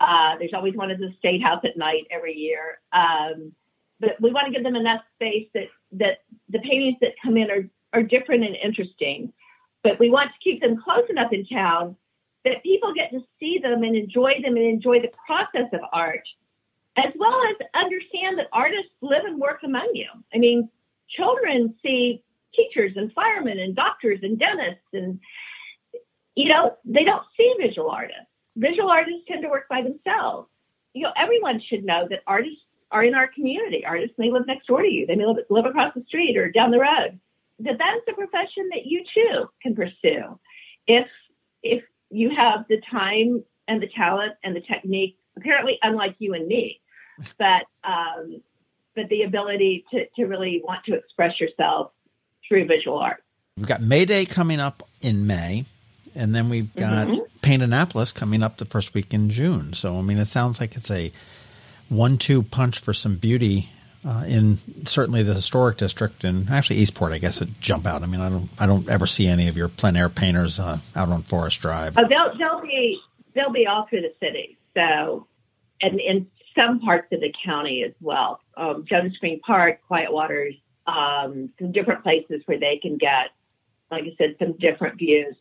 Uh, 0.00 0.36
there's 0.38 0.52
always 0.54 0.74
one 0.74 0.90
of 0.90 0.98
the 0.98 1.12
State 1.18 1.42
House 1.42 1.62
at 1.64 1.76
night 1.76 2.06
every 2.10 2.34
year. 2.34 2.80
Um, 2.92 3.52
but 4.00 4.20
we 4.20 4.30
want 4.30 4.46
to 4.46 4.52
give 4.52 4.62
them 4.62 4.76
enough 4.76 5.00
space 5.14 5.48
that, 5.54 5.68
that 5.92 6.18
the 6.50 6.58
paintings 6.58 6.96
that 7.00 7.12
come 7.22 7.36
in 7.38 7.50
are, 7.50 7.68
are 7.94 8.02
different 8.02 8.44
and 8.44 8.56
interesting. 8.56 9.32
but 9.82 10.00
we 10.00 10.10
want 10.10 10.30
to 10.32 10.38
keep 10.42 10.60
them 10.60 10.82
close 10.82 11.08
enough 11.08 11.32
in 11.32 11.46
town 11.46 11.96
that 12.46 12.62
people 12.62 12.94
get 12.94 13.10
to 13.10 13.20
see 13.40 13.58
them 13.58 13.82
and 13.82 13.96
enjoy 13.96 14.34
them 14.40 14.56
and 14.56 14.64
enjoy 14.64 15.00
the 15.00 15.10
process 15.26 15.68
of 15.72 15.80
art, 15.92 16.26
as 16.96 17.12
well 17.18 17.42
as 17.50 17.56
understand 17.74 18.38
that 18.38 18.46
artists 18.52 18.92
live 19.02 19.24
and 19.24 19.40
work 19.40 19.60
among 19.64 19.90
you. 19.92 20.06
I 20.32 20.38
mean, 20.38 20.70
children 21.08 21.74
see 21.82 22.22
teachers 22.54 22.92
and 22.96 23.12
firemen 23.12 23.58
and 23.58 23.74
doctors 23.74 24.20
and 24.22 24.38
dentists 24.38 24.88
and 24.92 25.20
you 26.34 26.48
know 26.48 26.76
they 26.84 27.04
don't 27.04 27.24
see 27.36 27.52
visual 27.60 27.90
artists. 27.90 28.30
Visual 28.56 28.90
artists 28.90 29.22
tend 29.28 29.42
to 29.42 29.48
work 29.48 29.68
by 29.68 29.82
themselves. 29.82 30.48
You 30.94 31.02
know 31.02 31.12
everyone 31.16 31.60
should 31.68 31.84
know 31.84 32.06
that 32.08 32.22
artists 32.26 32.62
are 32.92 33.02
in 33.02 33.14
our 33.14 33.26
community. 33.28 33.84
Artists 33.84 34.16
may 34.18 34.30
live 34.30 34.46
next 34.46 34.68
door 34.68 34.82
to 34.82 34.88
you. 34.88 35.06
They 35.06 35.16
may 35.16 35.26
live, 35.26 35.66
across 35.66 35.92
the 35.94 36.04
street 36.06 36.36
or 36.36 36.50
down 36.50 36.70
the 36.70 36.78
road. 36.78 37.18
That 37.58 37.78
that's 37.78 38.08
a 38.08 38.12
profession 38.12 38.68
that 38.70 38.86
you 38.86 39.04
too 39.12 39.50
can 39.60 39.74
pursue. 39.74 40.38
If 40.86 41.08
if 41.62 41.82
you 42.10 42.30
have 42.34 42.64
the 42.68 42.80
time 42.90 43.44
and 43.68 43.82
the 43.82 43.88
talent 43.88 44.32
and 44.42 44.54
the 44.54 44.60
technique 44.60 45.18
apparently 45.36 45.78
unlike 45.82 46.14
you 46.18 46.34
and 46.34 46.46
me 46.46 46.80
but 47.38 47.64
um, 47.84 48.42
but 48.94 49.08
the 49.08 49.22
ability 49.22 49.84
to, 49.92 50.06
to 50.16 50.24
really 50.24 50.62
want 50.64 50.84
to 50.86 50.94
express 50.94 51.38
yourself 51.40 51.92
through 52.48 52.66
visual 52.66 52.98
art. 52.98 53.22
We've 53.56 53.66
got 53.66 53.82
May 53.82 54.04
Day 54.04 54.24
coming 54.24 54.58
up 54.60 54.82
in 55.00 55.26
May, 55.26 55.64
and 56.14 56.34
then 56.34 56.48
we've 56.48 56.74
got 56.74 57.06
mm-hmm. 57.06 57.20
Paint 57.42 57.62
Annapolis 57.62 58.12
coming 58.12 58.42
up 58.42 58.56
the 58.56 58.64
first 58.64 58.94
week 58.94 59.14
in 59.14 59.30
June. 59.30 59.74
So, 59.74 59.98
I 59.98 60.02
mean, 60.02 60.18
it 60.18 60.26
sounds 60.26 60.60
like 60.60 60.76
it's 60.76 60.90
a 60.90 61.12
one-two 61.88 62.42
punch 62.42 62.80
for 62.80 62.92
some 62.92 63.16
beauty 63.16 63.70
uh, 64.06 64.24
in 64.26 64.58
certainly 64.86 65.22
the 65.22 65.34
historic 65.34 65.76
district 65.78 66.24
and 66.24 66.48
actually 66.48 66.76
Eastport. 66.76 67.12
I 67.12 67.18
guess 67.18 67.42
it 67.42 67.48
jump 67.60 67.86
out. 67.86 68.02
I 68.02 68.06
mean, 68.06 68.20
I 68.20 68.28
don't, 68.28 68.48
I 68.58 68.66
don't 68.66 68.88
ever 68.88 69.06
see 69.06 69.26
any 69.26 69.48
of 69.48 69.56
your 69.56 69.68
plein 69.68 69.96
air 69.96 70.08
painters 70.08 70.60
uh, 70.60 70.78
out 70.94 71.08
on 71.08 71.22
Forest 71.22 71.60
Drive. 71.60 71.98
Oh, 71.98 72.04
they'll, 72.08 72.38
they'll 72.38 72.62
be, 72.62 73.00
they'll 73.34 73.52
be 73.52 73.66
all 73.66 73.86
through 73.88 74.02
the 74.02 74.14
city. 74.20 74.56
So, 74.74 75.26
and 75.82 76.00
in 76.00 76.28
some 76.58 76.80
parts 76.80 77.08
of 77.12 77.20
the 77.20 77.32
county 77.44 77.84
as 77.86 77.92
well. 78.00 78.40
Um, 78.56 78.84
Jonas 78.88 79.16
Green 79.18 79.40
Park, 79.40 79.80
Quiet 79.86 80.12
Waters, 80.12 80.54
um, 80.86 81.50
some 81.58 81.72
different 81.72 82.02
places 82.02 82.42
where 82.46 82.58
they 82.58 82.78
can 82.80 82.96
get, 82.96 83.30
like 83.90 84.04
I 84.04 84.14
said, 84.18 84.36
some 84.38 84.56
different 84.58 84.98
views 84.98 85.36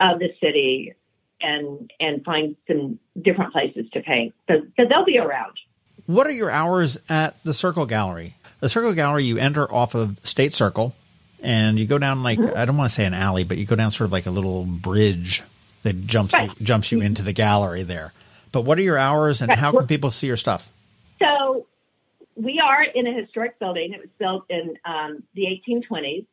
of 0.00 0.18
the 0.18 0.30
city 0.40 0.94
and 1.40 1.90
and 2.00 2.24
find 2.24 2.56
some 2.66 2.98
different 3.20 3.52
places 3.52 3.86
to 3.92 4.00
paint. 4.00 4.34
So, 4.48 4.62
so 4.76 4.84
they'll 4.88 5.04
be 5.04 5.18
around. 5.18 5.58
What 6.06 6.26
are 6.26 6.32
your 6.32 6.50
hours 6.50 6.98
at 7.08 7.42
the 7.44 7.54
Circle 7.54 7.86
Gallery? 7.86 8.34
The 8.60 8.68
Circle 8.68 8.92
Gallery, 8.94 9.24
you 9.24 9.38
enter 9.38 9.72
off 9.72 9.94
of 9.94 10.18
State 10.22 10.52
Circle, 10.52 10.94
and 11.42 11.78
you 11.78 11.86
go 11.86 11.98
down 11.98 12.22
like 12.22 12.38
mm-hmm. 12.38 12.56
I 12.56 12.64
don't 12.64 12.76
want 12.76 12.90
to 12.90 12.94
say 12.94 13.04
an 13.04 13.14
alley, 13.14 13.44
but 13.44 13.58
you 13.58 13.66
go 13.66 13.76
down 13.76 13.90
sort 13.90 14.06
of 14.06 14.12
like 14.12 14.26
a 14.26 14.30
little 14.30 14.64
bridge 14.64 15.42
that 15.82 16.06
jumps 16.06 16.34
right. 16.34 16.50
jumps 16.62 16.92
you 16.92 17.00
into 17.00 17.22
the 17.22 17.32
gallery 17.32 17.82
there. 17.82 18.12
But 18.52 18.62
what 18.62 18.78
are 18.78 18.82
your 18.82 18.98
hours, 18.98 19.40
and 19.42 19.48
right. 19.48 19.58
how 19.58 19.72
can 19.72 19.86
people 19.86 20.10
see 20.10 20.26
your 20.26 20.36
stuff? 20.36 20.70
So 21.18 21.66
we 22.34 22.60
are 22.60 22.82
in 22.82 23.06
a 23.06 23.12
historic 23.12 23.58
building. 23.58 23.92
It 23.92 24.00
was 24.00 24.10
built 24.18 24.44
in 24.50 24.76
um, 24.84 25.22
the 25.34 25.46
1820s, 25.68 26.26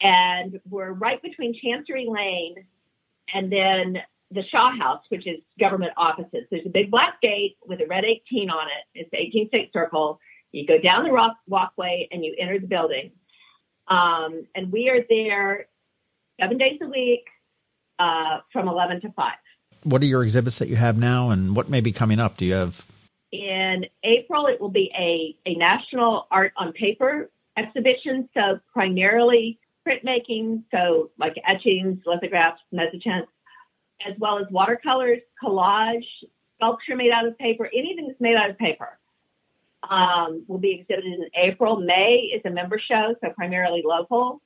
and 0.00 0.60
we're 0.68 0.92
right 0.92 1.22
between 1.22 1.54
Chancery 1.54 2.06
Lane 2.08 2.64
and 3.32 3.50
then 3.50 3.98
the 4.30 4.42
Shaw 4.44 4.70
House, 4.76 5.02
which 5.08 5.26
is 5.26 5.40
government 5.58 5.92
offices. 5.96 6.44
There's 6.50 6.66
a 6.66 6.70
big 6.70 6.90
black 6.90 7.20
gate 7.20 7.56
with 7.66 7.80
a 7.80 7.86
red 7.86 8.04
18 8.04 8.50
on 8.50 8.66
it. 8.68 9.00
It's 9.00 9.10
the 9.10 9.18
18 9.18 9.48
State 9.48 9.72
Circle. 9.72 10.20
You 10.52 10.66
go 10.66 10.78
down 10.78 11.04
the 11.04 11.12
rock 11.12 11.36
walkway 11.46 12.08
and 12.10 12.24
you 12.24 12.34
enter 12.38 12.58
the 12.58 12.66
building. 12.66 13.12
Um, 13.88 14.46
and 14.54 14.70
we 14.70 14.88
are 14.88 15.04
there 15.08 15.66
seven 16.40 16.58
days 16.58 16.78
a 16.82 16.86
week 16.86 17.26
uh, 17.98 18.38
from 18.52 18.68
11 18.68 19.00
to 19.02 19.12
5. 19.12 19.32
What 19.82 20.02
are 20.02 20.06
your 20.06 20.22
exhibits 20.22 20.58
that 20.58 20.68
you 20.68 20.76
have 20.76 20.98
now, 20.98 21.30
and 21.30 21.56
what 21.56 21.68
may 21.68 21.80
be 21.80 21.90
coming 21.90 22.20
up? 22.20 22.36
Do 22.36 22.44
you 22.44 22.54
have 22.54 22.84
in 23.32 23.86
April, 24.02 24.46
it 24.46 24.60
will 24.60 24.70
be 24.70 24.90
a, 24.98 25.36
a 25.48 25.54
national 25.54 26.26
art 26.30 26.52
on 26.56 26.72
paper 26.72 27.30
exhibition. 27.56 28.28
So 28.34 28.58
primarily 28.72 29.58
printmaking, 29.86 30.64
so 30.70 31.10
like 31.18 31.36
etchings, 31.46 32.02
lithographs, 32.06 32.60
mezzotint, 32.74 33.26
as 34.06 34.14
well 34.18 34.38
as 34.38 34.46
watercolors, 34.50 35.20
collage, 35.42 36.04
sculpture 36.56 36.96
made 36.96 37.10
out 37.10 37.26
of 37.26 37.36
paper, 37.38 37.66
anything 37.66 38.06
that's 38.08 38.20
made 38.20 38.36
out 38.36 38.50
of 38.50 38.58
paper. 38.58 38.98
Um, 39.88 40.44
will 40.46 40.58
be 40.58 40.72
exhibited 40.72 41.14
in 41.14 41.30
April. 41.34 41.80
May 41.80 42.30
is 42.34 42.42
a 42.44 42.50
member 42.50 42.78
show, 42.78 43.14
so 43.22 43.30
primarily 43.30 43.82
local. 43.84 44.42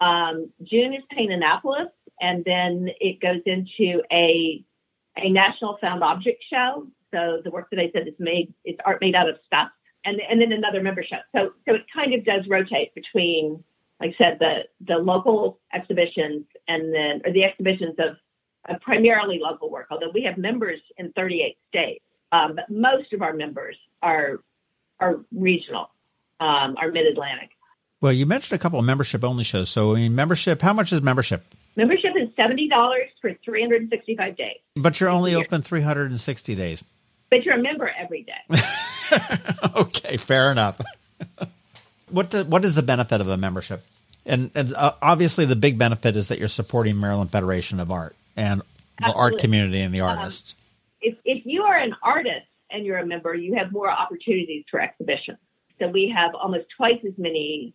Um, 0.00 0.50
June 0.62 0.94
is 0.94 1.02
Paint 1.10 1.32
Annapolis, 1.32 1.88
and 2.18 2.42
then 2.46 2.88
it 2.98 3.20
goes 3.20 3.42
into 3.44 4.02
a 4.10 4.64
a 5.18 5.28
national 5.28 5.76
found 5.82 6.02
object 6.02 6.42
show 6.50 6.86
so 7.12 7.40
the 7.44 7.50
work 7.50 7.68
that 7.70 7.80
I 7.80 7.90
said 7.92 8.08
is 8.08 8.14
made, 8.18 8.52
it's 8.64 8.78
art 8.84 9.00
made 9.00 9.14
out 9.14 9.28
of 9.28 9.36
stuff, 9.46 9.68
and 10.04 10.20
and 10.20 10.40
then 10.40 10.52
another 10.52 10.82
membership. 10.82 11.20
So 11.34 11.52
so 11.66 11.74
it 11.74 11.82
kind 11.94 12.14
of 12.14 12.24
does 12.24 12.46
rotate 12.48 12.94
between, 12.94 13.62
like 14.00 14.14
I 14.18 14.24
said, 14.24 14.38
the 14.38 14.60
the 14.86 14.96
local 14.96 15.60
exhibitions 15.72 16.46
and 16.68 16.94
then 16.94 17.22
or 17.24 17.32
the 17.32 17.44
exhibitions 17.44 17.96
of, 17.98 18.16
of 18.68 18.80
primarily 18.80 19.40
local 19.42 19.70
work. 19.70 19.86
Although 19.90 20.10
we 20.12 20.22
have 20.22 20.38
members 20.38 20.80
in 20.96 21.12
38 21.12 21.56
states, 21.68 22.04
um, 22.32 22.56
but 22.56 22.70
most 22.70 23.12
of 23.12 23.22
our 23.22 23.32
members 23.32 23.76
are 24.02 24.40
are 24.98 25.20
regional, 25.34 25.90
um, 26.40 26.76
are 26.76 26.90
mid 26.90 27.06
Atlantic. 27.06 27.50
Well, 28.00 28.12
you 28.12 28.26
mentioned 28.26 28.58
a 28.58 28.62
couple 28.62 28.78
of 28.78 28.84
membership 28.84 29.24
only 29.24 29.44
shows. 29.44 29.68
So, 29.68 29.92
I 29.92 29.96
mean, 29.96 30.14
membership, 30.14 30.62
how 30.62 30.72
much 30.72 30.90
is 30.92 31.02
membership? 31.02 31.44
Membership 31.76 32.12
is 32.16 32.30
$70 32.30 32.68
for 33.20 33.34
365 33.44 34.36
days. 34.36 34.56
But 34.74 34.98
you're 35.00 35.10
only 35.10 35.34
open 35.34 35.60
360 35.60 36.54
days 36.54 36.82
but 37.30 37.44
you're 37.44 37.54
a 37.54 37.62
member 37.62 37.88
every 37.88 38.24
day. 38.24 38.60
okay, 39.76 40.16
fair 40.16 40.50
enough. 40.50 40.80
what 42.10 42.30
do, 42.30 42.44
what 42.44 42.64
is 42.64 42.74
the 42.74 42.82
benefit 42.82 43.20
of 43.20 43.28
a 43.28 43.36
membership? 43.36 43.84
And, 44.26 44.50
and 44.54 44.74
uh, 44.74 44.92
obviously, 45.00 45.46
the 45.46 45.56
big 45.56 45.78
benefit 45.78 46.16
is 46.16 46.28
that 46.28 46.38
you're 46.38 46.48
supporting 46.48 47.00
Maryland 47.00 47.30
Federation 47.30 47.80
of 47.80 47.90
Art 47.90 48.14
and 48.40 48.62
Absolutely. 49.00 49.06
the 49.06 49.18
art 49.18 49.38
community 49.38 49.80
and 49.80 49.94
the 49.94 50.00
um, 50.00 50.18
artists. 50.18 50.54
Um, 50.54 50.56
if, 51.02 51.18
if 51.24 51.46
you 51.46 51.62
are 51.62 51.76
an 51.76 51.94
artist 52.02 52.46
and 52.70 52.84
you're 52.84 52.98
a 52.98 53.06
member, 53.06 53.34
you 53.34 53.54
have 53.56 53.72
more 53.72 53.90
opportunities 53.90 54.64
for 54.70 54.80
exhibitions. 54.80 55.38
So 55.78 55.88
we 55.88 56.12
have 56.14 56.34
almost 56.34 56.66
twice 56.76 57.00
as 57.06 57.14
many 57.16 57.74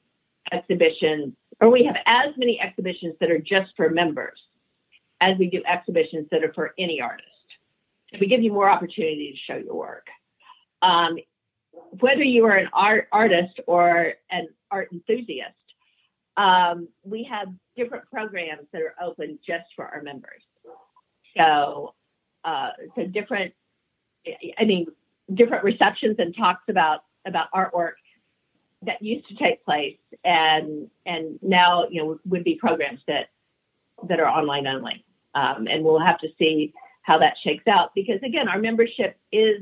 exhibitions, 0.52 1.34
or 1.60 1.70
we 1.70 1.84
have 1.86 1.96
as 2.06 2.36
many 2.38 2.60
exhibitions 2.62 3.16
that 3.20 3.32
are 3.32 3.40
just 3.40 3.72
for 3.76 3.90
members 3.90 4.40
as 5.22 5.38
we 5.40 5.50
do 5.50 5.62
exhibitions 5.68 6.28
that 6.32 6.44
are 6.44 6.54
for 6.54 6.74
any 6.78 7.02
artist 7.02 7.28
So 8.12 8.20
we 8.20 8.28
give 8.28 8.44
you 8.44 8.52
more 8.52 8.70
opportunity 8.70 9.32
to 9.32 9.54
show 9.54 9.58
your 9.58 9.76
work. 9.76 10.08
Um, 10.82 11.18
whether 12.00 12.24
you 12.24 12.46
are 12.46 12.56
an 12.56 12.70
art 12.74 13.08
artist 13.12 13.60
or 13.66 14.14
an 14.30 14.48
art 14.70 14.90
enthusiast, 14.92 15.54
um, 16.38 16.88
we 17.04 17.24
have 17.24 17.48
different 17.76 18.10
programs 18.12 18.68
that 18.72 18.82
are 18.82 18.96
open 19.02 19.40
just 19.46 19.66
for 19.76 19.86
our 19.86 20.02
members. 20.02 20.44
So, 21.38 21.94
uh, 22.44 22.70
so 22.96 23.06
different, 23.06 23.54
I 24.58 24.66
mean, 24.66 24.88
different 25.34 25.64
receptions 25.64 26.16
and 26.20 26.36
talks 26.36 26.64
about 26.70 27.04
about 27.26 27.48
artwork 27.54 27.94
that 28.84 29.02
used 29.02 29.28
to 29.30 29.36
take 29.36 29.64
place, 29.66 29.98
and 30.24 30.90
and 31.06 31.40
now 31.42 31.88
you 31.90 32.04
know 32.04 32.20
would 32.26 32.44
be 32.44 32.56
programs 32.56 33.00
that 33.08 33.30
that 34.08 34.20
are 34.20 34.28
online 34.28 34.68
only, 34.68 35.04
um, 35.34 35.68
and 35.68 35.84
we'll 35.84 36.00
have 36.00 36.20
to 36.20 36.28
see 36.38 36.74
how 37.02 37.20
that 37.20 37.36
shakes 37.44 37.68
out 37.68 37.94
because 37.94 38.22
again, 38.24 38.48
our 38.48 38.60
membership 38.60 39.18
is 39.32 39.62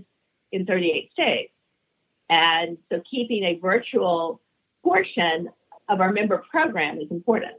in 0.54 0.66
38 0.66 1.12
states. 1.12 1.54
And 2.30 2.78
so 2.90 3.02
keeping 3.10 3.44
a 3.44 3.60
virtual 3.60 4.40
portion 4.84 5.50
of 5.90 6.00
our 6.00 6.14
member 6.14 6.44
program 6.50 7.00
is 7.00 7.12
important. 7.12 7.56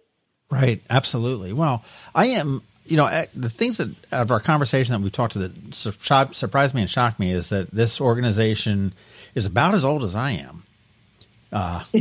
Right, 0.51 0.83
absolutely. 0.89 1.53
Well, 1.53 1.85
I 2.15 2.27
am, 2.27 2.63
you 2.87 2.97
know, 2.97 3.07
eh, 3.07 3.27
the 3.35 3.51
things 3.51 3.79
that 3.79 3.89
out 4.13 4.23
of 4.23 4.31
our 4.31 4.41
conversation 4.41 4.93
that 4.93 5.01
we've 5.01 5.13
talked 5.13 5.35
to 5.35 5.49
that 5.49 5.75
surprised 5.75 6.75
me 6.75 6.83
and 6.83 6.91
shocked 6.91 7.19
me 7.19 7.31
is 7.31 7.49
that 7.49 7.71
this 7.71 8.01
organization 8.01 8.93
is 9.35 9.47
about 9.47 9.75
as 9.75 9.85
old 9.85 10.03
as 10.03 10.15
I 10.15 10.33
am. 10.33 10.63
Uh, 11.53 11.85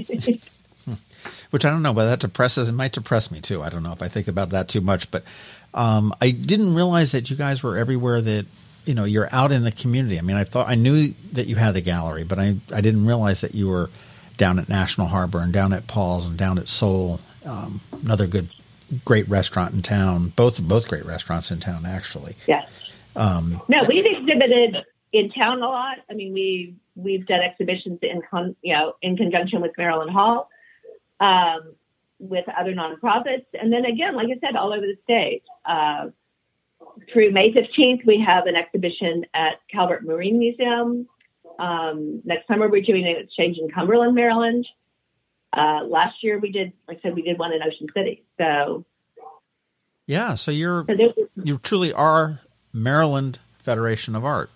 which 1.51 1.65
I 1.65 1.69
don't 1.69 1.83
know, 1.83 1.93
but 1.93 2.05
that 2.07 2.19
depresses, 2.19 2.67
it 2.67 2.73
might 2.73 2.93
depress 2.93 3.31
me 3.31 3.39
too. 3.39 3.61
I 3.61 3.69
don't 3.69 3.83
know 3.83 3.91
if 3.91 4.01
I 4.01 4.07
think 4.07 4.27
about 4.27 4.49
that 4.49 4.67
too 4.67 4.81
much, 4.81 5.11
but 5.11 5.23
um, 5.73 6.13
I 6.19 6.31
didn't 6.31 6.73
realize 6.73 7.11
that 7.11 7.29
you 7.29 7.35
guys 7.35 7.61
were 7.63 7.77
everywhere 7.77 8.21
that 8.21 8.45
you 8.85 8.93
know 8.93 9.05
you're 9.05 9.29
out 9.31 9.51
in 9.51 9.63
the 9.63 9.71
community. 9.71 10.17
I 10.17 10.21
mean, 10.21 10.35
I 10.35 10.43
thought 10.43 10.67
I 10.67 10.75
knew 10.75 11.13
that 11.33 11.47
you 11.47 11.55
had 11.55 11.73
the 11.73 11.81
gallery, 11.81 12.23
but 12.23 12.39
I 12.39 12.57
I 12.73 12.81
didn't 12.81 13.05
realize 13.05 13.41
that 13.41 13.55
you 13.55 13.69
were 13.69 13.89
down 14.35 14.59
at 14.59 14.67
National 14.67 15.07
Harbor 15.07 15.39
and 15.39 15.53
down 15.53 15.73
at 15.73 15.87
Paul's 15.87 16.25
and 16.25 16.37
down 16.37 16.57
at 16.57 16.67
Seoul, 16.67 17.19
um, 17.45 17.81
another 18.01 18.27
good 18.27 18.51
great 19.05 19.27
restaurant 19.29 19.73
in 19.73 19.81
town. 19.81 20.33
Both 20.35 20.61
both 20.61 20.87
great 20.87 21.05
restaurants 21.05 21.51
in 21.51 21.59
town, 21.59 21.85
actually. 21.85 22.35
Yes. 22.47 22.67
Um, 23.15 23.61
no, 23.67 23.83
we've 23.87 24.05
exhibited 24.05 24.77
in 25.11 25.31
town 25.31 25.61
a 25.61 25.67
lot. 25.67 25.97
I 26.09 26.13
mean, 26.13 26.33
we 26.33 26.75
we've 26.95 27.25
done 27.25 27.41
exhibitions 27.41 27.99
in 28.01 28.21
con, 28.29 28.55
you 28.61 28.73
know 28.73 28.93
in 29.01 29.17
conjunction 29.17 29.61
with 29.61 29.71
Maryland 29.77 30.11
Hall. 30.11 30.49
Um, 31.19 31.75
with 32.23 32.45
other 32.57 32.73
nonprofits. 32.73 33.45
And 33.59 33.71
then 33.71 33.85
again, 33.85 34.15
like 34.15 34.27
I 34.27 34.39
said, 34.39 34.55
all 34.55 34.73
over 34.73 34.85
the 34.85 34.97
state. 35.03 35.43
Uh, 35.65 36.07
through 37.11 37.31
May 37.31 37.51
15th, 37.51 38.05
we 38.05 38.23
have 38.25 38.45
an 38.45 38.55
exhibition 38.55 39.25
at 39.33 39.59
Calvert 39.69 40.05
Marine 40.05 40.39
Museum. 40.39 41.07
Um, 41.59 42.21
next 42.23 42.47
summer, 42.47 42.69
we're 42.69 42.81
doing 42.81 43.05
an 43.05 43.17
exchange 43.17 43.57
in 43.57 43.69
Cumberland, 43.69 44.15
Maryland. 44.15 44.67
Uh, 45.55 45.83
last 45.85 46.23
year, 46.23 46.39
we 46.39 46.51
did, 46.51 46.73
like 46.87 46.97
I 46.97 47.01
said, 47.01 47.13
we 47.15 47.21
did 47.21 47.37
one 47.37 47.53
in 47.53 47.61
Ocean 47.61 47.87
City. 47.95 48.23
So, 48.39 48.83
yeah, 50.07 50.33
so 50.35 50.51
you're 50.51 50.85
so 50.87 51.13
you 51.43 51.57
truly 51.59 51.93
are 51.93 52.39
Maryland 52.73 53.37
Federation 53.59 54.15
of 54.15 54.25
Art. 54.25 54.49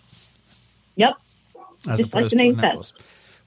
Yep, 0.96 1.14
as 1.88 2.00
Just 2.00 2.12
like 2.14 2.30
the 2.30 2.36
name 2.36 2.60
says. 2.60 2.94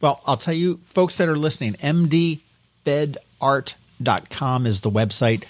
Well, 0.00 0.20
I'll 0.26 0.36
tell 0.36 0.54
you, 0.54 0.78
folks 0.86 1.16
that 1.18 1.28
are 1.28 1.36
listening, 1.36 1.74
mdfedart.com 1.74 4.66
is 4.66 4.80
the 4.80 4.90
website 4.90 5.44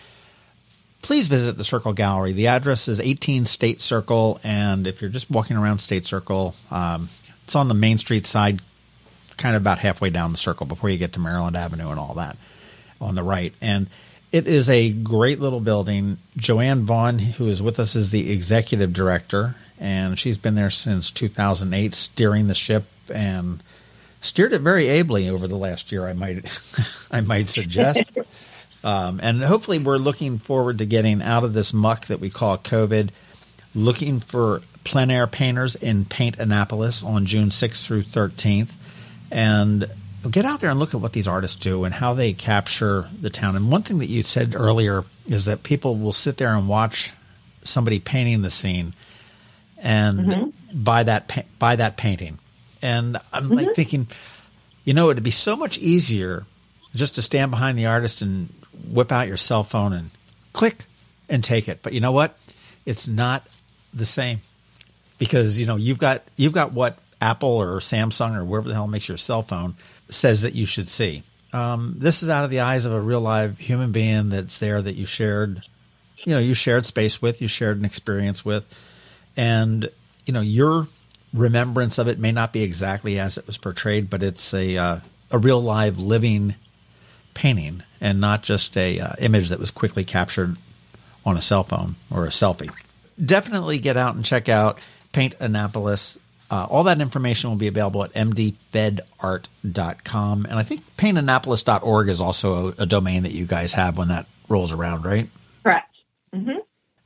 please 1.03 1.28
visit 1.28 1.57
the 1.57 1.64
Circle 1.64 1.92
Gallery. 1.92 2.32
The 2.32 2.48
address 2.48 2.88
is 2.88 3.01
18 3.01 3.44
State 3.44 3.80
Circle, 3.80 4.40
and 4.44 4.86
if 4.86 5.01
you're 5.01 5.11
just 5.11 5.30
walking 5.30 5.57
around 5.57 5.78
State 5.78 6.05
Circle, 6.05 6.55
um, 6.70 7.09
it's 7.42 7.57
on 7.57 7.68
the 7.68 7.74
Main 7.74 7.98
Street 7.98 8.26
side, 8.26 8.61
kind 9.41 9.57
of 9.57 9.62
about 9.62 9.78
halfway 9.78 10.11
down 10.11 10.30
the 10.30 10.38
circle 10.38 10.66
before 10.66 10.91
you 10.91 10.99
get 10.99 11.14
to 11.14 11.20
Maryland 11.20 11.57
Avenue 11.57 11.88
and 11.88 11.99
all 11.99 12.14
that 12.14 12.36
on 13.01 13.14
the 13.16 13.22
right. 13.22 13.53
And 13.61 13.88
it 14.30 14.47
is 14.47 14.68
a 14.68 14.91
great 14.91 15.41
little 15.41 15.61
building. 15.61 16.18
Joann 16.36 16.82
Vaughan, 16.82 17.18
who 17.18 17.47
is 17.47 17.61
with 17.61 17.80
us, 17.80 17.97
is 17.97 18.11
the 18.11 18.30
executive 18.30 18.93
director, 18.93 19.57
and 19.80 20.18
she's 20.18 20.38
been 20.38 20.55
there 20.55 20.70
since 20.70 21.11
2008, 21.11 21.95
steering 21.95 22.47
the 22.47 22.55
ship 22.55 22.84
and 23.12 23.62
steered 24.20 24.53
it 24.53 24.61
very 24.61 24.86
ably 24.88 25.28
over 25.28 25.49
the 25.49 25.57
last 25.57 25.91
year. 25.91 26.07
I 26.07 26.12
might, 26.12 26.45
I 27.11 27.22
might 27.22 27.49
suggest. 27.49 28.03
Um, 28.82 29.20
and 29.22 29.43
hopefully, 29.43 29.78
we're 29.78 29.99
looking 29.99 30.38
forward 30.38 30.78
to 30.78 30.86
getting 30.86 31.20
out 31.20 31.45
of 31.45 31.53
this 31.53 31.74
muck 31.74 32.07
that 32.07 32.18
we 32.18 32.30
call 32.30 32.57
COVID, 32.57 33.11
looking 33.74 34.20
for 34.20 34.62
plein 34.84 35.11
air 35.11 35.26
painters 35.26 35.76
in 35.76 36.07
Paint 36.07 36.38
Annapolis 36.38 37.03
on 37.03 37.26
June 37.26 37.51
6th 37.51 37.84
through 37.84 38.05
13th. 38.05 38.70
And 39.31 39.87
get 40.28 40.45
out 40.45 40.61
there 40.61 40.70
and 40.70 40.78
look 40.78 40.95
at 40.95 41.01
what 41.01 41.12
these 41.12 41.28
artists 41.28 41.57
do 41.57 41.85
and 41.85 41.95
how 41.95 42.14
they 42.14 42.33
capture 42.33 43.09
the 43.20 43.31
town. 43.31 43.57
And 43.57 43.70
one 43.70 43.83
thing 43.83 43.99
that 43.99 44.07
you 44.07 44.22
said 44.22 44.55
earlier 44.57 45.05
is 45.26 45.47
that 45.47 45.62
people 45.62 45.97
will 45.97 46.12
sit 46.12 46.37
there 46.37 46.55
and 46.55 46.68
watch 46.68 47.12
somebody 47.62 48.01
painting 48.01 48.43
the 48.43 48.51
scene 48.51 48.95
and 49.78 50.18
mm-hmm. 50.18 50.83
buy 50.83 51.05
that 51.05 51.47
buy 51.59 51.76
that 51.76 51.97
painting. 51.97 52.39
And 52.83 53.16
I'm 53.33 53.45
mm-hmm. 53.45 53.55
like 53.55 53.74
thinking, 53.74 54.09
you 54.85 54.95
know, 54.95 55.11
it'd 55.11 55.22
be 55.22 55.31
so 55.31 55.57
much 55.57 55.78
easier 55.78 56.45
just 56.95 57.14
to 57.14 57.22
stand 57.22 57.51
behind 57.51 57.78
the 57.78 57.87
artist 57.87 58.22
and 58.22 58.53
whip 58.89 59.12
out 59.12 59.28
your 59.28 59.37
cell 59.37 59.64
phone 59.64 59.93
and 59.93 60.11
click 60.53 60.85
and 61.28 61.45
take 61.45 61.68
it. 61.68 61.81
But 61.83 61.93
you 61.93 62.01
know 62.01 62.12
what? 62.12 62.37
It's 62.85 63.07
not 63.07 63.47
the 63.95 64.07
same 64.07 64.41
because 65.18 65.59
you 65.59 65.66
know 65.66 65.76
you've 65.76 65.99
got 65.99 66.22
you've 66.37 66.53
got 66.53 66.72
what 66.72 66.99
Apple 67.20 67.56
or 67.56 67.78
Samsung 67.80 68.36
or 68.36 68.44
wherever 68.44 68.68
the 68.68 68.74
hell 68.74 68.86
makes 68.86 69.08
your 69.08 69.18
cell 69.18 69.42
phone 69.42 69.74
says 70.08 70.42
that 70.42 70.54
you 70.54 70.66
should 70.66 70.88
see. 70.88 71.22
Um, 71.52 71.96
this 71.98 72.22
is 72.22 72.28
out 72.28 72.44
of 72.44 72.50
the 72.50 72.60
eyes 72.60 72.86
of 72.86 72.92
a 72.92 73.00
real 73.00 73.20
live 73.20 73.58
human 73.58 73.92
being 73.92 74.28
that's 74.28 74.58
there 74.58 74.80
that 74.80 74.94
you 74.94 75.06
shared, 75.06 75.62
you 76.24 76.34
know, 76.34 76.40
you 76.40 76.54
shared 76.54 76.86
space 76.86 77.20
with, 77.20 77.42
you 77.42 77.48
shared 77.48 77.78
an 77.78 77.84
experience 77.84 78.44
with, 78.44 78.64
and 79.36 79.88
you 80.24 80.32
know 80.32 80.40
your 80.40 80.86
remembrance 81.32 81.98
of 81.98 82.08
it 82.08 82.18
may 82.18 82.32
not 82.32 82.52
be 82.52 82.62
exactly 82.62 83.18
as 83.18 83.36
it 83.36 83.46
was 83.46 83.58
portrayed, 83.58 84.10
but 84.10 84.22
it's 84.22 84.54
a 84.54 84.76
uh, 84.76 85.00
a 85.30 85.38
real 85.38 85.62
live 85.62 85.98
living 85.98 86.54
painting 87.34 87.82
and 88.00 88.20
not 88.20 88.42
just 88.42 88.76
a 88.76 88.98
uh, 88.98 89.12
image 89.18 89.48
that 89.48 89.58
was 89.58 89.70
quickly 89.70 90.04
captured 90.04 90.56
on 91.24 91.36
a 91.36 91.40
cell 91.40 91.64
phone 91.64 91.96
or 92.10 92.24
a 92.24 92.30
selfie. 92.30 92.70
Definitely 93.22 93.78
get 93.78 93.96
out 93.96 94.14
and 94.14 94.24
check 94.24 94.48
out 94.48 94.78
Paint 95.12 95.34
Annapolis. 95.40 96.18
Uh, 96.51 96.66
all 96.68 96.84
that 96.84 97.01
information 97.01 97.51
will 97.51 97.57
be 97.57 97.68
available 97.68 98.03
at 98.03 98.12
mdfedart.com. 98.12 100.46
And 100.46 100.55
I 100.55 100.64
think 100.64 100.82
paintannapolis.org 100.96 102.09
is 102.09 102.20
also 102.20 102.68
a, 102.68 102.82
a 102.82 102.86
domain 102.86 103.22
that 103.22 103.32
you 103.32 103.46
guys 103.46 103.72
have 103.74 103.96
when 103.96 104.09
that 104.09 104.26
rolls 104.48 104.72
around, 104.72 105.05
right? 105.05 105.28
Correct. 105.62 105.94
Mm-hmm. 106.34 106.59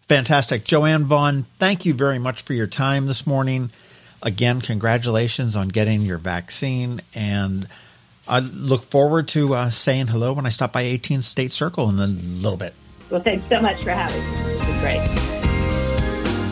Fantastic. 0.08 0.64
Joann 0.64 1.04
Vaughan, 1.04 1.44
thank 1.58 1.84
you 1.84 1.92
very 1.92 2.18
much 2.18 2.40
for 2.42 2.54
your 2.54 2.66
time 2.66 3.06
this 3.06 3.26
morning. 3.26 3.70
Again, 4.22 4.62
congratulations 4.62 5.56
on 5.56 5.68
getting 5.68 6.00
your 6.00 6.18
vaccine. 6.18 7.02
And 7.14 7.68
I 8.26 8.38
look 8.40 8.84
forward 8.84 9.28
to 9.28 9.54
uh, 9.54 9.70
saying 9.70 10.06
hello 10.06 10.32
when 10.32 10.46
I 10.46 10.50
stop 10.50 10.72
by 10.72 10.82
18 10.82 11.20
State 11.20 11.52
Circle 11.52 11.90
in 11.90 11.98
a 11.98 12.06
little 12.06 12.56
bit. 12.56 12.72
Well, 13.10 13.20
thanks 13.20 13.46
so 13.48 13.60
much 13.60 13.82
for 13.82 13.90
having 13.90 14.22
me. 14.22 14.54
It's 14.54 14.66
been 14.66 14.80
great. 14.80 15.33